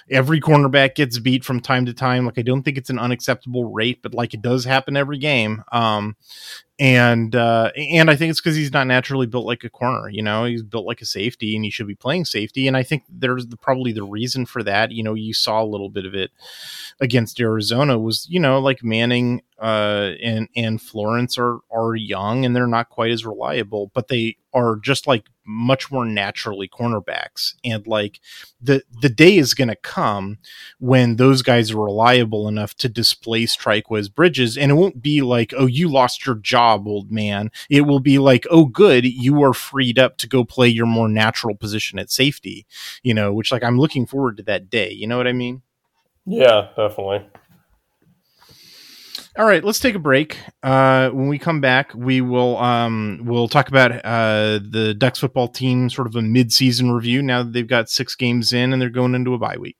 Every 0.09 0.41
cornerback 0.41 0.95
gets 0.95 1.19
beat 1.19 1.45
from 1.45 1.59
time 1.59 1.85
to 1.85 1.93
time. 1.93 2.25
Like 2.25 2.39
I 2.39 2.41
don't 2.41 2.63
think 2.63 2.77
it's 2.77 2.89
an 2.89 2.97
unacceptable 2.97 3.71
rate, 3.71 4.01
but 4.01 4.15
like 4.15 4.33
it 4.33 4.41
does 4.41 4.65
happen 4.65 4.97
every 4.97 5.19
game. 5.19 5.63
Um, 5.71 6.15
and 6.79 7.35
uh, 7.35 7.71
and 7.75 8.09
I 8.09 8.15
think 8.15 8.29
it's 8.31 8.39
because 8.39 8.55
he's 8.55 8.71
not 8.71 8.87
naturally 8.87 9.27
built 9.27 9.45
like 9.45 9.65
a 9.65 9.69
corner. 9.69 10.07
You 10.07 10.23
know, 10.23 10.45
he's 10.45 10.63
built 10.63 10.85
like 10.85 11.01
a 11.01 11.05
safety, 11.05 11.55
and 11.55 11.65
he 11.65 11.71
should 11.71 11.87
be 11.87 11.95
playing 11.95 12.23
safety. 12.23 12.67
And 12.67 12.77
I 12.77 12.83
think 12.83 13.03
there's 13.09 13.47
the, 13.47 13.57
probably 13.57 13.91
the 13.91 14.03
reason 14.03 14.45
for 14.45 14.63
that. 14.63 14.91
You 14.91 15.03
know, 15.03 15.13
you 15.13 15.33
saw 15.33 15.61
a 15.61 15.65
little 15.65 15.89
bit 15.89 16.05
of 16.05 16.15
it 16.15 16.31
against 17.01 17.41
Arizona. 17.41 17.99
Was 17.99 18.27
you 18.29 18.39
know 18.39 18.59
like 18.59 18.81
Manning 18.81 19.41
uh, 19.59 20.11
and 20.23 20.47
and 20.55 20.81
Florence 20.81 21.37
are 21.37 21.59
are 21.69 21.95
young 21.95 22.45
and 22.45 22.55
they're 22.55 22.67
not 22.67 22.89
quite 22.89 23.11
as 23.11 23.25
reliable, 23.25 23.91
but 23.93 24.07
they 24.07 24.37
are 24.53 24.77
just 24.77 25.05
like 25.05 25.25
much 25.45 25.91
more 25.91 26.05
naturally 26.05 26.67
cornerbacks. 26.67 27.55
And 27.63 27.85
like 27.87 28.19
the 28.61 28.83
the 29.01 29.09
day 29.09 29.37
is 29.37 29.53
going 29.53 29.67
to 29.67 29.75
come 29.75 30.37
when 30.79 31.17
those 31.17 31.41
guys 31.41 31.71
are 31.71 31.83
reliable 31.83 32.47
enough 32.47 32.75
to 32.75 32.89
displace 32.89 33.57
Trikweze 33.57 34.13
Bridges, 34.13 34.57
and 34.57 34.71
it 34.71 34.75
won't 34.75 35.01
be 35.01 35.21
like, 35.21 35.53
oh, 35.57 35.65
you 35.65 35.89
lost 35.89 36.25
your 36.25 36.35
job, 36.35 36.59
old 36.77 37.11
man. 37.11 37.51
It 37.69 37.81
will 37.81 37.99
be 37.99 38.19
like, 38.19 38.45
oh, 38.49 38.65
good, 38.65 39.05
you 39.05 39.41
are 39.43 39.53
freed 39.53 39.97
up 39.97 40.17
to 40.17 40.27
go 40.27 40.43
play 40.43 40.67
your 40.67 40.85
more 40.85 41.09
natural 41.09 41.55
position 41.55 41.99
at 41.99 42.11
safety. 42.11 42.65
You 43.03 43.13
know, 43.13 43.33
which 43.33 43.51
like 43.51 43.63
I'm 43.63 43.79
looking 43.79 44.05
forward 44.05 44.37
to 44.37 44.43
that 44.43 44.69
day. 44.69 44.91
You 44.91 45.07
know 45.07 45.17
what 45.17 45.27
I 45.27 45.33
mean? 45.33 45.61
Yeah, 46.25 46.69
definitely. 46.75 47.25
All 49.37 49.45
right, 49.45 49.63
let's 49.63 49.79
take 49.79 49.95
a 49.95 49.99
break. 49.99 50.37
Uh, 50.63 51.09
when 51.09 51.27
we 51.29 51.39
come 51.39 51.61
back, 51.61 51.93
we 51.95 52.19
will 52.19 52.57
um, 52.57 53.21
we'll 53.23 53.47
talk 53.47 53.69
about 53.69 53.91
uh, 54.03 54.59
the 54.61 54.93
Ducks 54.97 55.19
football 55.19 55.47
team, 55.47 55.89
sort 55.89 56.07
of 56.07 56.15
a 56.15 56.21
mid-season 56.21 56.91
review. 56.91 57.21
Now 57.21 57.43
that 57.43 57.53
they've 57.53 57.65
got 57.65 57.89
six 57.89 58.15
games 58.15 58.51
in 58.51 58.73
and 58.73 58.81
they're 58.81 58.89
going 58.89 59.15
into 59.15 59.33
a 59.33 59.37
bye 59.37 59.57
week. 59.57 59.77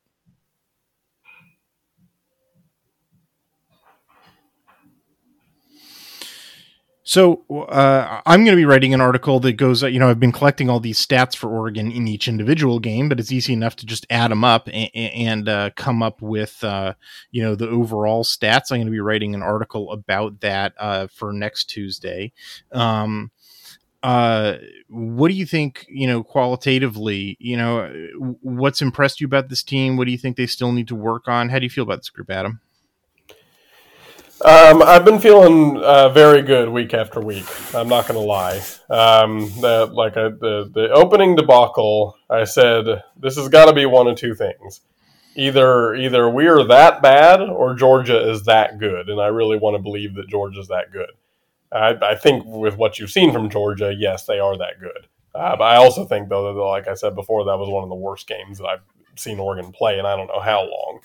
So 7.10 7.44
uh, 7.50 8.22
I'm 8.28 8.46
going 8.46 8.56
to 8.56 8.62
be 8.62 8.66
writing 8.66 8.94
an 8.94 9.02
article 9.02 9.40
that 9.40 9.54
goes, 9.54 9.82
you 9.82 9.98
know, 9.98 10.12
I've 10.12 10.20
been 10.20 10.32
collecting 10.32 10.70
all 10.70 10.80
these 10.80 11.04
stats 11.04 11.36
for 11.36 11.50
Oregon 11.50 11.92
in 11.92 12.08
each 12.08 12.28
individual 12.28 12.78
game, 12.78 13.10
but 13.10 13.20
it's 13.20 13.32
easy 13.32 13.52
enough 13.52 13.76
to 13.78 13.88
just 13.88 14.06
add 14.12 14.30
them 14.30 14.44
up 14.44 14.70
and, 14.72 14.92
and 14.94 15.50
uh, 15.50 15.72
come 15.76 16.04
up 16.04 16.22
with, 16.22 16.64
uh, 16.64 16.94
you 17.32 17.42
know, 17.42 17.56
the 17.56 17.68
overall 17.68 18.24
stats. 18.24 18.72
I'm 18.72 18.78
going 18.78 18.86
to 18.86 18.92
be 18.92 19.00
writing 19.00 19.34
an 19.34 19.42
article 19.42 19.92
about 19.92 20.42
that 20.42 20.74
uh, 20.78 21.08
for 21.08 21.34
next 21.34 21.66
Tuesday. 21.72 22.32
Um, 22.72 23.32
uh, 24.04 24.58
what 24.88 25.30
do 25.30 25.34
you 25.34 25.48
think, 25.48 25.88
you 25.90 26.06
know, 26.06 26.22
qualitatively, 26.22 27.38
you 27.40 27.58
know, 27.58 27.92
what's 28.42 28.84
impressed 28.84 29.20
you 29.20 29.26
about 29.26 29.50
this 29.50 29.64
team? 29.64 29.98
What 29.98 30.06
do 30.06 30.12
you 30.12 30.18
think 30.20 30.38
they 30.38 30.46
still 30.46 30.72
need 30.72 30.90
to 30.90 30.96
work 30.96 31.28
on? 31.28 31.50
How 31.50 31.58
do 31.58 31.64
you 31.64 31.72
feel 31.72 31.86
about 31.86 32.02
this 32.02 32.12
group, 32.12 32.30
Adam? 32.30 32.62
Um, 34.42 34.82
I've 34.82 35.04
been 35.04 35.20
feeling 35.20 35.78
uh, 35.84 36.08
very 36.10 36.42
good 36.42 36.70
week 36.70 36.94
after 36.94 37.20
week. 37.20 37.46
I'm 37.76 37.90
not 37.90 38.08
going 38.08 38.20
to 38.20 38.26
lie. 38.26 38.62
Um, 38.90 39.52
the, 39.60 39.90
like 39.92 40.14
the 40.14 40.72
the 40.74 40.90
opening 40.92 41.36
debacle, 41.36 42.16
I 42.30 42.46
said 42.46 43.04
this 43.18 43.36
has 43.36 43.50
got 43.50 43.66
to 43.66 43.74
be 43.74 43.86
one 43.86 44.08
of 44.08 44.16
two 44.18 44.34
things. 44.34 44.80
Either 45.36 45.94
either 45.94 46.30
we 46.30 46.48
are 46.48 46.64
that 46.64 47.02
bad 47.02 47.42
or 47.42 47.76
Georgia 47.76 48.30
is 48.30 48.44
that 48.46 48.80
good, 48.80 49.10
and 49.10 49.20
I 49.20 49.28
really 49.28 49.58
want 49.58 49.76
to 49.76 49.84
believe 49.84 50.16
that 50.16 50.30
Georgia's 50.30 50.70
that 50.70 50.94
good. 50.94 51.12
I, 51.74 51.96
I 52.02 52.16
think 52.16 52.46
with 52.46 52.78
what 52.78 52.98
you've 52.98 53.12
seen 53.12 53.34
from 53.34 53.50
Georgia, 53.50 53.94
yes, 53.94 54.26
they 54.26 54.40
are 54.40 54.58
that 54.58 54.80
good. 54.80 55.08
Uh, 55.36 55.58
but 55.58 55.66
I 55.66 55.76
also 55.76 56.06
think 56.06 56.30
though 56.30 56.54
that, 56.54 56.62
like 56.62 56.88
I 56.88 56.94
said 56.94 57.14
before, 57.14 57.44
that 57.44 57.58
was 57.60 57.70
one 57.70 57.84
of 57.84 57.90
the 57.90 57.96
worst 57.96 58.26
games 58.26 58.60
that 58.60 58.68
I've 58.68 58.84
seen 59.18 59.38
Oregon 59.38 59.74
play, 59.74 59.98
and 59.98 60.08
I 60.08 60.16
don't 60.16 60.28
know 60.28 60.40
how 60.40 60.62
long 60.62 61.02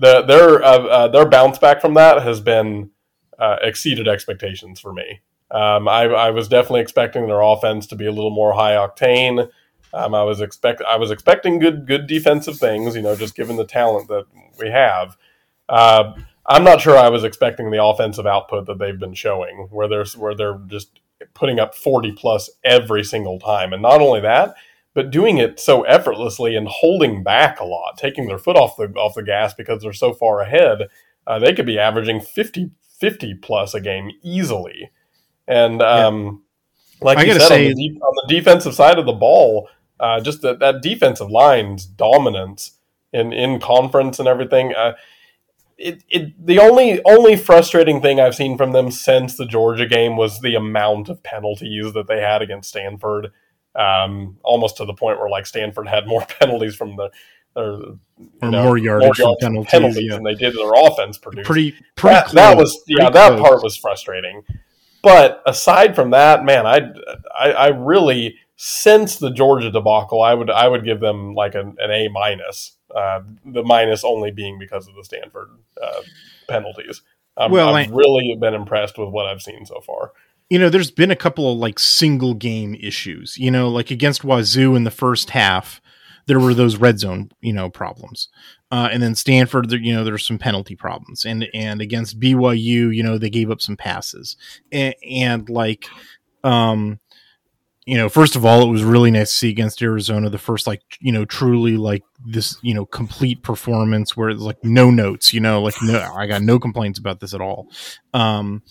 the 0.00 0.22
their 0.22 0.62
uh, 0.62 0.78
uh, 0.78 1.08
their 1.08 1.28
bounce 1.28 1.58
back 1.58 1.80
from 1.80 1.94
that 1.94 2.22
has 2.22 2.40
been 2.40 2.90
uh, 3.38 3.56
exceeded 3.62 4.08
expectations 4.08 4.80
for 4.80 4.92
me. 4.92 5.20
Um, 5.50 5.88
I, 5.88 6.02
I, 6.04 6.30
was 6.30 6.46
definitely 6.46 6.82
expecting 6.82 7.26
their 7.26 7.40
offense 7.40 7.86
to 7.86 7.96
be 7.96 8.04
a 8.04 8.12
little 8.12 8.30
more 8.30 8.52
high 8.52 8.72
octane. 8.72 9.48
Um, 9.94 10.14
I 10.14 10.22
was 10.22 10.42
expect 10.42 10.82
I 10.82 10.96
was 10.96 11.10
expecting 11.10 11.58
good 11.58 11.86
good 11.86 12.06
defensive 12.06 12.58
things, 12.58 12.94
you 12.94 13.00
know, 13.00 13.16
just 13.16 13.34
given 13.34 13.56
the 13.56 13.64
talent 13.64 14.08
that 14.08 14.26
we 14.58 14.70
have. 14.70 15.16
Uh, 15.68 16.12
I'm 16.44 16.64
not 16.64 16.80
sure 16.80 16.96
I 16.96 17.08
was 17.08 17.24
expecting 17.24 17.70
the 17.70 17.82
offensive 17.82 18.26
output 18.26 18.66
that 18.66 18.78
they've 18.78 18.98
been 18.98 19.14
showing, 19.14 19.68
where 19.70 19.88
there's 19.88 20.16
where 20.16 20.34
they're 20.34 20.60
just 20.66 21.00
putting 21.34 21.58
up 21.58 21.74
40 21.74 22.12
plus 22.12 22.50
every 22.62 23.02
single 23.02 23.38
time, 23.38 23.72
and 23.72 23.80
not 23.80 24.00
only 24.00 24.20
that, 24.20 24.54
but 24.98 25.12
doing 25.12 25.38
it 25.38 25.60
so 25.60 25.82
effortlessly 25.82 26.56
and 26.56 26.66
holding 26.66 27.22
back 27.22 27.60
a 27.60 27.64
lot, 27.64 27.96
taking 27.96 28.26
their 28.26 28.36
foot 28.36 28.56
off 28.56 28.76
the 28.76 28.88
off 28.96 29.14
the 29.14 29.22
gas 29.22 29.54
because 29.54 29.80
they're 29.80 29.92
so 29.92 30.12
far 30.12 30.40
ahead. 30.40 30.88
Uh, 31.24 31.38
they 31.38 31.54
could 31.54 31.66
be 31.66 31.78
averaging 31.78 32.20
50, 32.20 32.72
50 32.98 33.34
plus 33.34 33.74
a 33.74 33.80
game 33.80 34.10
easily. 34.24 34.90
And 35.46 35.80
um, 35.82 36.42
yeah. 36.94 37.04
like 37.04 37.18
I 37.18 37.22
you 37.22 37.32
said, 37.34 37.42
say, 37.42 37.68
on, 37.68 37.76
the 37.76 37.88
de- 37.88 38.00
on, 38.00 38.14
the 38.26 38.34
defensive 38.34 38.74
side 38.74 38.98
of 38.98 39.06
the 39.06 39.12
ball, 39.12 39.68
uh, 40.00 40.20
just 40.20 40.42
that, 40.42 40.58
that 40.58 40.82
defensive 40.82 41.30
line's 41.30 41.86
dominance 41.86 42.72
in, 43.12 43.32
in 43.32 43.60
conference 43.60 44.18
and 44.18 44.26
everything. 44.26 44.74
Uh, 44.74 44.94
it, 45.76 46.02
it 46.10 46.44
the 46.44 46.58
only 46.58 47.00
only 47.04 47.36
frustrating 47.36 48.02
thing 48.02 48.18
I've 48.18 48.34
seen 48.34 48.56
from 48.56 48.72
them 48.72 48.90
since 48.90 49.36
the 49.36 49.46
Georgia 49.46 49.86
game 49.86 50.16
was 50.16 50.40
the 50.40 50.56
amount 50.56 51.08
of 51.08 51.22
penalties 51.22 51.92
that 51.92 52.08
they 52.08 52.20
had 52.20 52.42
against 52.42 52.70
Stanford 52.70 53.30
um, 53.78 54.36
almost 54.42 54.76
to 54.78 54.84
the 54.84 54.92
point 54.92 55.18
where 55.18 55.30
like 55.30 55.46
Stanford 55.46 55.88
had 55.88 56.06
more 56.06 56.24
penalties 56.40 56.74
from 56.74 56.96
the 56.96 57.10
or, 57.56 57.98
or 58.42 58.50
know, 58.50 58.64
more 58.64 58.78
yardage 58.78 59.18
more 59.20 59.36
penalties, 59.40 59.70
penalties 59.70 60.04
yeah. 60.08 60.14
than 60.14 60.24
they 60.24 60.34
did 60.34 60.54
their 60.54 60.72
offense 60.74 61.16
produced. 61.16 61.46
Pretty, 61.46 61.74
pretty 61.96 62.14
that, 62.16 62.32
that 62.32 62.56
was 62.56 62.84
yeah, 62.86 63.08
that 63.10 63.38
part 63.38 63.62
was 63.62 63.76
frustrating. 63.76 64.42
But 65.02 65.42
aside 65.46 65.94
from 65.94 66.10
that, 66.10 66.44
man, 66.44 66.66
I, 66.66 66.80
I, 67.38 67.52
I 67.52 67.66
really 67.68 68.36
since 68.56 69.16
the 69.16 69.30
Georgia 69.30 69.70
debacle, 69.70 70.20
I 70.20 70.34
would 70.34 70.50
I 70.50 70.68
would 70.68 70.84
give 70.84 71.00
them 71.00 71.34
like 71.34 71.54
an, 71.54 71.76
an 71.78 71.90
A 71.90 72.08
minus. 72.08 72.74
Uh, 72.94 73.20
the 73.44 73.62
minus 73.62 74.02
only 74.02 74.30
being 74.30 74.58
because 74.58 74.88
of 74.88 74.94
the 74.94 75.04
Stanford 75.04 75.50
uh, 75.80 76.00
penalties. 76.48 77.02
Um, 77.36 77.52
well, 77.52 77.74
I've 77.74 77.92
I, 77.92 77.94
really 77.94 78.34
been 78.40 78.54
impressed 78.54 78.98
with 78.98 79.10
what 79.10 79.26
I've 79.26 79.42
seen 79.42 79.66
so 79.66 79.80
far 79.80 80.12
you 80.50 80.58
know, 80.58 80.70
there's 80.70 80.90
been 80.90 81.10
a 81.10 81.16
couple 81.16 81.52
of 81.52 81.58
like 81.58 81.78
single 81.78 82.34
game 82.34 82.74
issues, 82.80 83.36
you 83.38 83.50
know, 83.50 83.68
like 83.68 83.90
against 83.90 84.24
Wazoo 84.24 84.74
in 84.74 84.84
the 84.84 84.90
first 84.90 85.30
half, 85.30 85.80
there 86.26 86.40
were 86.40 86.54
those 86.54 86.76
red 86.76 86.98
zone, 86.98 87.30
you 87.40 87.52
know, 87.52 87.70
problems. 87.70 88.28
Uh, 88.70 88.88
and 88.92 89.02
then 89.02 89.14
Stanford, 89.14 89.72
you 89.72 89.94
know, 89.94 90.04
there's 90.04 90.26
some 90.26 90.38
penalty 90.38 90.76
problems, 90.76 91.24
and 91.24 91.48
and 91.54 91.80
against 91.80 92.20
BYU, 92.20 92.94
you 92.94 93.02
know, 93.02 93.16
they 93.16 93.30
gave 93.30 93.50
up 93.50 93.62
some 93.62 93.76
passes, 93.76 94.36
and, 94.70 94.94
and 95.10 95.48
like, 95.48 95.86
um, 96.44 97.00
you 97.88 97.96
know, 97.96 98.10
first 98.10 98.36
of 98.36 98.44
all, 98.44 98.60
it 98.60 98.70
was 98.70 98.84
really 98.84 99.10
nice 99.10 99.30
to 99.30 99.34
see 99.34 99.48
against 99.48 99.80
Arizona 99.80 100.28
the 100.28 100.36
first 100.36 100.66
like 100.66 100.82
you 101.00 101.10
know 101.10 101.24
truly 101.24 101.78
like 101.78 102.02
this 102.26 102.58
you 102.60 102.74
know 102.74 102.84
complete 102.84 103.42
performance 103.42 104.14
where 104.14 104.28
it's 104.28 104.42
like 104.42 104.62
no 104.62 104.90
notes, 104.90 105.32
you 105.32 105.40
know, 105.40 105.62
like 105.62 105.74
no, 105.82 105.98
I 106.14 106.26
got 106.26 106.42
no 106.42 106.58
complaints 106.58 106.98
about 106.98 107.20
this 107.20 107.32
at 107.32 107.40
all. 107.40 107.70
Um, 108.12 108.62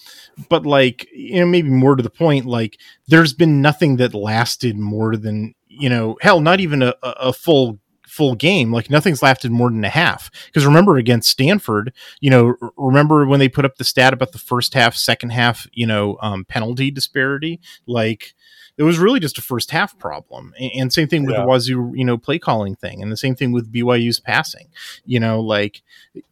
but 0.49 0.67
like 0.67 1.07
you 1.11 1.39
know, 1.39 1.47
maybe 1.47 1.71
more 1.71 1.95
to 1.95 2.03
the 2.03 2.11
point, 2.11 2.45
like 2.45 2.79
there's 3.07 3.33
been 3.33 3.59
nothing 3.59 3.95
that 3.95 4.13
lasted 4.13 4.77
more 4.77 5.17
than 5.17 5.55
you 5.67 5.89
know, 5.89 6.19
hell, 6.21 6.39
not 6.39 6.59
even 6.59 6.83
a, 6.83 6.93
a 7.01 7.33
full 7.33 7.79
full 8.05 8.35
game. 8.35 8.71
Like 8.71 8.91
nothing's 8.91 9.23
lasted 9.23 9.49
more 9.49 9.71
than 9.71 9.83
a 9.83 9.89
half. 9.89 10.29
Because 10.45 10.63
remember 10.63 10.97
against 10.97 11.31
stanford 11.31 11.91
you 12.19 12.29
know 12.29 12.53
remember 12.77 13.25
when 13.25 13.39
they 13.39 13.49
put 13.49 13.65
up 13.65 13.77
the 13.77 13.83
stat 13.83 14.13
about 14.13 14.31
the 14.31 14.37
first 14.37 14.75
half 14.75 14.95
second 14.95 15.31
half 15.31 15.65
you 15.73 15.87
know 15.87 16.19
um, 16.21 16.45
penalty 16.45 16.91
disparity? 16.91 17.59
Like 17.87 18.35
it 18.77 18.83
was 18.83 18.99
really 18.99 19.19
just 19.19 19.37
a 19.37 19.41
first 19.41 19.71
half 19.71 19.97
problem. 19.97 20.53
And, 20.59 20.93
same 20.93 21.07
thing 21.07 21.25
with 21.25 21.33
yeah. 21.33 21.41
the 21.41 21.47
Wazoo, 21.47 21.91
you 21.95 22.05
know, 22.05 22.17
play 22.17 22.37
calling 22.37 22.75
thing, 22.75 23.01
and 23.01 23.11
the 23.11 23.17
same 23.17 23.35
thing 23.35 23.51
with 23.51 23.71
BYU's 23.71 24.19
passing. 24.19 24.67
You 25.05 25.19
know, 25.19 25.41
like, 25.41 25.81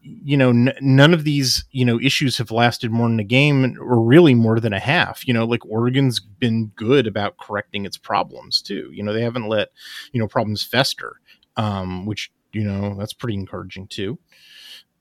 you 0.01 0.37
know, 0.37 0.49
n- 0.49 0.73
none 0.79 1.13
of 1.13 1.23
these, 1.23 1.65
you 1.71 1.83
know, 1.83 1.99
issues 1.99 2.37
have 2.37 2.51
lasted 2.51 2.91
more 2.91 3.07
than 3.07 3.19
a 3.19 3.23
game 3.23 3.77
or 3.79 3.99
really 3.99 4.35
more 4.35 4.59
than 4.59 4.73
a 4.73 4.79
half. 4.79 5.27
You 5.27 5.33
know, 5.33 5.45
like 5.45 5.65
Oregon's 5.65 6.19
been 6.19 6.67
good 6.75 7.07
about 7.07 7.37
correcting 7.37 7.85
its 7.85 7.97
problems 7.97 8.61
too. 8.61 8.89
You 8.93 9.03
know, 9.03 9.13
they 9.13 9.23
haven't 9.23 9.47
let, 9.47 9.69
you 10.11 10.19
know, 10.19 10.27
problems 10.27 10.63
fester, 10.63 11.19
um, 11.57 12.05
which, 12.05 12.31
you 12.53 12.63
know, 12.63 12.95
that's 12.97 13.13
pretty 13.13 13.35
encouraging 13.35 13.87
too. 13.87 14.19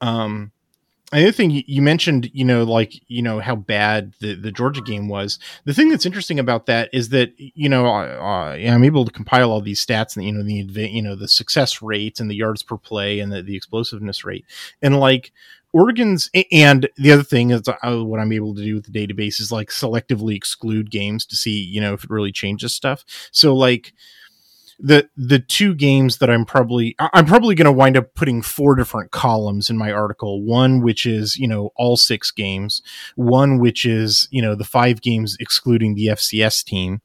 Um, 0.01 0.53
the 1.13 1.23
other 1.23 1.33
thing 1.33 1.63
you 1.67 1.83
mentioned, 1.83 2.31
you 2.33 2.45
know, 2.45 2.65
like 2.65 3.01
you 3.09 3.23
know 3.23 3.39
how 3.39 3.55
bad 3.55 4.15
the, 4.21 4.35
the 4.35 4.51
Georgia 4.51 4.81
game 4.81 5.09
was. 5.09 5.39
The 5.65 5.75
thing 5.75 5.89
that's 5.89 6.07
interesting 6.07 6.39
about 6.39 6.67
that 6.67 6.89
is 6.93 7.11
that 7.11 7.33
you 7.37 7.69
know 7.69 7.87
uh, 7.87 8.57
I'm 8.57 8.85
able 8.85 9.05
to 9.05 9.13
compile 9.13 9.51
all 9.51 9.61
these 9.61 9.85
stats 9.85 10.17
and 10.17 10.25
you 10.25 10.33
know 10.33 10.43
the 10.43 10.89
you 10.89 11.03
know 11.03 11.15
the 11.15 11.29
success 11.29 11.83
rate 11.83 12.21
and 12.21 12.31
the 12.31 12.35
yards 12.35 12.63
per 12.63 12.77
play 12.77 13.21
and 13.21 13.33
the, 13.33 13.43
the 13.43 13.57
explosiveness 13.57 14.25
rate 14.25 14.45
and 14.83 14.99
like 14.99 15.33
Oregon's 15.73 16.31
and 16.53 16.89
the 16.97 17.13
other 17.13 17.23
thing 17.25 17.51
is 17.51 17.69
uh, 17.69 18.05
what 18.05 18.21
I'm 18.21 18.33
able 18.33 18.55
to 18.55 18.63
do 18.63 18.75
with 18.77 18.91
the 18.91 19.07
database 19.07 19.41
is 19.41 19.53
like 19.53 19.69
selectively 19.71 20.35
exclude 20.37 20.91
games 20.91 21.27
to 21.27 21.37
see 21.37 21.63
you 21.63 21.81
know 21.81 21.95
if 21.95 22.05
it 22.05 22.11
really 22.11 22.33
changes 22.33 22.75
stuff. 22.75 23.05
So 23.31 23.55
like 23.55 23.93
the 24.79 25.09
the 25.17 25.39
two 25.39 25.75
games 25.75 26.19
that 26.19 26.31
I'm 26.31 26.45
probably 26.45 26.97
I'm 26.99 27.27
probably 27.27 27.55
going 27.55 27.67
to 27.67 27.73
wind 27.73 27.97
up 27.97 28.15
putting 28.15 28.43
four 28.43 28.75
different 28.75 29.11
columns 29.11 29.71
in 29.71 29.79
my 29.79 29.93
article. 29.93 30.43
One 30.43 30.83
which 30.83 31.07
is 31.07 31.37
you 31.37 31.49
know 31.49 31.71
all 31.77 31.97
six 31.97 32.31
games, 32.31 32.83
one 33.17 33.59
which 33.59 33.85
is 33.85 34.29
you 34.31 34.43
know 34.43 34.55
the 34.55 34.65
five 34.65 35.01
games 35.01 35.37
excluding 35.41 35.95
the 35.95 36.07
FCS 36.07 36.65
team, 36.65 37.01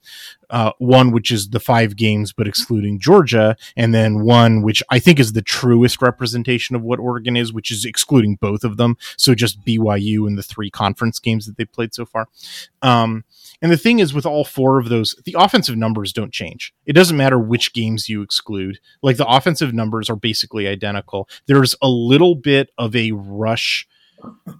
uh, 0.49 0.71
one 0.77 1.11
which 1.11 1.31
is 1.31 1.49
the 1.49 1.59
five 1.59 1.95
games 1.95 2.33
but 2.33 2.47
excluding 2.47 2.99
Georgia, 2.99 3.55
and 3.75 3.93
then 3.93 4.23
one 4.23 4.61
which 4.61 4.81
I 4.89 4.99
think 4.99 5.19
is 5.19 5.33
the 5.33 5.41
truest 5.41 6.01
representation 6.01 6.75
of 6.75 6.81
what 6.81 6.99
Oregon 6.99 7.35
is, 7.37 7.53
which 7.53 7.71
is 7.71 7.85
excluding 7.85 8.35
both 8.35 8.63
of 8.63 8.77
them. 8.77 8.97
So 9.17 9.35
just 9.35 9.63
BYU 9.63 10.27
and 10.27 10.37
the 10.37 10.43
three 10.43 10.69
conference 10.69 11.19
games 11.19 11.45
that 11.45 11.57
they 11.57 11.65
played 11.65 11.93
so 11.93 12.05
far. 12.05 12.27
Um, 12.81 13.23
and 13.61 13.71
the 13.71 13.77
thing 13.77 13.99
is, 13.99 14.13
with 14.13 14.25
all 14.25 14.45
four 14.45 14.79
of 14.79 14.89
those, 14.89 15.15
the 15.25 15.35
offensive 15.37 15.75
numbers 15.75 16.13
don't 16.13 16.31
change. 16.31 16.73
It 16.85 16.93
doesn't 16.93 17.17
matter 17.17 17.37
which 17.37 17.73
games 17.73 18.07
you 18.07 18.21
exclude. 18.21 18.79
Like 19.01 19.17
the 19.17 19.27
offensive 19.27 19.73
numbers 19.73 20.09
are 20.09 20.15
basically 20.15 20.67
identical. 20.67 21.27
There's 21.45 21.75
a 21.81 21.89
little 21.89 22.35
bit 22.35 22.71
of 22.77 22.95
a 22.95 23.11
rush 23.11 23.87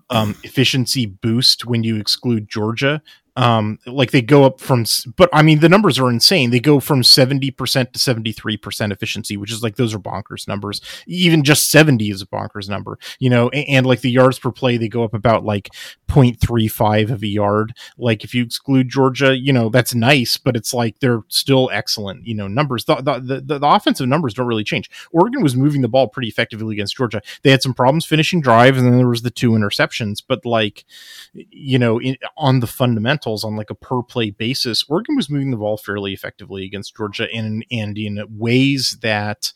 um, 0.10 0.36
efficiency 0.44 1.06
boost 1.06 1.66
when 1.66 1.84
you 1.84 1.98
exclude 1.98 2.50
Georgia, 2.50 3.02
um 3.36 3.80
like 3.86 4.12
they 4.12 4.22
go 4.22 4.44
up 4.44 4.60
from 4.60 4.86
but 5.16 5.30
i 5.34 5.42
mean 5.42 5.60
the 5.60 5.70
numbers 5.70 6.00
are 6.00 6.10
insane. 6.10 6.50
They 6.50 6.60
go 6.60 6.80
from 6.80 7.02
70% 7.02 7.56
to 7.92 8.00
73% 8.00 8.92
efficiency 8.92 9.38
which 9.38 9.52
is 9.52 9.64
like 9.64 9.76
those 9.76 9.94
are 9.94 10.00
bonkers 10.00 10.48
numbers. 10.48 10.82
Even 11.08 11.44
just 11.44 11.72
70 11.72 12.10
is 12.10 12.22
a 12.22 12.26
bonkers 12.26 12.70
number 12.70 12.98
you 13.20 13.30
know 13.30 13.50
and, 13.50 13.66
and 13.70 13.86
like 13.86 14.02
the 14.02 14.12
yards 14.12 14.40
per 14.40 14.52
play 14.52 14.78
they 14.78 14.88
go 14.88 15.04
up 15.04 15.14
about 15.14 15.46
like 15.46 15.70
0.35 16.08 17.12
of 17.12 17.24
a 17.24 17.28
yard. 17.28 17.74
Like 17.98 18.24
if 18.24 18.34
you 18.34 18.44
exclude 18.44 18.90
georgia 18.90 19.38
you 19.38 19.54
know 19.54 19.70
that's 19.70 19.94
nice 19.94 20.38
but 20.38 20.56
it's 20.56 20.74
like 20.74 21.00
they're 21.00 21.22
still 21.28 21.70
excellent 21.72 22.26
you 22.26 22.36
know 22.36 22.48
numbers. 22.48 22.86
The, 22.86 22.96
the, 22.96 23.42
the, 23.42 23.60
the 23.60 23.68
offensive 23.68 24.08
numbers 24.08 24.34
don't 24.34 24.48
really 24.48 24.64
change. 24.64 24.90
Oregon 25.12 25.44
was 25.44 25.56
moving 25.56 25.82
the 25.82 25.88
ball 25.88 26.08
pretty 26.08 26.28
effectively 26.28 26.76
against 26.76 26.98
georgia. 26.98 27.22
They 27.44 27.52
had 27.52 27.62
some 27.62 27.74
problems 27.74 28.06
finishing 28.06 28.42
drives 28.42 28.78
and 28.78 28.88
then 28.88 28.98
there 28.98 29.08
was 29.08 29.22
the 29.22 29.32
two 29.32 29.52
interceptions 29.52 30.24
but 30.28 30.46
like 30.46 30.86
you 31.34 31.78
know 31.78 32.00
in, 32.00 32.18
on 32.38 32.60
the 32.60 32.68
fundamentals 32.68 33.19
fundamentals 33.20 33.44
on 33.44 33.56
like 33.56 33.70
a 33.70 33.76
per 33.76 34.02
play 34.04 34.32
basis, 34.32 34.84
Oregon 34.88 35.16
was 35.16 35.30
moving 35.30 35.52
the 35.52 35.58
ball 35.58 35.78
fairly 35.78 36.14
effectively 36.14 36.66
against 36.66 36.96
Georgia 36.96 37.28
and 37.34 37.66
and 37.72 37.98
in 37.98 38.24
ways 38.30 38.98
that 39.02 39.54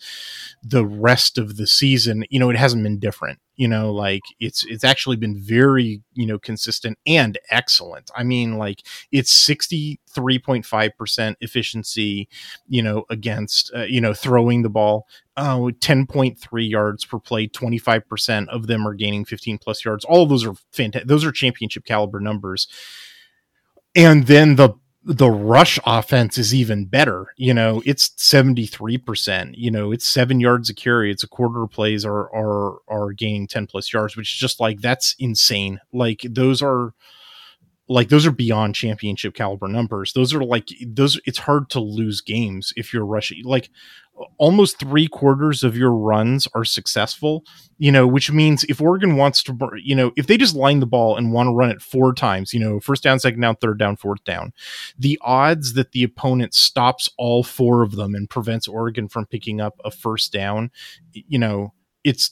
the 0.63 0.85
rest 0.85 1.37
of 1.37 1.57
the 1.57 1.67
season, 1.67 2.23
you 2.29 2.39
know, 2.39 2.49
it 2.49 2.57
hasn't 2.57 2.83
been 2.83 2.99
different. 2.99 3.39
You 3.55 3.67
know 3.67 3.93
like 3.93 4.23
it's 4.39 4.65
it's 4.65 4.83
actually 4.83 5.15
been 5.15 5.37
very 5.39 6.01
you 6.13 6.25
know 6.25 6.39
consistent 6.39 6.97
and 7.05 7.37
excellent. 7.51 8.09
I 8.15 8.23
mean 8.23 8.57
like 8.57 8.81
it's 9.11 9.31
63.5% 9.47 11.35
efficiency 11.39 12.27
you 12.67 12.81
know 12.81 13.05
against 13.11 13.71
uh, 13.75 13.83
you 13.83 14.01
know 14.01 14.13
throwing 14.15 14.63
the 14.63 14.69
ball 14.69 15.05
uh 15.37 15.57
10.3 15.57 16.69
yards 16.69 17.05
per 17.05 17.19
play. 17.19 17.47
25% 17.47 18.47
of 18.47 18.65
them 18.65 18.87
are 18.87 18.95
gaining 18.95 19.23
15 19.23 19.59
plus 19.59 19.85
yards. 19.85 20.03
All 20.05 20.23
of 20.23 20.29
those 20.29 20.45
are 20.45 20.55
fantastic 20.71 21.07
those 21.07 21.23
are 21.23 21.31
championship 21.31 21.85
caliber 21.85 22.19
numbers 22.19 22.67
and 23.95 24.27
then 24.27 24.55
the 24.55 24.73
the 25.05 25.29
rush 25.29 25.77
offense 25.85 26.37
is 26.37 26.53
even 26.55 26.85
better. 26.85 27.27
You 27.35 27.53
know, 27.53 27.83
it's 27.85 28.07
73%. 28.17 29.53
You 29.57 29.69
know, 29.69 29.91
it's 29.91 30.07
seven 30.07 30.39
yards 30.39 30.69
a 30.69 30.73
carry. 30.73 31.11
It's 31.11 31.23
a 31.23 31.27
quarter 31.27 31.67
plays 31.67 32.05
are 32.05 32.33
are 32.33 32.77
are 32.87 33.11
gaining 33.11 33.47
10 33.47 33.67
plus 33.67 33.91
yards, 33.91 34.15
which 34.15 34.33
is 34.33 34.39
just 34.39 34.59
like 34.59 34.79
that's 34.79 35.15
insane. 35.19 35.79
Like 35.91 36.21
those 36.29 36.61
are 36.61 36.93
like 37.89 38.09
those 38.09 38.25
are 38.25 38.31
beyond 38.31 38.75
championship 38.75 39.33
caliber 39.33 39.67
numbers. 39.67 40.13
Those 40.13 40.33
are 40.33 40.43
like 40.43 40.69
those 40.87 41.19
it's 41.25 41.39
hard 41.39 41.69
to 41.71 41.81
lose 41.81 42.21
games 42.21 42.71
if 42.77 42.93
you're 42.93 43.05
rushing 43.05 43.43
like 43.43 43.69
almost 44.37 44.79
three 44.79 45.07
quarters 45.07 45.63
of 45.63 45.77
your 45.77 45.91
runs 45.91 46.47
are 46.53 46.65
successful, 46.65 47.43
you 47.77 47.91
know, 47.91 48.05
which 48.05 48.31
means 48.31 48.63
if 48.65 48.81
Oregon 48.81 49.15
wants 49.15 49.41
to, 49.43 49.57
you 49.83 49.95
know, 49.95 50.11
if 50.15 50.27
they 50.27 50.37
just 50.37 50.55
line 50.55 50.79
the 50.79 50.85
ball 50.85 51.17
and 51.17 51.31
want 51.31 51.47
to 51.47 51.53
run 51.53 51.71
it 51.71 51.81
four 51.81 52.13
times, 52.13 52.53
you 52.53 52.59
know, 52.59 52.79
first 52.79 53.03
down, 53.03 53.19
second 53.19 53.41
down, 53.41 53.55
third 53.55 53.79
down, 53.79 53.95
fourth 53.95 54.23
down, 54.23 54.53
the 54.97 55.17
odds 55.21 55.73
that 55.73 55.91
the 55.91 56.03
opponent 56.03 56.53
stops 56.53 57.09
all 57.17 57.43
four 57.43 57.81
of 57.81 57.95
them 57.95 58.15
and 58.15 58.29
prevents 58.29 58.67
Oregon 58.67 59.07
from 59.07 59.25
picking 59.25 59.59
up 59.59 59.79
a 59.83 59.91
first 59.91 60.31
down, 60.31 60.71
you 61.13 61.39
know, 61.39 61.73
it's 62.03 62.31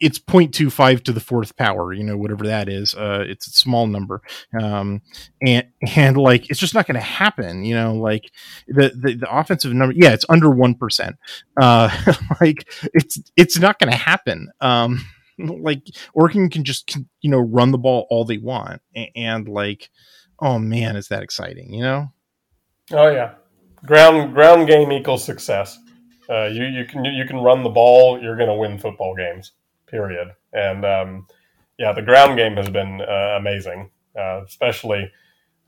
it's 0.00 0.18
0.25 0.18 1.02
to 1.04 1.12
the 1.12 1.20
fourth 1.20 1.56
power 1.56 1.92
you 1.92 2.04
know 2.04 2.16
whatever 2.16 2.46
that 2.46 2.68
is 2.68 2.94
uh 2.94 3.24
it's 3.26 3.46
a 3.46 3.50
small 3.50 3.86
number. 3.86 4.20
Um 4.60 5.02
and 5.40 5.66
and 5.94 6.16
like 6.16 6.50
it's 6.50 6.60
just 6.60 6.74
not 6.74 6.86
going 6.86 6.96
to 6.96 7.00
happen 7.00 7.64
you 7.64 7.74
know 7.74 7.94
like 7.94 8.30
the, 8.66 8.90
the 8.94 9.14
the 9.14 9.28
offensive 9.30 9.72
number 9.72 9.94
yeah 9.96 10.12
it's 10.12 10.26
under 10.28 10.48
1% 10.48 11.14
uh 11.60 12.14
like 12.40 12.70
it's 12.94 13.18
it's 13.36 13.58
not 13.58 13.78
going 13.78 13.90
to 13.90 13.96
happen. 13.98 14.50
Um 14.60 15.04
like 15.38 15.86
Oregon 16.14 16.50
can 16.50 16.64
just 16.64 16.96
you 17.20 17.30
know 17.30 17.38
run 17.38 17.70
the 17.70 17.78
ball 17.78 18.06
all 18.10 18.24
they 18.24 18.38
want 18.38 18.82
and, 18.94 19.08
and 19.14 19.48
like 19.48 19.90
oh 20.40 20.58
man 20.58 20.96
is 20.96 21.08
that 21.08 21.22
exciting 21.22 21.72
you 21.72 21.82
know? 21.82 22.12
Oh 22.92 23.10
yeah. 23.10 23.34
Ground 23.84 24.34
ground 24.34 24.66
game 24.66 24.90
equals 24.92 25.24
success. 25.24 25.78
Uh, 26.28 26.46
you 26.46 26.64
you 26.64 26.84
can 26.84 27.04
you 27.04 27.24
can 27.24 27.38
run 27.38 27.62
the 27.62 27.70
ball 27.70 28.20
you're 28.20 28.36
going 28.36 28.48
to 28.50 28.54
win 28.54 28.78
football 28.78 29.14
games 29.14 29.52
period. 29.88 30.28
And 30.52 30.84
um, 30.84 31.26
yeah, 31.78 31.92
the 31.92 32.02
ground 32.02 32.36
game 32.36 32.56
has 32.56 32.70
been 32.70 33.00
uh, 33.00 33.36
amazing, 33.38 33.90
uh, 34.18 34.42
especially 34.44 35.10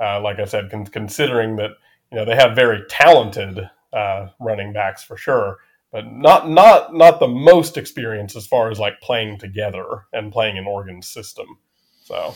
uh, 0.01 0.21
like 0.21 0.39
I 0.39 0.45
said, 0.45 0.71
con- 0.71 0.87
considering 0.87 1.57
that 1.57 1.73
you 2.11 2.19
know 2.19 2.25
they 2.25 2.35
have 2.35 2.57
very 2.57 2.83
talented 2.89 3.61
uh, 3.93 4.29
running 4.41 4.73
backs 4.73 5.05
for 5.05 5.17
sure, 5.17 5.59
but 5.93 6.11
not 6.11 6.49
not 6.49 6.95
not 6.95 7.21
the 7.21 7.29
most 7.29 7.77
experience 7.77 8.35
as 8.35 8.47
far 8.47 8.71
as 8.71 8.79
like 8.79 9.01
playing 9.01 9.39
together 9.39 10.07
and 10.13 10.33
playing 10.33 10.57
in 10.57 10.67
Oregon's 10.67 11.07
system. 11.07 11.59
So 12.05 12.35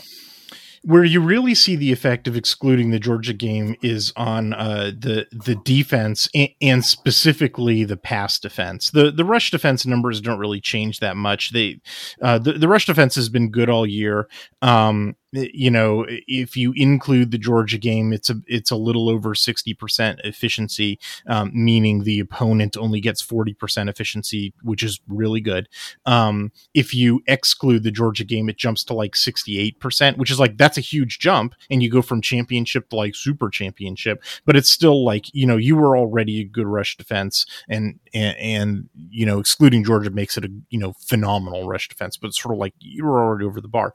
where 0.85 1.03
you 1.03 1.19
really 1.19 1.55
see 1.55 1.75
the 1.75 1.91
effect 1.91 2.27
of 2.27 2.35
excluding 2.35 2.91
the 2.91 2.99
Georgia 2.99 3.33
game 3.33 3.75
is 3.81 4.13
on 4.15 4.53
uh, 4.53 4.91
the 4.97 5.25
the 5.31 5.55
defense 5.55 6.29
and, 6.35 6.49
and, 6.61 6.85
specifically 6.85 7.83
the 7.83 7.97
pass 7.97 8.37
defense. 8.37 8.91
The 8.91 9.11
the 9.11 9.25
rush 9.25 9.49
defense 9.49 9.87
numbers 9.87 10.21
don't 10.21 10.37
really 10.37 10.61
change 10.61 10.99
that 10.99 11.17
much. 11.17 11.51
They 11.53 11.81
uh, 12.21 12.37
the 12.37 12.53
the 12.53 12.67
rush 12.67 12.85
defense 12.85 13.15
has 13.15 13.29
been 13.29 13.49
good 13.49 13.67
all 13.67 13.87
year. 13.87 14.27
Um, 14.61 15.15
you 15.35 15.69
know, 15.69 16.05
if 16.09 16.55
you 16.57 16.73
include 16.75 17.31
the 17.31 17.37
Georgia 17.37 17.77
game, 17.77 18.13
it's 18.13 18.29
a 18.29 18.35
it's 18.47 18.71
a 18.71 18.75
little 18.75 19.09
over 19.09 19.35
sixty 19.35 19.73
percent 19.73 20.19
efficiency, 20.23 20.99
um, 21.27 21.51
meaning 21.53 22.03
the 22.03 22.19
opponent 22.19 22.77
only 22.77 22.99
gets 22.99 23.21
forty 23.21 23.53
percent 23.53 23.89
efficiency, 23.89 24.53
which 24.61 24.83
is 24.83 24.99
really 25.07 25.41
good. 25.41 25.67
Um, 26.05 26.51
if 26.73 26.93
you 26.93 27.21
exclude 27.27 27.83
the 27.83 27.91
Georgia 27.91 28.23
game, 28.23 28.49
it 28.49 28.57
jumps 28.57 28.83
to 28.85 28.93
like 28.93 29.15
sixty 29.15 29.59
eight 29.59 29.79
percent, 29.79 30.17
which 30.17 30.31
is 30.31 30.39
like 30.39 30.57
that's 30.57 30.77
a 30.77 30.81
huge 30.81 31.19
jump, 31.19 31.55
and 31.69 31.83
you 31.83 31.89
go 31.89 32.01
from 32.01 32.21
championship 32.21 32.89
to 32.89 32.95
like 32.95 33.15
super 33.15 33.49
championship. 33.49 34.23
But 34.45 34.55
it's 34.55 34.69
still 34.69 35.03
like 35.03 35.25
you 35.33 35.45
know 35.45 35.57
you 35.57 35.75
were 35.75 35.97
already 35.97 36.41
a 36.41 36.45
good 36.45 36.67
rush 36.67 36.97
defense, 36.97 37.45
and 37.67 37.99
and, 38.13 38.37
and 38.37 38.89
you 39.09 39.25
know 39.25 39.39
excluding 39.39 39.83
Georgia 39.83 40.09
makes 40.09 40.37
it 40.37 40.45
a 40.45 40.51
you 40.69 40.79
know 40.79 40.93
phenomenal 40.99 41.67
rush 41.67 41.87
defense, 41.87 42.17
but 42.17 42.27
it's 42.27 42.41
sort 42.41 42.53
of 42.53 42.59
like 42.59 42.73
you 42.79 43.05
were 43.05 43.23
already 43.23 43.45
over 43.45 43.61
the 43.61 43.67
bar, 43.67 43.93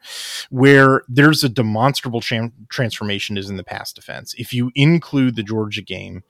where 0.50 1.02
there 1.08 1.29
there's 1.30 1.44
a 1.44 1.48
demonstrable 1.48 2.20
transformation 2.20 3.38
is 3.38 3.48
in 3.48 3.56
the 3.56 3.62
pass 3.62 3.92
defense. 3.92 4.34
If 4.36 4.52
you 4.52 4.72
include 4.74 5.36
the 5.36 5.44
Georgia 5.44 5.80
game 5.80 6.24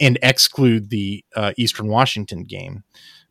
and 0.00 0.16
exclude 0.22 0.90
the 0.90 1.24
uh, 1.34 1.54
Eastern 1.56 1.88
Washington 1.88 2.44
game, 2.44 2.84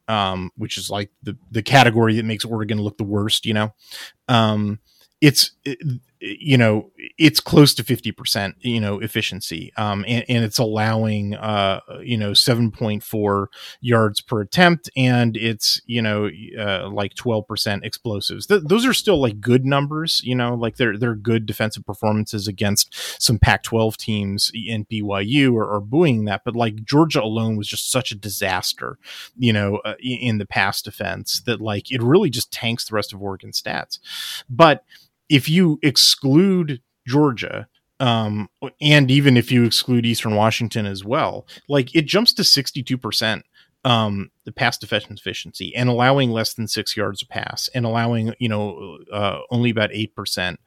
um, 0.10 0.52
which 0.58 0.78
is 0.78 0.90
like 0.90 1.10
the 1.24 1.38
the 1.50 1.64
category 1.64 2.16
that 2.16 2.26
makes 2.26 2.44
Oregon 2.44 2.82
look 2.82 2.98
the 2.98 3.06
worst, 3.06 3.46
you 3.46 3.54
know, 3.54 3.74
um, 4.28 4.80
it's 5.22 5.52
it, 5.64 5.80
you 6.20 6.58
know 6.58 6.92
it's 7.18 7.40
close 7.40 7.74
to 7.76 7.84
50% 7.84 8.54
you 8.62 8.80
know 8.80 9.00
efficiency 9.00 9.72
um, 9.78 10.04
and, 10.08 10.26
and, 10.28 10.44
it's 10.44 10.58
allowing 10.58 11.36
uh, 11.36 11.80
you 12.02 12.18
know 12.18 12.32
7.4 12.32 13.48
yards 13.82 14.22
per 14.22 14.42
attempt 14.42 14.90
and 14.96 15.38
it's 15.38 15.82
you 15.86 16.02
know 16.02 16.30
uh, 16.60 16.90
like 16.90 17.14
12% 17.16 17.84
explosives. 17.84 18.48
Th- 18.48 18.64
those 18.64 18.86
are 18.86 18.94
still 18.94 19.22
like 19.22 19.40
good 19.40 19.66
numbers 19.66 20.22
you 20.24 20.36
know 20.36 20.56
like 20.56 20.78
they're 20.78 20.98
they're 20.98 21.16
good 21.16 21.46
defensive 21.46 21.86
performances 21.86 22.48
against 22.48 23.22
some 23.22 23.40
Pac-12 23.40 23.98
teams 23.98 24.52
in 24.54 24.86
BYU 24.86 25.54
or, 25.54 25.78
booing 25.78 26.26
that 26.26 26.42
but 26.44 26.56
like 26.56 26.84
Georgia 26.84 27.22
alone 27.22 27.56
was 27.56 27.68
just 27.68 27.92
such 27.92 28.12
a 28.12 28.16
disaster 28.16 28.98
you 29.38 29.54
know 29.54 29.78
uh, 29.86 29.94
in 30.02 30.40
the 30.40 30.46
pass 30.46 30.82
defense 30.82 31.42
that 31.42 31.62
like 31.62 31.92
it 31.92 32.02
really 32.02 32.30
just 32.30 32.52
tanks 32.52 32.86
the 32.86 32.96
rest 32.96 33.14
of 33.14 33.22
Oregon 33.22 33.52
stats. 33.52 34.00
But 34.50 34.84
if 35.30 35.50
you 35.50 35.80
exclude 35.82 36.82
Georgia, 37.08 37.68
um, 38.00 38.50
and 38.80 39.10
even 39.10 39.38
if 39.38 39.52
you 39.52 39.64
exclude 39.64 40.06
Eastern 40.06 40.36
Washington 40.36 40.86
as 40.86 41.04
well, 41.04 41.48
like 41.68 41.96
it 41.96 42.06
jumps 42.06 42.34
to 42.34 42.44
62% 42.44 43.42
um, 43.88 44.32
the 44.44 44.52
pass 44.52 44.78
defense 44.78 45.06
efficiency 45.10 45.74
and 45.74 45.88
allowing 45.88 46.30
less 46.30 46.54
than 46.54 46.68
six 46.68 46.98
yards 46.98 47.22
a 47.22 47.26
pass 47.26 47.70
and 47.74 47.86
allowing, 47.86 48.34
you 48.38 48.50
know, 48.50 48.98
uh, 49.14 49.40
only 49.50 49.70
about 49.70 49.92
8%, 49.92 50.58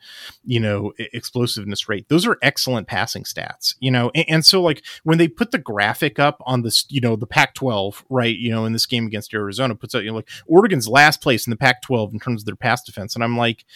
you 0.42 0.58
know, 0.58 0.94
explosiveness 1.12 1.86
rate. 1.86 2.08
Those 2.08 2.26
are 2.26 2.38
excellent 2.40 2.86
passing 2.86 3.24
stats, 3.24 3.74
you 3.78 3.90
know, 3.90 4.10
and, 4.14 4.24
and 4.26 4.46
so 4.46 4.62
like 4.62 4.82
when 5.04 5.18
they 5.18 5.28
put 5.28 5.50
the 5.50 5.58
graphic 5.58 6.18
up 6.18 6.40
on 6.46 6.62
this, 6.62 6.86
you 6.88 7.02
know, 7.02 7.14
the 7.14 7.26
Pac 7.26 7.52
12, 7.52 8.06
right, 8.08 8.38
you 8.38 8.50
know, 8.50 8.64
in 8.64 8.72
this 8.72 8.86
game 8.86 9.04
against 9.06 9.34
Arizona 9.34 9.74
puts 9.74 9.94
out, 9.94 10.02
you 10.02 10.08
know, 10.08 10.16
like 10.16 10.30
Oregon's 10.46 10.88
last 10.88 11.20
place 11.20 11.46
in 11.46 11.50
the 11.50 11.58
Pac 11.58 11.82
12 11.82 12.14
in 12.14 12.20
terms 12.20 12.40
of 12.40 12.46
their 12.46 12.56
pass 12.56 12.82
defense. 12.82 13.14
And 13.14 13.22
I'm 13.22 13.36
like, 13.36 13.66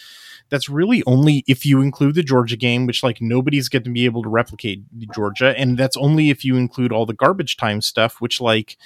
that's 0.49 0.69
really 0.69 1.03
only 1.05 1.43
if 1.47 1.67
you 1.67 1.81
include 1.81 2.15
the 2.15 2.23
Georgia 2.23 2.57
game, 2.57 2.87
which 2.87 3.03
like 3.03 3.21
nobody's 3.21 3.69
going 3.69 3.83
to 3.83 3.91
be 3.91 4.05
able 4.05 4.23
to 4.23 4.29
replicate 4.29 4.83
Georgia, 5.13 5.53
and 5.55 5.77
that's 5.77 5.97
only 5.97 6.31
if 6.31 6.43
you 6.43 6.55
include 6.55 6.91
all 6.91 7.05
the 7.05 7.13
garbage 7.13 7.57
time 7.57 7.81
stuff, 7.81 8.21
which 8.21 8.41
like 8.41 8.77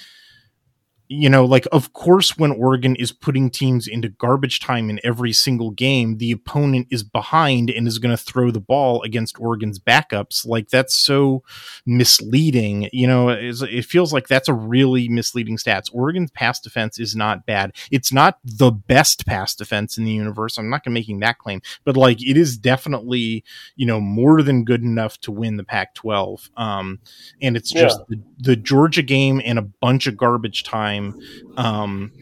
you 1.12 1.28
know, 1.28 1.44
like, 1.44 1.66
of 1.72 1.92
course, 1.92 2.38
when 2.38 2.52
Oregon 2.52 2.94
is 2.94 3.10
putting 3.10 3.50
teams 3.50 3.88
into 3.88 4.08
garbage 4.08 4.60
time 4.60 4.88
in 4.88 5.00
every 5.02 5.32
single 5.32 5.72
game, 5.72 6.18
the 6.18 6.30
opponent 6.30 6.86
is 6.88 7.02
behind 7.02 7.68
and 7.68 7.88
is 7.88 7.98
going 7.98 8.16
to 8.16 8.22
throw 8.22 8.52
the 8.52 8.60
ball 8.60 9.02
against 9.02 9.40
Oregon's 9.40 9.80
backups. 9.80 10.46
Like, 10.46 10.68
that's 10.68 10.94
so 10.94 11.42
misleading. 11.84 12.88
You 12.92 13.08
know, 13.08 13.28
it 13.28 13.86
feels 13.86 14.12
like 14.12 14.28
that's 14.28 14.48
a 14.48 14.54
really 14.54 15.08
misleading 15.08 15.56
stats. 15.56 15.92
Oregon's 15.92 16.30
pass 16.30 16.60
defense 16.60 17.00
is 17.00 17.16
not 17.16 17.44
bad. 17.44 17.72
It's 17.90 18.12
not 18.12 18.38
the 18.44 18.70
best 18.70 19.26
pass 19.26 19.56
defense 19.56 19.98
in 19.98 20.04
the 20.04 20.12
universe. 20.12 20.58
I'm 20.58 20.70
not 20.70 20.84
going 20.84 20.94
making 20.94 21.18
that 21.20 21.38
claim, 21.38 21.60
but 21.82 21.96
like, 21.96 22.22
it 22.24 22.36
is 22.36 22.56
definitely, 22.56 23.42
you 23.74 23.84
know, 23.84 24.00
more 24.00 24.42
than 24.42 24.64
good 24.64 24.82
enough 24.82 25.18
to 25.22 25.32
win 25.32 25.56
the 25.56 25.64
Pac 25.64 25.92
12. 25.96 26.50
Um, 26.56 27.00
and 27.42 27.56
it's 27.56 27.72
just 27.72 27.98
yeah. 27.98 28.16
the, 28.16 28.50
the 28.50 28.56
Georgia 28.56 29.02
game 29.02 29.42
and 29.44 29.58
a 29.58 29.62
bunch 29.62 30.06
of 30.06 30.16
garbage 30.16 30.62
time 30.62 30.99
time 31.00 31.20
um, 31.56 32.12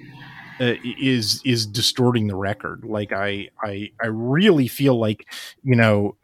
uh, 0.61 0.75
is 0.85 1.41
is 1.45 1.67
distorting 1.67 2.27
the 2.27 2.35
record. 2.35 2.85
Like 2.85 3.13
I 3.13 3.49
I 3.63 3.91
I 4.03 4.07
really 4.07 4.67
feel 4.67 4.99
like 4.99 5.33
you 5.63 5.77
know 5.77 6.17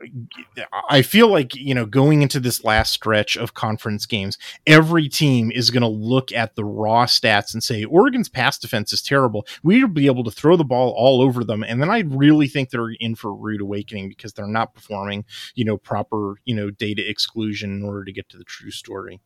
I 0.90 1.02
feel 1.02 1.28
like 1.28 1.55
you 1.55 1.72
know 1.72 1.86
going 1.86 2.22
into 2.22 2.40
this 2.40 2.64
last 2.64 2.92
stretch 2.92 3.36
of 3.36 3.55
conference 3.55 4.07
games, 4.07 4.36
every 4.66 5.09
team 5.09 5.52
is 5.52 5.70
going 5.70 5.82
to 5.82 5.88
look 5.88 6.32
at 6.32 6.57
the 6.57 6.64
raw 6.64 7.07
stats 7.07 7.55
and 7.55 7.62
say 7.62 7.84
Oregon's 7.84 8.28
pass 8.28 8.59
defense 8.59 8.92
is 8.92 9.02
terrible. 9.02 9.46
We'll 9.62 9.86
be 9.86 10.07
able 10.07 10.24
to 10.24 10.32
throw 10.32 10.57
the 10.57 10.64
ball 10.64 10.92
all 10.96 11.20
over 11.20 11.44
them, 11.44 11.62
and 11.62 11.80
then 11.80 11.90
I 11.90 12.00
really 12.00 12.48
think 12.48 12.70
they're 12.70 12.90
in 12.98 13.14
for 13.14 13.30
a 13.30 13.34
rude 13.34 13.61
awakening 13.61 14.09
because 14.09 14.32
they're 14.32 14.48
not 14.48 14.74
performing 14.74 15.24
you 15.55 15.64
know 15.64 15.76
proper 15.76 16.40
you 16.44 16.57
know 16.57 16.70
data 16.70 17.09
exclusion 17.09 17.70
in 17.70 17.84
order 17.84 18.05
to 18.05 18.12
get 18.12 18.28
to 18.30 18.36
the 18.36 18.44
true 18.44 18.72
story. 18.72 19.20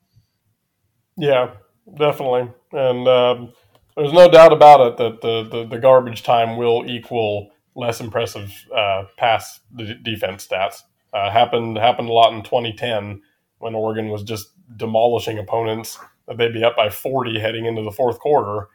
Yeah, 1.16 1.54
definitely, 1.96 2.50
and. 2.72 3.08
Um 3.08 3.52
there's 3.98 4.12
no 4.12 4.30
doubt 4.30 4.52
about 4.52 4.80
it 4.80 4.96
that 4.98 5.20
the, 5.22 5.42
the, 5.42 5.66
the 5.66 5.78
garbage 5.78 6.22
time 6.22 6.56
will 6.56 6.84
equal 6.86 7.50
less 7.74 8.00
impressive 8.00 8.52
uh, 8.74 9.04
pass 9.16 9.60
defense 10.02 10.46
stats. 10.46 10.82
Uh, 11.12 11.30
happened 11.30 11.76
happened 11.78 12.08
a 12.08 12.12
lot 12.12 12.32
in 12.32 12.42
2010 12.42 13.22
when 13.58 13.74
Oregon 13.74 14.08
was 14.08 14.22
just 14.22 14.50
demolishing 14.76 15.38
opponents. 15.38 15.98
That 16.26 16.36
they'd 16.36 16.52
be 16.52 16.62
up 16.62 16.76
by 16.76 16.90
40 16.90 17.40
heading 17.40 17.64
into 17.64 17.82
the 17.82 17.90
fourth 17.90 18.20
quarter, 18.20 18.68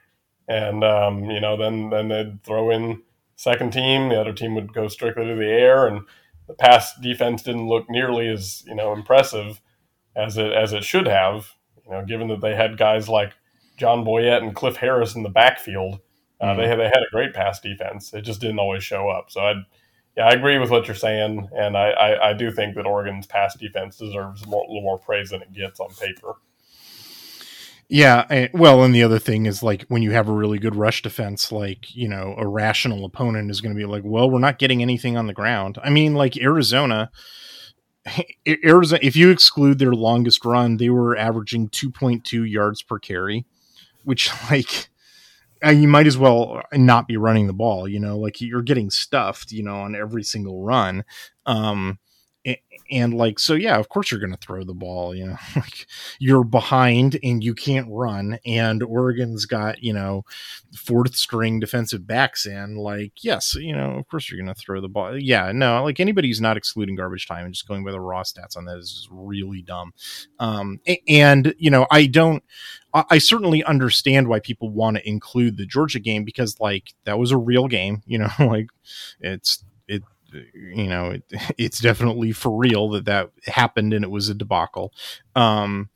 and 0.47 0.83
um, 0.83 1.25
you 1.25 1.39
know 1.39 1.55
then 1.55 1.89
then 1.89 2.07
they'd 2.09 2.43
throw 2.43 2.71
in 2.71 3.03
second 3.35 3.71
team. 3.71 4.09
The 4.09 4.19
other 4.19 4.33
team 4.33 4.55
would 4.55 4.73
go 4.73 4.87
strictly 4.87 5.25
to 5.25 5.35
the 5.35 5.45
air, 5.45 5.85
and 5.85 6.01
the 6.47 6.53
pass 6.53 6.93
defense 6.99 7.43
didn't 7.43 7.67
look 7.67 7.89
nearly 7.89 8.27
as 8.27 8.63
you 8.65 8.75
know 8.75 8.91
impressive 8.91 9.61
as 10.15 10.37
it 10.37 10.51
as 10.51 10.73
it 10.73 10.83
should 10.83 11.07
have. 11.07 11.53
You 11.85 11.91
know, 11.91 12.05
given 12.05 12.27
that 12.29 12.41
they 12.41 12.55
had 12.55 12.77
guys 12.77 13.09
like 13.09 13.33
John 13.77 14.03
Boyett 14.03 14.43
and 14.43 14.55
Cliff 14.55 14.77
Harris 14.77 15.15
in 15.15 15.23
the 15.23 15.29
backfield. 15.29 15.99
Uh, 16.39 16.47
mm-hmm. 16.47 16.61
They 16.61 16.67
had 16.67 16.79
they 16.79 16.85
had 16.85 17.03
a 17.07 17.11
great 17.11 17.33
pass 17.33 17.59
defense. 17.59 18.13
It 18.13 18.21
just 18.21 18.41
didn't 18.41 18.59
always 18.59 18.83
show 18.83 19.09
up. 19.09 19.31
So 19.31 19.41
I, 19.41 19.53
yeah, 20.15 20.27
I 20.27 20.31
agree 20.31 20.59
with 20.59 20.69
what 20.69 20.87
you're 20.87 20.95
saying, 20.95 21.49
and 21.57 21.75
I, 21.75 21.89
I, 21.89 22.29
I 22.29 22.33
do 22.33 22.51
think 22.51 22.75
that 22.75 22.85
Oregon's 22.85 23.25
pass 23.25 23.55
defense 23.55 23.97
deserves 23.97 24.45
more, 24.45 24.63
a 24.63 24.67
little 24.67 24.83
more 24.83 24.99
praise 24.99 25.31
than 25.31 25.41
it 25.41 25.51
gets 25.53 25.79
on 25.79 25.89
paper. 25.89 26.35
Yeah, 27.89 28.25
and, 28.29 28.49
well, 28.53 28.83
and 28.83 28.93
the 28.93 29.03
other 29.03 29.19
thing 29.19 29.47
is 29.47 29.63
like 29.63 29.85
when 29.87 30.03
you 30.03 30.11
have 30.11 30.29
a 30.29 30.33
really 30.33 30.59
good 30.59 30.75
rush 30.75 31.01
defense, 31.01 31.51
like 31.51 31.95
you 31.95 32.07
know, 32.07 32.35
a 32.37 32.47
rational 32.47 33.05
opponent 33.05 33.49
is 33.49 33.61
going 33.61 33.73
to 33.73 33.79
be 33.79 33.85
like, 33.85 34.03
well, 34.05 34.29
we're 34.29 34.39
not 34.39 34.59
getting 34.59 34.81
anything 34.81 35.17
on 35.17 35.27
the 35.27 35.33
ground. 35.33 35.77
I 35.83 35.89
mean, 35.89 36.13
like 36.13 36.37
Arizona. 36.37 37.11
Arizona, 38.65 38.99
if 39.01 39.15
you 39.15 39.29
exclude 39.29 39.79
their 39.79 39.93
longest 39.93 40.45
run, 40.45 40.77
they 40.77 40.89
were 40.89 41.17
averaging 41.17 41.69
2.2 41.69 42.49
yards 42.49 42.81
per 42.81 42.99
carry 42.99 43.45
which 44.03 44.31
like 44.51 44.89
uh, 45.65 45.69
you 45.69 45.87
might 45.87 46.07
as 46.07 46.17
well 46.17 46.61
not 46.73 47.07
be 47.07 47.17
running 47.17 47.47
the 47.47 47.53
ball 47.53 47.87
you 47.87 47.99
know? 47.99 48.17
Like 48.17 48.41
you're 48.41 48.61
getting 48.61 48.89
stuffed 48.89 49.51
you 49.51 49.63
know 49.63 49.77
on 49.77 49.95
every 49.95 50.23
single 50.23 50.63
run. 50.63 51.03
Um 51.45 51.99
and 52.91 53.13
like 53.13 53.39
so 53.39 53.53
yeah 53.53 53.77
of 53.77 53.89
course 53.89 54.11
you're 54.11 54.19
going 54.19 54.31
to 54.31 54.37
throw 54.37 54.63
the 54.63 54.73
ball 54.73 55.15
you 55.15 55.25
know 55.25 55.37
like 55.55 55.87
you're 56.19 56.43
behind 56.43 57.17
and 57.23 57.43
you 57.43 57.53
can't 57.53 57.87
run 57.89 58.37
and 58.45 58.83
oregon's 58.83 59.45
got 59.45 59.81
you 59.83 59.93
know 59.93 60.23
fourth 60.75 61.15
string 61.15 61.59
defensive 61.59 62.05
backs 62.05 62.45
in 62.45 62.75
like 62.75 63.13
yes 63.23 63.55
you 63.55 63.75
know 63.75 63.91
of 63.91 64.07
course 64.07 64.29
you're 64.29 64.41
going 64.41 64.53
to 64.53 64.59
throw 64.59 64.81
the 64.81 64.89
ball 64.89 65.17
yeah 65.17 65.51
no 65.51 65.83
like 65.83 65.99
anybody 65.99 66.27
who's 66.27 66.41
not 66.41 66.57
excluding 66.57 66.95
garbage 66.95 67.27
time 67.27 67.45
and 67.45 67.53
just 67.53 67.67
going 67.67 67.83
by 67.83 67.91
the 67.91 67.99
raw 67.99 68.23
stats 68.23 68.57
on 68.57 68.65
that 68.65 68.77
is 68.77 69.07
really 69.11 69.61
dumb 69.61 69.93
um 70.39 70.79
and 71.07 71.53
you 71.57 71.69
know 71.69 71.87
i 71.91 72.05
don't 72.05 72.43
I 72.93 73.17
certainly 73.17 73.63
understand 73.63 74.27
why 74.27 74.39
people 74.39 74.69
want 74.69 74.97
to 74.97 75.09
include 75.09 75.57
the 75.57 75.65
Georgia 75.65 75.99
game 75.99 76.23
because 76.23 76.59
like 76.59 76.93
that 77.05 77.17
was 77.17 77.31
a 77.31 77.37
real 77.37 77.67
game, 77.67 78.03
you 78.05 78.19
know, 78.19 78.29
like 78.39 78.67
it's 79.19 79.63
it 79.63 79.72
you 80.53 80.87
know, 80.87 81.11
it, 81.11 81.23
it's 81.57 81.79
definitely 81.79 82.31
for 82.31 82.55
real 82.55 82.89
that 82.89 83.05
that 83.05 83.31
happened 83.45 83.93
and 83.93 84.03
it 84.03 84.11
was 84.11 84.29
a 84.29 84.33
debacle. 84.33 84.93
Um, 85.35 85.89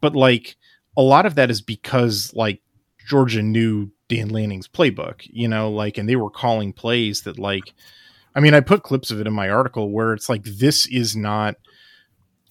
but 0.00 0.14
like 0.14 0.56
a 0.96 1.02
lot 1.02 1.26
of 1.26 1.34
that 1.36 1.50
is 1.50 1.60
because 1.60 2.32
like 2.34 2.60
Georgia 3.08 3.42
knew 3.42 3.90
Dan 4.08 4.28
Lanning's 4.28 4.68
playbook, 4.68 5.22
you 5.24 5.48
know, 5.48 5.70
like, 5.70 5.98
and 5.98 6.08
they 6.08 6.16
were 6.16 6.30
calling 6.30 6.72
plays 6.72 7.22
that 7.22 7.38
like, 7.38 7.74
I 8.34 8.40
mean, 8.40 8.54
I 8.54 8.60
put 8.60 8.82
clips 8.82 9.10
of 9.10 9.20
it 9.20 9.26
in 9.26 9.32
my 9.32 9.48
article 9.50 9.90
where 9.90 10.12
it's 10.12 10.28
like, 10.28 10.44
this 10.44 10.86
is 10.86 11.16
not 11.16 11.56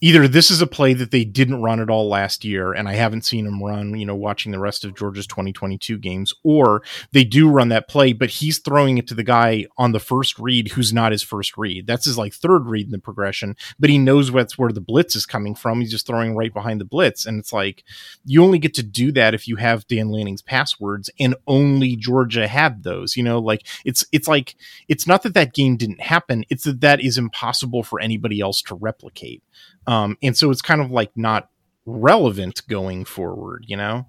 either 0.00 0.26
this 0.26 0.50
is 0.50 0.62
a 0.62 0.66
play 0.66 0.94
that 0.94 1.10
they 1.10 1.24
didn't 1.24 1.62
run 1.62 1.80
at 1.80 1.90
all 1.90 2.08
last 2.08 2.44
year 2.44 2.72
and 2.72 2.88
I 2.88 2.94
haven't 2.94 3.24
seen 3.24 3.44
them 3.44 3.62
run, 3.62 3.98
you 3.98 4.06
know, 4.06 4.14
watching 4.14 4.52
the 4.52 4.58
rest 4.58 4.84
of 4.84 4.96
Georgia's 4.96 5.26
2022 5.26 5.98
games, 5.98 6.34
or 6.42 6.82
they 7.12 7.24
do 7.24 7.50
run 7.50 7.68
that 7.68 7.88
play, 7.88 8.12
but 8.12 8.30
he's 8.30 8.58
throwing 8.58 8.98
it 8.98 9.06
to 9.08 9.14
the 9.14 9.22
guy 9.22 9.66
on 9.76 9.92
the 9.92 10.00
first 10.00 10.38
read 10.38 10.68
who's 10.68 10.92
not 10.92 11.12
his 11.12 11.22
first 11.22 11.56
read. 11.56 11.86
That's 11.86 12.06
his 12.06 12.16
like 12.16 12.32
third 12.32 12.66
read 12.66 12.86
in 12.86 12.92
the 12.92 12.98
progression, 12.98 13.56
but 13.78 13.90
he 13.90 13.98
knows 13.98 14.30
what's 14.30 14.56
where 14.56 14.72
the 14.72 14.80
blitz 14.80 15.14
is 15.16 15.26
coming 15.26 15.54
from. 15.54 15.80
He's 15.80 15.90
just 15.90 16.06
throwing 16.06 16.34
right 16.34 16.52
behind 16.52 16.80
the 16.80 16.86
blitz. 16.86 17.26
And 17.26 17.38
it's 17.38 17.52
like 17.52 17.84
you 18.24 18.42
only 18.42 18.58
get 18.58 18.74
to 18.74 18.82
do 18.82 19.12
that 19.12 19.34
if 19.34 19.46
you 19.46 19.56
have 19.56 19.86
Dan 19.86 20.10
Lanning's 20.10 20.42
passwords, 20.42 21.10
and 21.18 21.34
only 21.46 21.96
Georgia 21.96 22.48
had 22.48 22.82
those. 22.82 23.16
You 23.16 23.22
know, 23.22 23.38
like 23.38 23.66
it's 23.84 24.04
it's 24.12 24.28
like 24.28 24.56
it's 24.88 25.06
not 25.06 25.22
that 25.22 25.34
that 25.34 25.52
game 25.52 25.76
didn't 25.76 26.00
happen, 26.00 26.44
it's 26.48 26.64
that 26.64 26.80
that 26.80 27.00
is 27.00 27.18
impossible 27.18 27.82
for 27.82 28.00
anybody 28.00 28.40
else 28.40 28.62
to 28.62 28.74
replicate. 28.74 29.42
Um, 29.86 30.16
and 30.22 30.36
so 30.36 30.50
it's 30.50 30.62
kind 30.62 30.80
of 30.80 30.90
like 30.90 31.10
not 31.16 31.48
relevant 31.86 32.62
going 32.68 33.04
forward, 33.04 33.64
you 33.66 33.76
know? 33.76 34.06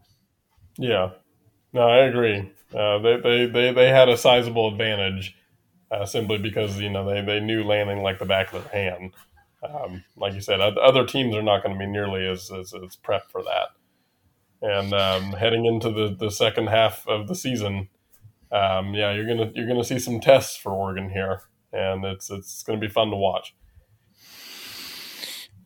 Yeah. 0.78 1.12
No, 1.74 1.82
I 1.82 2.00
agree. 2.00 2.52
Uh, 2.74 3.00
they, 3.00 3.18
they, 3.18 3.46
they, 3.46 3.74
they 3.74 3.90
had 3.90 4.10
a 4.10 4.18
sizable 4.18 4.68
advantage 4.70 5.36
uh, 5.92 6.06
simply 6.06 6.38
because, 6.38 6.80
you 6.80 6.90
know, 6.90 7.06
they, 7.06 7.22
they 7.22 7.40
knew 7.40 7.64
Lanning 7.64 8.02
like 8.02 8.20
the 8.20 8.26
back 8.26 8.54
of 8.54 8.64
their 8.64 8.92
hand. 8.94 9.14
Um, 9.64 10.04
like 10.16 10.34
you 10.34 10.42
said, 10.42 10.60
other 10.60 11.06
teams 11.06 11.36
are 11.36 11.44
not 11.44 11.64
going 11.64 11.76
to 11.76 11.80
be 11.80 11.90
nearly 11.90 12.28
as, 12.28 12.52
as, 12.52 12.74
as 12.74 12.98
prepped 12.98 13.30
for 13.32 13.44
that. 13.44 13.70
And 14.62 14.94
um, 14.94 15.34
heading 15.34 15.66
into 15.66 15.90
the, 15.90 16.16
the 16.18 16.30
second 16.30 16.68
half 16.68 17.08
of 17.08 17.28
the 17.28 17.36
season, 17.36 17.90
um, 18.52 18.94
yeah, 18.94 19.14
you're 19.14 19.26
gonna 19.26 19.52
you're 19.56 19.68
gonna 19.68 19.84
see 19.84 19.98
some 19.98 20.20
tests 20.20 20.58
for 20.58 20.72
Oregon 20.72 21.10
here, 21.10 21.42
and 21.72 22.04
it's 22.04 22.30
it's 22.30 22.64
gonna 22.64 22.80
be 22.80 22.90
fun 22.90 23.10
to 23.10 23.16
watch. 23.16 23.56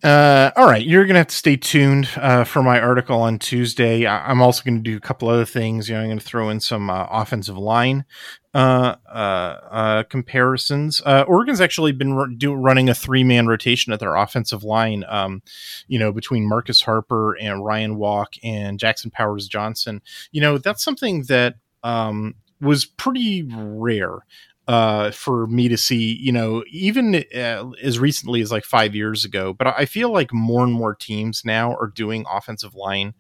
Uh, 0.06 0.52
all 0.56 0.68
right, 0.68 0.86
you're 0.86 1.04
gonna 1.08 1.18
have 1.18 1.28
to 1.30 1.36
stay 1.36 1.58
tuned 1.58 2.08
uh, 2.18 2.44
for 2.44 2.62
my 2.62 2.80
article 2.80 3.20
on 3.20 3.40
Tuesday. 3.40 4.06
I- 4.06 4.30
am 4.30 4.40
also 4.40 4.62
to 4.78 4.84
do 4.84 4.96
a 4.96 5.00
couple 5.00 5.28
other 5.30 5.46
things. 5.46 5.90
You 5.90 5.96
know, 5.96 6.02
I'm 6.02 6.06
to 6.20 6.24
throw 6.24 6.50
in 6.50 6.60
some 6.60 6.92
uh, 6.92 7.08
offensive 7.10 7.58
line 7.58 8.06
uh, 8.54 8.98
uh, 9.12 9.58
uh, 9.72 10.04
comparisons. 10.04 11.02
Oregon's 11.24 11.60
actually 11.60 11.92
been 11.92 12.38
do- 12.38 12.54
running 12.54 12.88
a 12.88 12.94
three 12.94 13.24
man 13.24 13.48
rotation 13.48 13.94
at 13.94 14.00
their 14.00 14.14
offensive 14.14 14.64
line. 14.64 15.04
Um, 15.10 15.42
you 15.88 15.98
know, 15.98 16.12
between 16.12 16.48
Marcus 16.48 16.82
Harper 16.82 17.34
and 17.34 17.66
Ryan 17.66 17.96
Walk 17.96 18.36
and 18.44 18.78
Jackson 18.78 19.10
Powers 19.10 19.48
Johnson. 19.48 20.04
You 20.32 20.40
know, 20.40 20.60
that's 20.60 20.84
something 20.84 21.24
that 21.24 21.56
um, 21.82 22.36
was 22.62 22.86
pretty 22.86 23.42
rare 23.52 24.20
uh, 24.68 25.12
for 25.12 25.48
me 25.48 25.68
to 25.68 25.78
see, 25.78 26.18
you 26.20 26.32
know, 26.32 26.64
even 26.70 27.24
uh, 27.36 27.70
as 27.82 28.00
recently 28.00 28.42
as 28.42 28.52
like 28.52 28.64
five 28.64 28.96
years 28.96 29.24
ago. 29.24 29.54
But 29.54 29.68
I 29.68 29.86
feel 29.86 30.12
like 30.12 30.34
more 30.34 30.64
and 30.64 30.74
more 30.74 30.96
teams 30.96 31.44
now 31.46 31.74
are 31.74 31.92
doing 31.94 32.26
offensive 32.30 32.76
line 32.76 33.14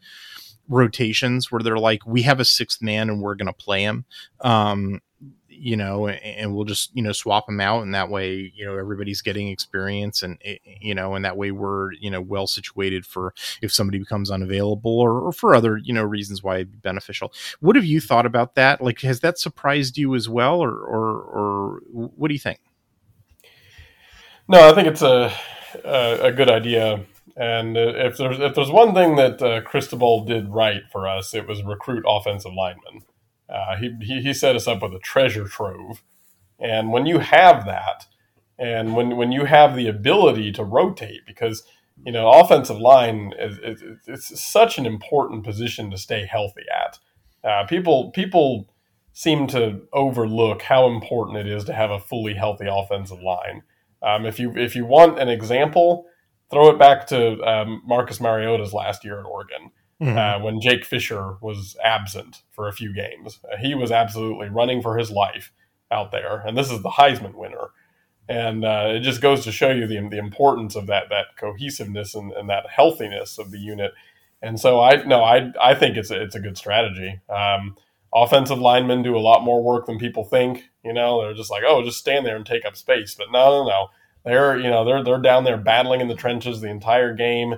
rotations 0.67 1.51
where 1.51 1.61
they're 1.61 1.77
like, 1.77 2.05
we 2.05 2.23
have 2.23 2.39
a 2.39 2.45
sixth 2.45 2.81
man 2.81 3.09
and 3.09 3.21
we're 3.21 3.35
going 3.35 3.47
to 3.47 3.53
play 3.53 3.83
him. 3.83 4.05
Um, 4.41 5.01
you 5.57 5.77
know, 5.77 6.07
and 6.07 6.55
we'll 6.55 6.65
just, 6.65 6.91
you 6.95 7.01
know, 7.01 7.11
swap 7.11 7.45
them 7.45 7.59
out. 7.59 7.81
And 7.81 7.93
that 7.95 8.09
way, 8.09 8.51
you 8.55 8.65
know, 8.65 8.77
everybody's 8.77 9.21
getting 9.21 9.49
experience 9.49 10.23
and, 10.23 10.37
eh, 10.43 10.57
you 10.81 10.95
know, 10.95 11.15
and 11.15 11.25
that 11.25 11.37
way 11.37 11.51
we're, 11.51 11.93
you 11.93 12.09
know, 12.09 12.21
well 12.21 12.47
situated 12.47 13.05
for 13.05 13.33
if 13.61 13.73
somebody 13.73 13.99
becomes 13.99 14.31
unavailable 14.31 14.99
or, 14.99 15.21
or 15.21 15.31
for 15.31 15.55
other, 15.55 15.77
you 15.77 15.93
know, 15.93 16.03
reasons 16.03 16.43
why 16.43 16.55
it'd 16.55 16.71
be 16.71 16.77
beneficial. 16.77 17.33
What 17.59 17.75
have 17.75 17.85
you 17.85 18.01
thought 18.01 18.25
about 18.25 18.55
that? 18.55 18.81
Like, 18.81 19.01
has 19.01 19.21
that 19.21 19.39
surprised 19.39 19.97
you 19.97 20.15
as 20.15 20.29
well? 20.29 20.59
Or, 20.59 20.71
or, 20.71 21.21
or 21.21 21.79
what 21.91 22.27
do 22.27 22.33
you 22.33 22.39
think? 22.39 22.59
No, 24.47 24.69
I 24.69 24.73
think 24.73 24.87
it's 24.87 25.01
a, 25.01 25.33
a, 25.83 26.27
a 26.27 26.31
good 26.31 26.49
idea. 26.49 27.05
And 27.37 27.75
if 27.75 28.15
there's 28.17 28.39
if 28.39 28.55
there's 28.55 28.71
one 28.71 28.93
thing 28.93 29.17
that 29.17 29.41
uh, 29.41 29.61
Cristobal 29.61 30.23
did 30.23 30.47
right 30.49 30.83
for 30.89 31.05
us, 31.05 31.33
it 31.33 31.47
was 31.47 31.63
recruit 31.63 32.05
offensive 32.07 32.53
linemen. 32.53 33.01
Uh, 33.49 33.75
he, 33.77 33.95
he, 34.01 34.21
he 34.21 34.33
set 34.33 34.55
us 34.55 34.67
up 34.67 34.81
with 34.81 34.93
a 34.93 34.99
treasure 34.99 35.47
trove. 35.47 36.03
And 36.59 36.91
when 36.91 37.05
you 37.05 37.19
have 37.19 37.65
that, 37.65 38.05
and 38.57 38.95
when, 38.95 39.17
when 39.17 39.31
you 39.31 39.45
have 39.45 39.75
the 39.75 39.87
ability 39.87 40.51
to 40.53 40.63
rotate, 40.63 41.25
because 41.25 41.63
you 42.05 42.11
know 42.11 42.29
offensive 42.29 42.77
line 42.77 43.33
is, 43.37 43.57
is, 43.59 43.83
it's 44.07 44.41
such 44.41 44.77
an 44.77 44.85
important 44.85 45.43
position 45.43 45.91
to 45.91 45.97
stay 45.97 46.25
healthy 46.25 46.63
at. 46.73 46.99
Uh, 47.43 47.65
people 47.65 48.11
people 48.11 48.69
seem 49.13 49.47
to 49.47 49.81
overlook 49.93 50.61
how 50.61 50.87
important 50.87 51.37
it 51.37 51.47
is 51.47 51.63
to 51.65 51.73
have 51.73 51.91
a 51.91 51.99
fully 51.99 52.33
healthy 52.33 52.67
offensive 52.69 53.21
line. 53.21 53.63
Um, 54.01 54.25
if 54.25 54.39
you 54.39 54.55
if 54.55 54.75
you 54.75 54.85
want 54.85 55.19
an 55.19 55.29
example, 55.29 56.05
throw 56.49 56.69
it 56.69 56.79
back 56.79 57.07
to 57.07 57.41
um, 57.41 57.81
Marcus 57.85 58.19
Mariota's 58.19 58.73
last 58.73 59.03
year 59.03 59.19
at 59.19 59.25
Oregon. 59.25 59.71
Mm-hmm. 60.01 60.17
uh, 60.17 60.43
when 60.43 60.61
Jake 60.61 60.85
Fisher 60.85 61.35
was 61.41 61.77
absent 61.83 62.43
for 62.51 62.67
a 62.67 62.73
few 62.73 62.93
games. 62.93 63.39
Uh, 63.43 63.57
he 63.57 63.75
was 63.75 63.91
absolutely 63.91 64.49
running 64.49 64.81
for 64.81 64.97
his 64.97 65.11
life 65.11 65.51
out 65.91 66.11
there, 66.11 66.41
and 66.45 66.57
this 66.57 66.71
is 66.71 66.81
the 66.81 66.91
Heisman 66.91 67.35
winner. 67.35 67.69
And 68.27 68.65
uh, 68.65 68.87
it 68.87 69.01
just 69.01 69.21
goes 69.21 69.43
to 69.43 69.51
show 69.51 69.69
you 69.69 69.85
the, 69.85 70.07
the 70.09 70.17
importance 70.17 70.75
of 70.75 70.87
that 70.87 71.09
that 71.09 71.37
cohesiveness 71.37 72.15
and, 72.15 72.31
and 72.31 72.49
that 72.49 72.65
healthiness 72.69 73.37
of 73.37 73.51
the 73.51 73.59
unit. 73.59 73.93
And 74.41 74.59
so 74.59 74.81
I 74.81 75.03
no 75.05 75.23
I 75.23 75.51
I 75.61 75.75
think 75.75 75.95
it's 75.95 76.09
a, 76.09 76.21
it's 76.21 76.35
a 76.35 76.39
good 76.39 76.57
strategy. 76.57 77.19
Um, 77.29 77.77
offensive 78.13 78.59
linemen 78.59 79.03
do 79.03 79.15
a 79.15 79.19
lot 79.19 79.43
more 79.43 79.61
work 79.61 79.85
than 79.85 79.99
people 79.99 80.23
think. 80.23 80.69
You 80.83 80.93
know, 80.93 81.21
they're 81.21 81.35
just 81.35 81.51
like, 81.51 81.63
oh, 81.65 81.83
just 81.83 81.99
stand 81.99 82.25
there 82.25 82.35
and 82.35 82.45
take 82.45 82.65
up 82.65 82.75
space. 82.75 83.13
But 83.13 83.27
no, 83.31 83.63
no, 83.63 83.69
no. 83.69 83.87
They're 84.23 84.57
you 84.57 84.71
know 84.71 84.83
they're 84.83 85.03
they're 85.03 85.21
down 85.21 85.43
there 85.43 85.57
battling 85.57 86.01
in 86.01 86.07
the 86.07 86.15
trenches 86.15 86.61
the 86.61 86.69
entire 86.69 87.13
game 87.13 87.55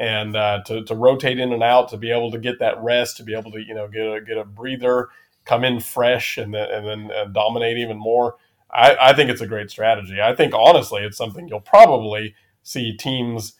and 0.00 0.34
uh, 0.34 0.62
to, 0.64 0.82
to 0.82 0.94
rotate 0.94 1.38
in 1.38 1.52
and 1.52 1.62
out, 1.62 1.90
to 1.90 1.98
be 1.98 2.10
able 2.10 2.30
to 2.30 2.38
get 2.38 2.58
that 2.58 2.82
rest, 2.82 3.18
to 3.18 3.22
be 3.22 3.36
able 3.36 3.52
to 3.52 3.60
you 3.60 3.74
know 3.74 3.86
get 3.86 4.02
a 4.02 4.20
get 4.22 4.38
a 4.38 4.44
breather, 4.44 5.10
come 5.44 5.62
in 5.62 5.78
fresh, 5.78 6.38
and 6.38 6.54
then 6.54 6.68
and 6.70 6.86
then 6.86 7.10
uh, 7.16 7.26
dominate 7.26 7.76
even 7.76 7.98
more. 7.98 8.36
I, 8.72 8.96
I 9.00 9.12
think 9.12 9.30
it's 9.30 9.42
a 9.42 9.46
great 9.46 9.70
strategy. 9.70 10.20
I 10.20 10.34
think 10.34 10.54
honestly, 10.54 11.02
it's 11.02 11.18
something 11.18 11.48
you'll 11.48 11.60
probably 11.60 12.34
see 12.62 12.96
teams 12.96 13.54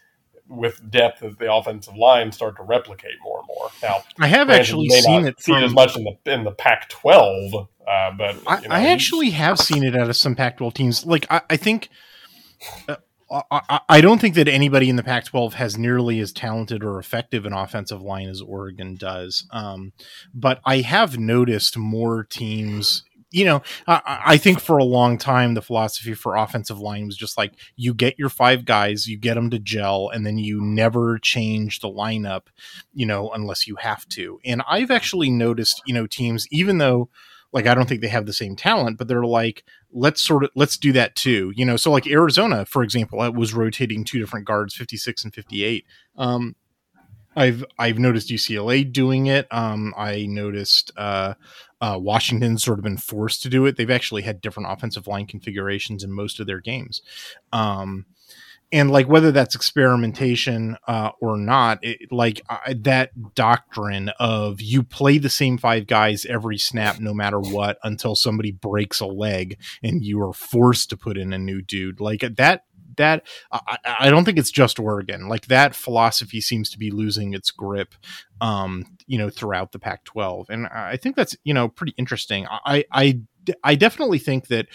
with 0.48 0.90
depth 0.90 1.22
of 1.22 1.38
the 1.38 1.52
offensive 1.52 1.94
line 1.94 2.32
start 2.32 2.56
to 2.56 2.62
replicate 2.62 3.16
more 3.22 3.40
and 3.40 3.48
more. 3.48 3.68
Now, 3.82 4.02
I 4.18 4.26
have 4.26 4.48
actually 4.48 4.88
seen 4.88 5.26
it 5.26 5.38
from, 5.40 5.62
as 5.62 5.74
much 5.74 5.96
in 5.96 6.04
the 6.04 6.32
in 6.32 6.44
the 6.44 6.52
Pac-12, 6.52 7.68
uh, 7.86 8.10
but 8.16 8.36
I, 8.46 8.60
know, 8.60 8.68
I 8.70 8.86
actually 8.86 9.30
have 9.30 9.58
seen 9.58 9.84
it 9.84 9.94
out 9.94 10.08
of 10.08 10.16
some 10.16 10.34
Pac-12 10.34 10.72
teams. 10.72 11.04
Like 11.04 11.26
I, 11.30 11.42
I 11.50 11.56
think. 11.58 11.90
Uh, 12.88 12.96
I, 13.30 13.80
I 13.88 14.00
don't 14.00 14.20
think 14.20 14.34
that 14.34 14.48
anybody 14.48 14.88
in 14.88 14.96
the 14.96 15.04
Pac-12 15.04 15.52
has 15.54 15.78
nearly 15.78 16.18
as 16.18 16.32
talented 16.32 16.82
or 16.82 16.98
effective 16.98 17.46
an 17.46 17.52
offensive 17.52 18.02
line 18.02 18.28
as 18.28 18.40
Oregon 18.40 18.96
does. 18.96 19.46
Um, 19.52 19.92
but 20.34 20.60
I 20.64 20.78
have 20.78 21.18
noticed 21.18 21.76
more 21.76 22.24
teams. 22.24 23.04
You 23.30 23.44
know, 23.44 23.62
I, 23.86 24.20
I, 24.26 24.36
think 24.38 24.60
for 24.60 24.78
a 24.78 24.84
long 24.84 25.16
time 25.16 25.54
the 25.54 25.62
philosophy 25.62 26.14
for 26.14 26.34
offensive 26.34 26.80
line 26.80 27.06
was 27.06 27.16
just 27.16 27.38
like 27.38 27.52
you 27.76 27.94
get 27.94 28.18
your 28.18 28.28
five 28.28 28.64
guys, 28.64 29.06
you 29.06 29.16
get 29.16 29.34
them 29.34 29.50
to 29.50 29.60
gel, 29.60 30.10
and 30.12 30.26
then 30.26 30.36
you 30.36 30.60
never 30.60 31.16
change 31.16 31.78
the 31.78 31.88
lineup. 31.88 32.48
You 32.92 33.06
know, 33.06 33.30
unless 33.30 33.68
you 33.68 33.76
have 33.76 34.08
to. 34.08 34.40
And 34.44 34.62
I've 34.68 34.90
actually 34.90 35.30
noticed, 35.30 35.80
you 35.86 35.94
know, 35.94 36.08
teams 36.08 36.48
even 36.50 36.78
though 36.78 37.08
like 37.52 37.66
I 37.66 37.74
don't 37.74 37.88
think 37.88 38.00
they 38.00 38.08
have 38.08 38.26
the 38.26 38.32
same 38.32 38.56
talent, 38.56 38.98
but 38.98 39.08
they're 39.08 39.24
like, 39.24 39.64
let's 39.92 40.22
sort 40.22 40.44
of 40.44 40.50
let's 40.54 40.76
do 40.76 40.92
that 40.92 41.16
too. 41.16 41.52
You 41.56 41.64
know, 41.64 41.76
so 41.76 41.90
like 41.90 42.06
Arizona, 42.06 42.64
for 42.64 42.82
example, 42.82 43.18
was 43.32 43.54
rotating 43.54 44.04
two 44.04 44.18
different 44.18 44.46
guards, 44.46 44.74
56 44.74 45.24
and 45.24 45.34
58. 45.34 45.84
Um, 46.16 46.54
I've 47.36 47.64
I've 47.78 47.98
noticed 47.98 48.30
UCLA 48.30 48.90
doing 48.90 49.26
it. 49.26 49.46
Um, 49.50 49.94
I 49.96 50.26
noticed 50.26 50.90
uh, 50.96 51.34
uh, 51.80 51.98
Washington's 52.00 52.62
sort 52.64 52.78
of 52.78 52.84
been 52.84 52.96
forced 52.96 53.42
to 53.42 53.48
do 53.48 53.66
it. 53.66 53.76
They've 53.76 53.90
actually 53.90 54.22
had 54.22 54.40
different 54.40 54.70
offensive 54.70 55.06
line 55.06 55.26
configurations 55.26 56.02
in 56.02 56.12
most 56.12 56.40
of 56.40 56.46
their 56.46 56.60
games. 56.60 57.02
Um, 57.52 58.06
and 58.72 58.90
like 58.90 59.08
whether 59.08 59.32
that's 59.32 59.54
experimentation 59.54 60.76
uh, 60.86 61.10
or 61.20 61.36
not 61.36 61.78
it, 61.82 62.10
like 62.10 62.40
uh, 62.48 62.74
that 62.76 63.34
doctrine 63.34 64.10
of 64.18 64.60
you 64.60 64.82
play 64.82 65.18
the 65.18 65.30
same 65.30 65.58
five 65.58 65.86
guys 65.86 66.24
every 66.26 66.58
snap 66.58 66.98
no 67.00 67.12
matter 67.12 67.40
what 67.40 67.78
until 67.82 68.14
somebody 68.14 68.52
breaks 68.52 69.00
a 69.00 69.06
leg 69.06 69.58
and 69.82 70.04
you 70.04 70.22
are 70.22 70.32
forced 70.32 70.90
to 70.90 70.96
put 70.96 71.16
in 71.16 71.32
a 71.32 71.38
new 71.38 71.60
dude 71.62 72.00
like 72.00 72.20
that 72.36 72.64
that 72.96 73.26
I, 73.50 73.78
I 74.00 74.10
don't 74.10 74.24
think 74.24 74.38
it's 74.38 74.50
just 74.50 74.78
Oregon. 74.78 75.28
Like 75.28 75.46
that 75.46 75.74
philosophy 75.74 76.40
seems 76.40 76.70
to 76.70 76.78
be 76.78 76.90
losing 76.90 77.34
its 77.34 77.50
grip, 77.50 77.94
um, 78.40 78.84
you 79.06 79.16
know, 79.16 79.30
throughout 79.30 79.72
the 79.72 79.78
Pac-12, 79.78 80.50
and 80.50 80.66
I 80.66 80.96
think 80.96 81.16
that's 81.16 81.36
you 81.44 81.54
know 81.54 81.68
pretty 81.68 81.94
interesting. 81.96 82.46
I 82.48 82.84
I 82.92 83.20
I 83.64 83.74
definitely 83.74 84.18
think 84.18 84.48
that 84.48 84.66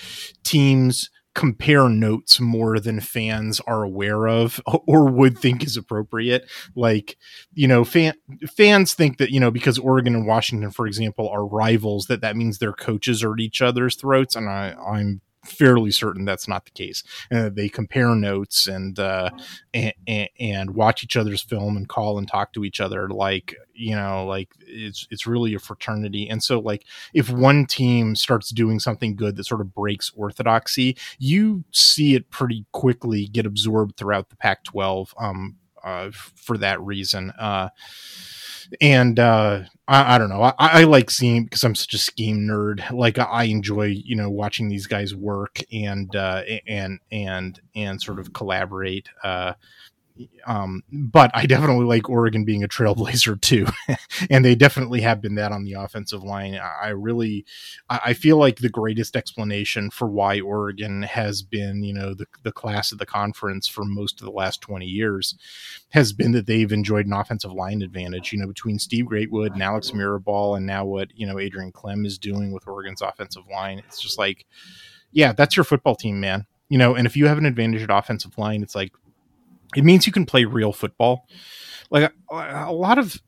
teams 0.44 1.10
compare 1.36 1.90
notes 1.90 2.40
more 2.40 2.80
than 2.80 3.02
fans 3.02 3.60
are 3.68 3.84
aware 3.84 4.28
of 4.28 4.60
or 4.88 5.06
would 5.06 5.38
think 5.38 5.64
is 5.64 5.78
appropriate. 5.78 6.50
Like, 6.76 7.18
you 7.54 7.68
know, 7.68 7.84
fan, 7.84 8.14
fans 8.56 8.94
think 8.94 9.18
that, 9.18 9.30
you 9.30 9.40
know, 9.40 9.52
because 9.52 9.78
Oregon 9.78 10.16
and 10.16 10.26
Washington, 10.26 10.72
for 10.72 10.88
example, 10.88 11.30
are 11.30 11.46
rivals, 11.46 12.08
that 12.08 12.22
that 12.22 12.38
means 12.38 12.58
their 12.58 12.74
coaches 12.74 13.24
are 13.24 13.34
at 13.34 13.40
each 13.40 13.62
other's 13.62 13.96
throats. 13.96 14.36
And 14.36 14.50
I, 14.50 14.74
I'm 14.74 15.22
fairly 15.46 15.92
certain 15.92 16.26
that's 16.26 16.48
not 16.48 16.66
the 16.66 16.72
case. 16.72 17.04
Uh, 17.32 17.50
they 17.50 17.70
compare 17.70 18.16
notes 18.16 18.68
and, 18.68 19.00
uh, 19.00 19.30
and, 19.74 20.30
and 20.40 20.72
watch 20.72 21.04
each 21.04 21.16
other's 21.16 21.42
film 21.42 21.78
and 21.78 21.88
call 21.88 22.18
and 22.18 22.28
talk 22.28 22.54
to 22.54 22.64
each 22.64 22.80
other 22.80 23.10
like 23.10 23.56
you 23.76 23.96
know 23.96 24.26
like 24.26 24.50
it's 24.62 25.08
it's 25.12 25.28
really 25.28 25.54
a 25.54 25.60
fraternity. 25.60 26.28
And 26.30 26.42
so 26.42 26.60
like 26.60 26.86
if 27.14 27.30
one 27.30 27.66
team 27.66 28.16
starts 28.16 28.50
doing 28.50 28.80
something 28.80 29.16
good 29.16 29.36
that 29.36 29.46
sort 29.46 29.62
of 29.62 29.74
breaks 29.74 30.12
orthodoxy, 30.16 30.98
you 31.20 31.64
see 31.72 32.16
it 32.16 32.30
pretty 32.30 32.66
quickly 32.72 33.28
get 33.28 33.46
absorbed 33.46 33.98
throughout 33.98 34.30
the 34.30 34.36
Pac-12 34.36 35.10
um, 35.22 35.58
uh, 35.84 36.10
for 36.12 36.58
that 36.58 36.82
reason. 36.82 37.32
Uh, 37.32 37.70
and 38.82 39.20
uh, 39.20 39.64
I, 39.88 40.16
I, 40.16 40.18
don't 40.18 40.30
know. 40.30 40.42
I, 40.42 40.54
I, 40.58 40.84
like 40.84 41.12
seeing 41.12 41.46
because 41.46 41.64
I'm 41.64 41.76
such 41.76 41.94
a 41.94 41.98
scheme 41.98 42.40
nerd. 42.40 42.90
Like 42.92 43.20
I 43.20 43.46
enjoy, 43.46 43.96
you 44.04 44.16
know, 44.16 44.30
watching 44.30 44.68
these 44.68 44.88
guys 44.88 45.16
work 45.16 45.60
and 45.72 46.16
uh, 46.16 46.44
and 46.68 47.00
and 47.12 47.60
and 47.76 48.02
sort 48.02 48.20
of 48.20 48.34
collaborate. 48.34 49.10
Uh, 49.24 49.54
um, 50.46 50.84
but 50.92 51.32
I 51.34 51.46
definitely 51.46 51.86
like 51.86 52.10
Oregon 52.10 52.46
being 52.46 52.64
a 52.64 52.68
trailblazer 52.68 53.40
too, 53.42 53.68
and 54.30 54.46
they 54.46 54.56
definitely 54.56 55.02
have 55.02 55.22
been 55.22 55.36
that 55.36 55.52
on 55.52 55.64
the 55.64 55.74
offensive 55.74 56.24
line. 56.24 56.56
I 56.56 56.90
really, 56.90 57.46
I 57.90 58.14
feel 58.14 58.38
like 58.38 58.58
the 58.58 58.70
greatest 58.70 59.16
explanation 59.16 59.90
for 59.90 60.08
why 60.08 60.40
Oregon 60.40 61.02
has 61.02 61.42
been, 61.42 61.84
you 61.84 61.94
know, 61.94 62.14
the 62.14 62.28
the 62.44 62.52
class 62.52 62.92
of 62.92 62.98
the 62.98 63.06
conference 63.06 63.68
for 63.68 63.84
most 63.84 64.22
of 64.22 64.26
the 64.26 64.32
last 64.32 64.62
twenty 64.62 64.86
years, 64.86 65.36
has 65.90 66.14
been 66.14 66.32
that 66.32 66.48
they've 66.48 66.72
enjoyed 66.72 67.06
an 67.06 67.14
offensive 67.14 67.52
line 67.52 67.82
advantage. 67.82 68.32
You 68.32 68.40
know, 68.40 68.48
between 68.48 68.80
Steve 68.80 69.06
Greatwood 69.06 69.54
and 69.54 69.64
Alex 69.64 69.92
Mirabal, 69.92 70.56
and 70.56 70.66
now 70.66 70.86
what 70.86 71.10
you 71.16 71.28
know 71.28 71.40
Adrian 71.40 71.72
Klemm 71.72 72.06
is 72.06 72.18
doing 72.18 72.52
with 72.52 72.68
Oregon's 72.68 73.02
offensive 73.02 73.44
line, 73.52 73.80
it's 73.80 74.02
just 74.02 74.18
like, 74.18 74.46
yeah, 75.12 75.34
that's 75.34 75.58
your 75.58 75.66
football 75.66 75.96
team, 75.96 76.20
man. 76.20 76.46
You 76.70 76.78
know, 76.78 76.96
and 76.96 77.06
if 77.06 77.16
you 77.16 77.28
have 77.28 77.38
an 77.38 77.46
advantage 77.46 77.84
at 77.84 77.92
offensive 77.92 78.38
line, 78.38 78.64
it's 78.64 78.76
like 78.76 78.92
it 79.76 79.84
means 79.84 80.06
you 80.06 80.14
can 80.14 80.26
play 80.26 80.46
real 80.46 80.72
football. 80.72 81.28
Like 81.90 82.12
a, 82.32 82.72
lot 82.72 82.98
of, 82.98 83.22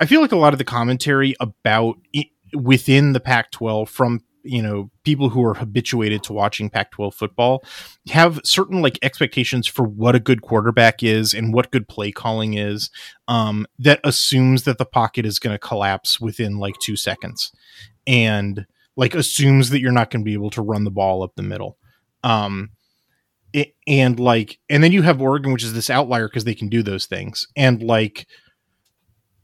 I 0.00 0.06
feel 0.06 0.20
like 0.20 0.32
a 0.32 0.36
lot 0.36 0.52
of 0.52 0.58
the 0.58 0.64
commentary 0.64 1.34
about 1.40 1.96
it, 2.12 2.28
within 2.52 3.12
the 3.12 3.20
Pac-12 3.20 3.88
from 3.88 4.20
you 4.44 4.62
know 4.62 4.90
people 5.04 5.30
who 5.30 5.44
are 5.44 5.54
habituated 5.54 6.22
to 6.22 6.32
watching 6.32 6.68
Pac-12 6.68 7.14
football 7.14 7.64
have 8.10 8.38
certain 8.44 8.82
like 8.82 8.98
expectations 9.02 9.66
for 9.66 9.84
what 9.84 10.14
a 10.14 10.20
good 10.20 10.42
quarterback 10.42 11.02
is 11.02 11.32
and 11.32 11.54
what 11.54 11.70
good 11.70 11.88
play 11.88 12.12
calling 12.12 12.54
is 12.54 12.90
um, 13.26 13.66
that 13.78 14.00
assumes 14.04 14.64
that 14.64 14.76
the 14.76 14.84
pocket 14.84 15.24
is 15.24 15.38
going 15.38 15.54
to 15.54 15.58
collapse 15.58 16.20
within 16.20 16.58
like 16.58 16.74
two 16.80 16.94
seconds 16.94 17.52
and 18.06 18.66
like 18.96 19.14
assumes 19.14 19.70
that 19.70 19.80
you're 19.80 19.90
not 19.90 20.10
going 20.10 20.20
to 20.20 20.28
be 20.28 20.34
able 20.34 20.50
to 20.50 20.62
run 20.62 20.84
the 20.84 20.90
ball 20.90 21.22
up 21.22 21.32
the 21.36 21.42
middle 21.42 21.78
um, 22.22 22.70
and 23.86 24.18
like 24.18 24.58
and 24.68 24.82
then 24.82 24.92
you 24.92 25.02
have 25.02 25.20
Oregon, 25.20 25.52
which 25.52 25.64
is 25.64 25.72
this 25.72 25.90
outlier 25.90 26.28
because 26.28 26.44
they 26.44 26.54
can 26.54 26.68
do 26.68 26.82
those 26.82 27.06
things. 27.06 27.46
And 27.56 27.82
like 27.82 28.26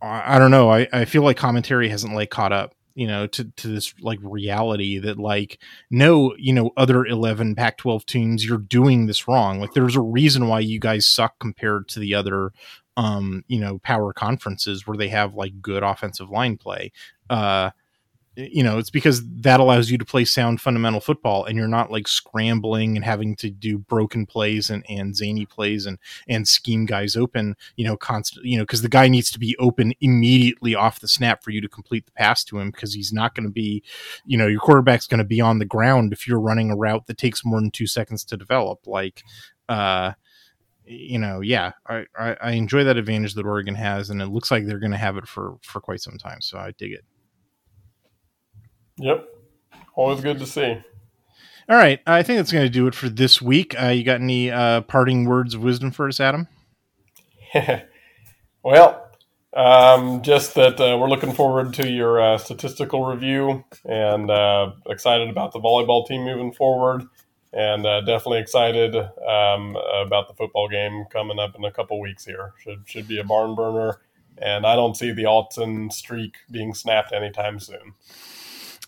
I, 0.03 0.37
I 0.37 0.39
don't 0.39 0.51
know, 0.51 0.71
I, 0.71 0.89
I 0.93 1.05
feel 1.05 1.23
like 1.23 1.37
commentary 1.37 1.89
hasn't 1.89 2.15
like 2.15 2.31
caught 2.31 2.53
up 2.53 2.75
you 2.95 3.07
know 3.07 3.27
to 3.27 3.45
to 3.45 3.69
this 3.69 3.95
like 4.01 4.19
reality 4.23 4.99
that 4.99 5.19
like 5.19 5.59
no 5.91 6.35
you 6.37 6.53
know 6.53 6.71
other 6.77 7.07
11 7.07 7.55
pac 7.55 7.79
12 7.79 8.05
teams 8.05 8.45
you're 8.45 8.59
doing 8.59 9.07
this 9.07 9.29
wrong. 9.29 9.61
Like 9.61 9.73
there's 9.75 9.97
a 9.97 10.01
reason 10.01 10.49
why 10.49 10.61
you 10.61 10.81
guys 10.81 11.09
suck 11.09 11.39
compared 11.39 11.89
to 11.89 12.01
the 12.01 12.15
other 12.15 12.53
um 12.97 13.45
you 13.47 13.61
know 13.61 13.79
power 13.79 14.13
conferences 14.13 14.87
where 14.87 14.97
they 14.97 15.09
have 15.09 15.35
like 15.35 15.63
good 15.63 15.83
offensive 15.83 16.31
line 16.31 16.57
play. 16.57 16.93
Uh 17.29 17.71
you 18.37 18.63
know 18.63 18.79
it's 18.79 18.91
because 18.91 19.23
that 19.41 19.59
allows 19.61 19.91
you 19.91 19.99
to 19.99 20.05
play 20.05 20.25
sound 20.25 20.61
fundamental 20.61 21.01
football 21.01 21.45
and 21.45 21.57
you're 21.57 21.67
not 21.67 21.91
like 21.91 22.07
scrambling 22.07 22.97
and 22.97 23.05
having 23.05 23.35
to 23.35 23.51
do 23.51 23.77
broken 23.77 24.25
plays 24.25 24.71
and, 24.71 24.85
and 24.89 25.17
zany 25.17 25.45
plays 25.45 25.85
and 25.85 25.99
and 26.29 26.47
scheme 26.47 26.87
guys 26.87 27.17
open 27.17 27.57
you 27.77 27.85
know 27.85 27.97
constant 27.97 28.45
you 28.45 28.57
know 28.57 28.63
because 28.63 28.83
the 28.83 28.89
guy 28.89 29.09
needs 29.09 29.31
to 29.31 29.39
be 29.39 29.57
open 29.59 29.93
immediately 30.01 30.75
off 30.75 31.01
the 31.01 31.09
snap 31.09 31.43
for 31.43 31.51
you 31.51 31.61
to 31.61 31.69
complete 31.69 32.07
the 32.07 32.13
pass 32.13 32.45
to 32.45 32.59
him 32.59 32.71
because 32.71 32.95
he's 32.95 33.13
not 33.13 33.35
going 33.35 33.47
to 33.47 33.53
be 33.53 33.83
you 34.25 34.39
know 34.39 34.47
your 34.47 34.61
quarterback's 34.61 35.09
going 35.09 35.19
to 35.19 35.25
be 35.25 35.41
on 35.41 35.59
the 35.59 35.65
ground 35.65 36.13
if 36.13 36.29
you're 36.29 36.41
running 36.41 36.71
a 36.71 36.77
route 36.77 37.07
that 37.07 37.19
takes 37.19 37.45
more 37.45 37.61
than 37.61 37.71
two 37.71 37.87
seconds 37.87 38.25
to 38.25 38.37
develop 38.37 38.87
like 38.87 39.25
uh 39.69 40.13
you 40.93 41.21
know, 41.21 41.41
yeah, 41.41 41.73
I, 41.87 42.07
I, 42.19 42.37
I 42.41 42.51
enjoy 42.53 42.83
that 42.83 42.97
advantage 42.97 43.35
that 43.35 43.47
Oregon 43.47 43.77
has, 43.77 44.11
and 44.11 44.21
it 44.21 44.27
looks 44.27 44.51
like 44.51 44.67
they're 44.67 44.81
going 44.81 44.91
to 44.91 44.97
have 44.99 45.17
it 45.17 45.29
for 45.29 45.57
for 45.63 45.81
quite 45.81 46.01
some 46.01 46.19
time. 46.19 46.41
So 46.41 46.59
I 46.59 46.73
dig 46.77 46.93
it. 46.93 47.05
Yep. 49.01 49.27
Always 49.95 50.21
good 50.21 50.39
to 50.39 50.47
see. 50.47 50.81
All 51.69 51.77
right. 51.77 52.01
I 52.07 52.23
think 52.23 52.39
that's 52.39 52.53
going 52.53 52.65
to 52.67 52.71
do 52.71 52.87
it 52.87 52.95
for 52.95 53.09
this 53.09 53.41
week. 53.41 53.75
Uh, 53.81 53.87
you 53.87 54.05
got 54.05 54.21
any 54.21 54.51
uh, 54.51 54.83
parting 54.83 55.25
words 55.25 55.55
of 55.55 55.63
wisdom 55.63 55.91
for 55.91 56.07
us, 56.09 56.21
Adam? 56.21 56.49
well, 58.63 59.11
Um, 59.53 60.23
just 60.23 60.55
that 60.55 60.81
uh, 60.81 60.97
we're 60.97 61.09
looking 61.09 61.33
forward 61.33 61.75
to 61.75 61.91
your 61.91 62.21
uh, 62.21 62.39
statistical 62.39 63.05
review 63.05 63.65
and 63.85 64.31
uh, 64.31 64.73
excited 64.87 65.29
about 65.29 65.53
the 65.53 65.59
volleyball 65.59 66.07
team 66.07 66.25
moving 66.25 66.53
forward, 66.53 67.03
and 67.53 67.85
uh, 67.85 68.01
definitely 68.03 68.39
excited 68.39 68.95
um, 68.95 69.77
about 69.93 70.29
the 70.29 70.35
football 70.39 70.69
game 70.69 71.05
coming 71.11 71.41
up 71.41 71.57
in 71.57 71.65
a 71.65 71.73
couple 71.73 71.99
weeks 72.01 72.25
here. 72.25 72.53
Should 72.63 72.85
should 72.87 73.09
be 73.09 73.19
a 73.19 73.25
barn 73.25 73.57
burner, 73.57 73.99
and 74.39 74.65
I 74.65 74.77
don't 74.77 74.97
see 74.97 75.11
the 75.11 75.25
Autzen 75.25 75.93
streak 75.93 76.37
being 76.49 76.73
snapped 76.73 77.13
anytime 77.13 77.59
soon. 77.59 77.95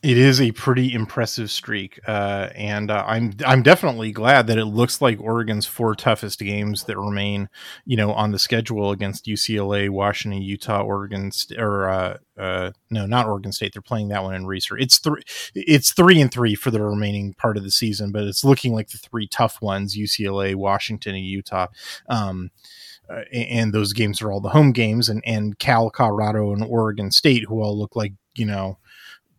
It 0.02 0.18
is 0.18 0.40
a 0.40 0.50
pretty 0.50 0.92
impressive 0.92 1.48
streak, 1.48 2.00
uh, 2.08 2.48
and 2.56 2.90
uh, 2.90 3.04
I'm 3.06 3.34
I'm 3.46 3.62
definitely 3.62 4.10
glad 4.10 4.48
that 4.48 4.58
it 4.58 4.64
looks 4.64 5.00
like 5.00 5.20
Oregon's 5.20 5.64
four 5.64 5.94
toughest 5.94 6.40
games 6.40 6.82
that 6.84 6.98
remain, 6.98 7.48
you 7.86 7.96
know, 7.96 8.12
on 8.12 8.32
the 8.32 8.38
schedule 8.40 8.90
against 8.90 9.26
UCLA, 9.26 9.88
Washington, 9.90 10.42
Utah, 10.42 10.82
Oregon, 10.82 11.30
or 11.56 11.88
uh, 11.88 12.16
uh, 12.36 12.72
no, 12.90 13.06
not 13.06 13.28
Oregon 13.28 13.52
State. 13.52 13.74
They're 13.74 13.80
playing 13.80 14.08
that 14.08 14.24
one 14.24 14.34
in 14.34 14.44
Reser. 14.44 14.76
It's 14.80 14.98
three. 14.98 15.22
It's 15.54 15.92
three 15.92 16.20
and 16.20 16.32
three 16.32 16.56
for 16.56 16.72
the 16.72 16.82
remaining 16.82 17.34
part 17.34 17.56
of 17.56 17.62
the 17.62 17.70
season, 17.70 18.10
but 18.10 18.24
it's 18.24 18.42
looking 18.42 18.74
like 18.74 18.88
the 18.88 18.98
three 18.98 19.28
tough 19.28 19.62
ones: 19.62 19.96
UCLA, 19.96 20.56
Washington, 20.56 21.14
and 21.14 21.24
Utah. 21.24 21.68
Um, 22.08 22.50
uh, 23.08 23.22
and 23.32 23.72
those 23.72 23.92
games 23.92 24.20
are 24.20 24.32
all 24.32 24.40
the 24.40 24.48
home 24.48 24.72
games, 24.72 25.08
and 25.08 25.22
and 25.24 25.60
Cal, 25.60 25.90
Colorado, 25.90 26.52
and 26.52 26.64
Oregon 26.64 27.12
State, 27.12 27.44
who 27.44 27.60
all 27.62 27.78
look 27.78 27.94
like 27.94 28.14
you 28.34 28.46
know 28.46 28.78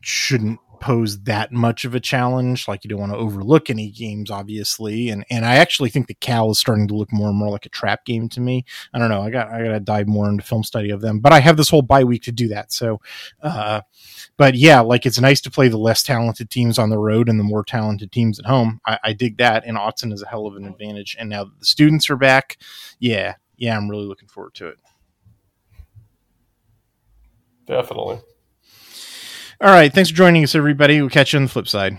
shouldn't 0.06 0.60
pose 0.84 1.22
that 1.22 1.50
much 1.50 1.86
of 1.86 1.96
a 1.96 2.00
challenge. 2.00 2.68
Like 2.68 2.84
you 2.84 2.90
don't 2.90 3.00
want 3.00 3.14
to 3.14 3.18
overlook 3.18 3.70
any 3.70 3.90
games, 3.90 4.30
obviously. 4.30 5.10
And 5.10 5.24
and 5.30 5.46
I 5.46 5.56
actually 5.56 5.90
think 5.90 6.08
the 6.08 6.14
Cal 6.14 6.52
is 6.52 6.60
starting 6.60 6.90
to 6.90 6.94
look 6.94 7.12
more 7.14 7.30
and 7.30 7.38
more 7.38 7.50
like 7.50 7.66
a 7.66 7.70
trap 7.70 8.04
game 8.04 8.28
to 8.30 8.42
me. 8.42 8.66
I 8.94 9.00
don't 9.00 9.08
know. 9.08 9.22
I 9.22 9.30
got 9.30 9.48
I 9.48 9.64
got 9.64 9.72
to 9.72 9.80
dive 9.80 10.10
more 10.10 10.30
into 10.30 10.44
film 10.44 10.62
study 10.64 10.90
of 10.90 11.00
them, 11.00 11.20
but 11.20 11.32
I 11.32 11.40
have 11.40 11.56
this 11.56 11.70
whole 11.70 11.84
bye 11.84 12.04
week 12.04 12.24
to 12.24 12.34
do 12.34 12.50
that. 12.50 12.74
So, 12.74 13.00
uh, 13.42 13.80
but 14.36 14.56
yeah, 14.56 14.82
like 14.82 15.06
it's 15.06 15.22
nice 15.22 15.40
to 15.42 15.52
play 15.52 15.70
the 15.70 15.78
less 15.78 16.04
talented 16.04 16.50
teams 16.50 16.78
on 16.78 16.90
the 16.90 17.00
road 17.00 17.30
and 17.30 17.40
the 17.40 17.46
more 17.46 17.64
talented 17.64 18.12
teams 18.12 18.38
at 18.38 18.46
home. 18.46 18.82
I, 18.86 19.00
I 19.06 19.14
dig 19.14 19.38
that, 19.38 19.64
and 19.66 19.78
Autzen 19.78 20.12
is 20.12 20.22
a 20.22 20.28
hell 20.28 20.48
of 20.48 20.58
an 20.58 20.66
advantage. 20.66 21.16
And 21.18 21.30
now 21.30 21.46
that 21.46 21.60
the 21.60 21.66
students 21.66 22.10
are 22.10 22.18
back, 22.18 22.58
yeah, 23.00 23.36
yeah, 23.56 23.78
I'm 23.78 23.90
really 23.90 24.06
looking 24.06 24.28
forward 24.28 24.54
to 24.56 24.68
it. 24.68 24.78
Definitely. 27.66 28.20
All 29.64 29.70
right. 29.70 29.94
Thanks 29.94 30.10
for 30.10 30.16
joining 30.18 30.44
us, 30.44 30.56
everybody. 30.56 31.00
We'll 31.00 31.10
catch 31.10 31.32
you 31.32 31.38
on 31.38 31.44
the 31.44 31.50
flip 31.50 31.70
side. 31.70 31.98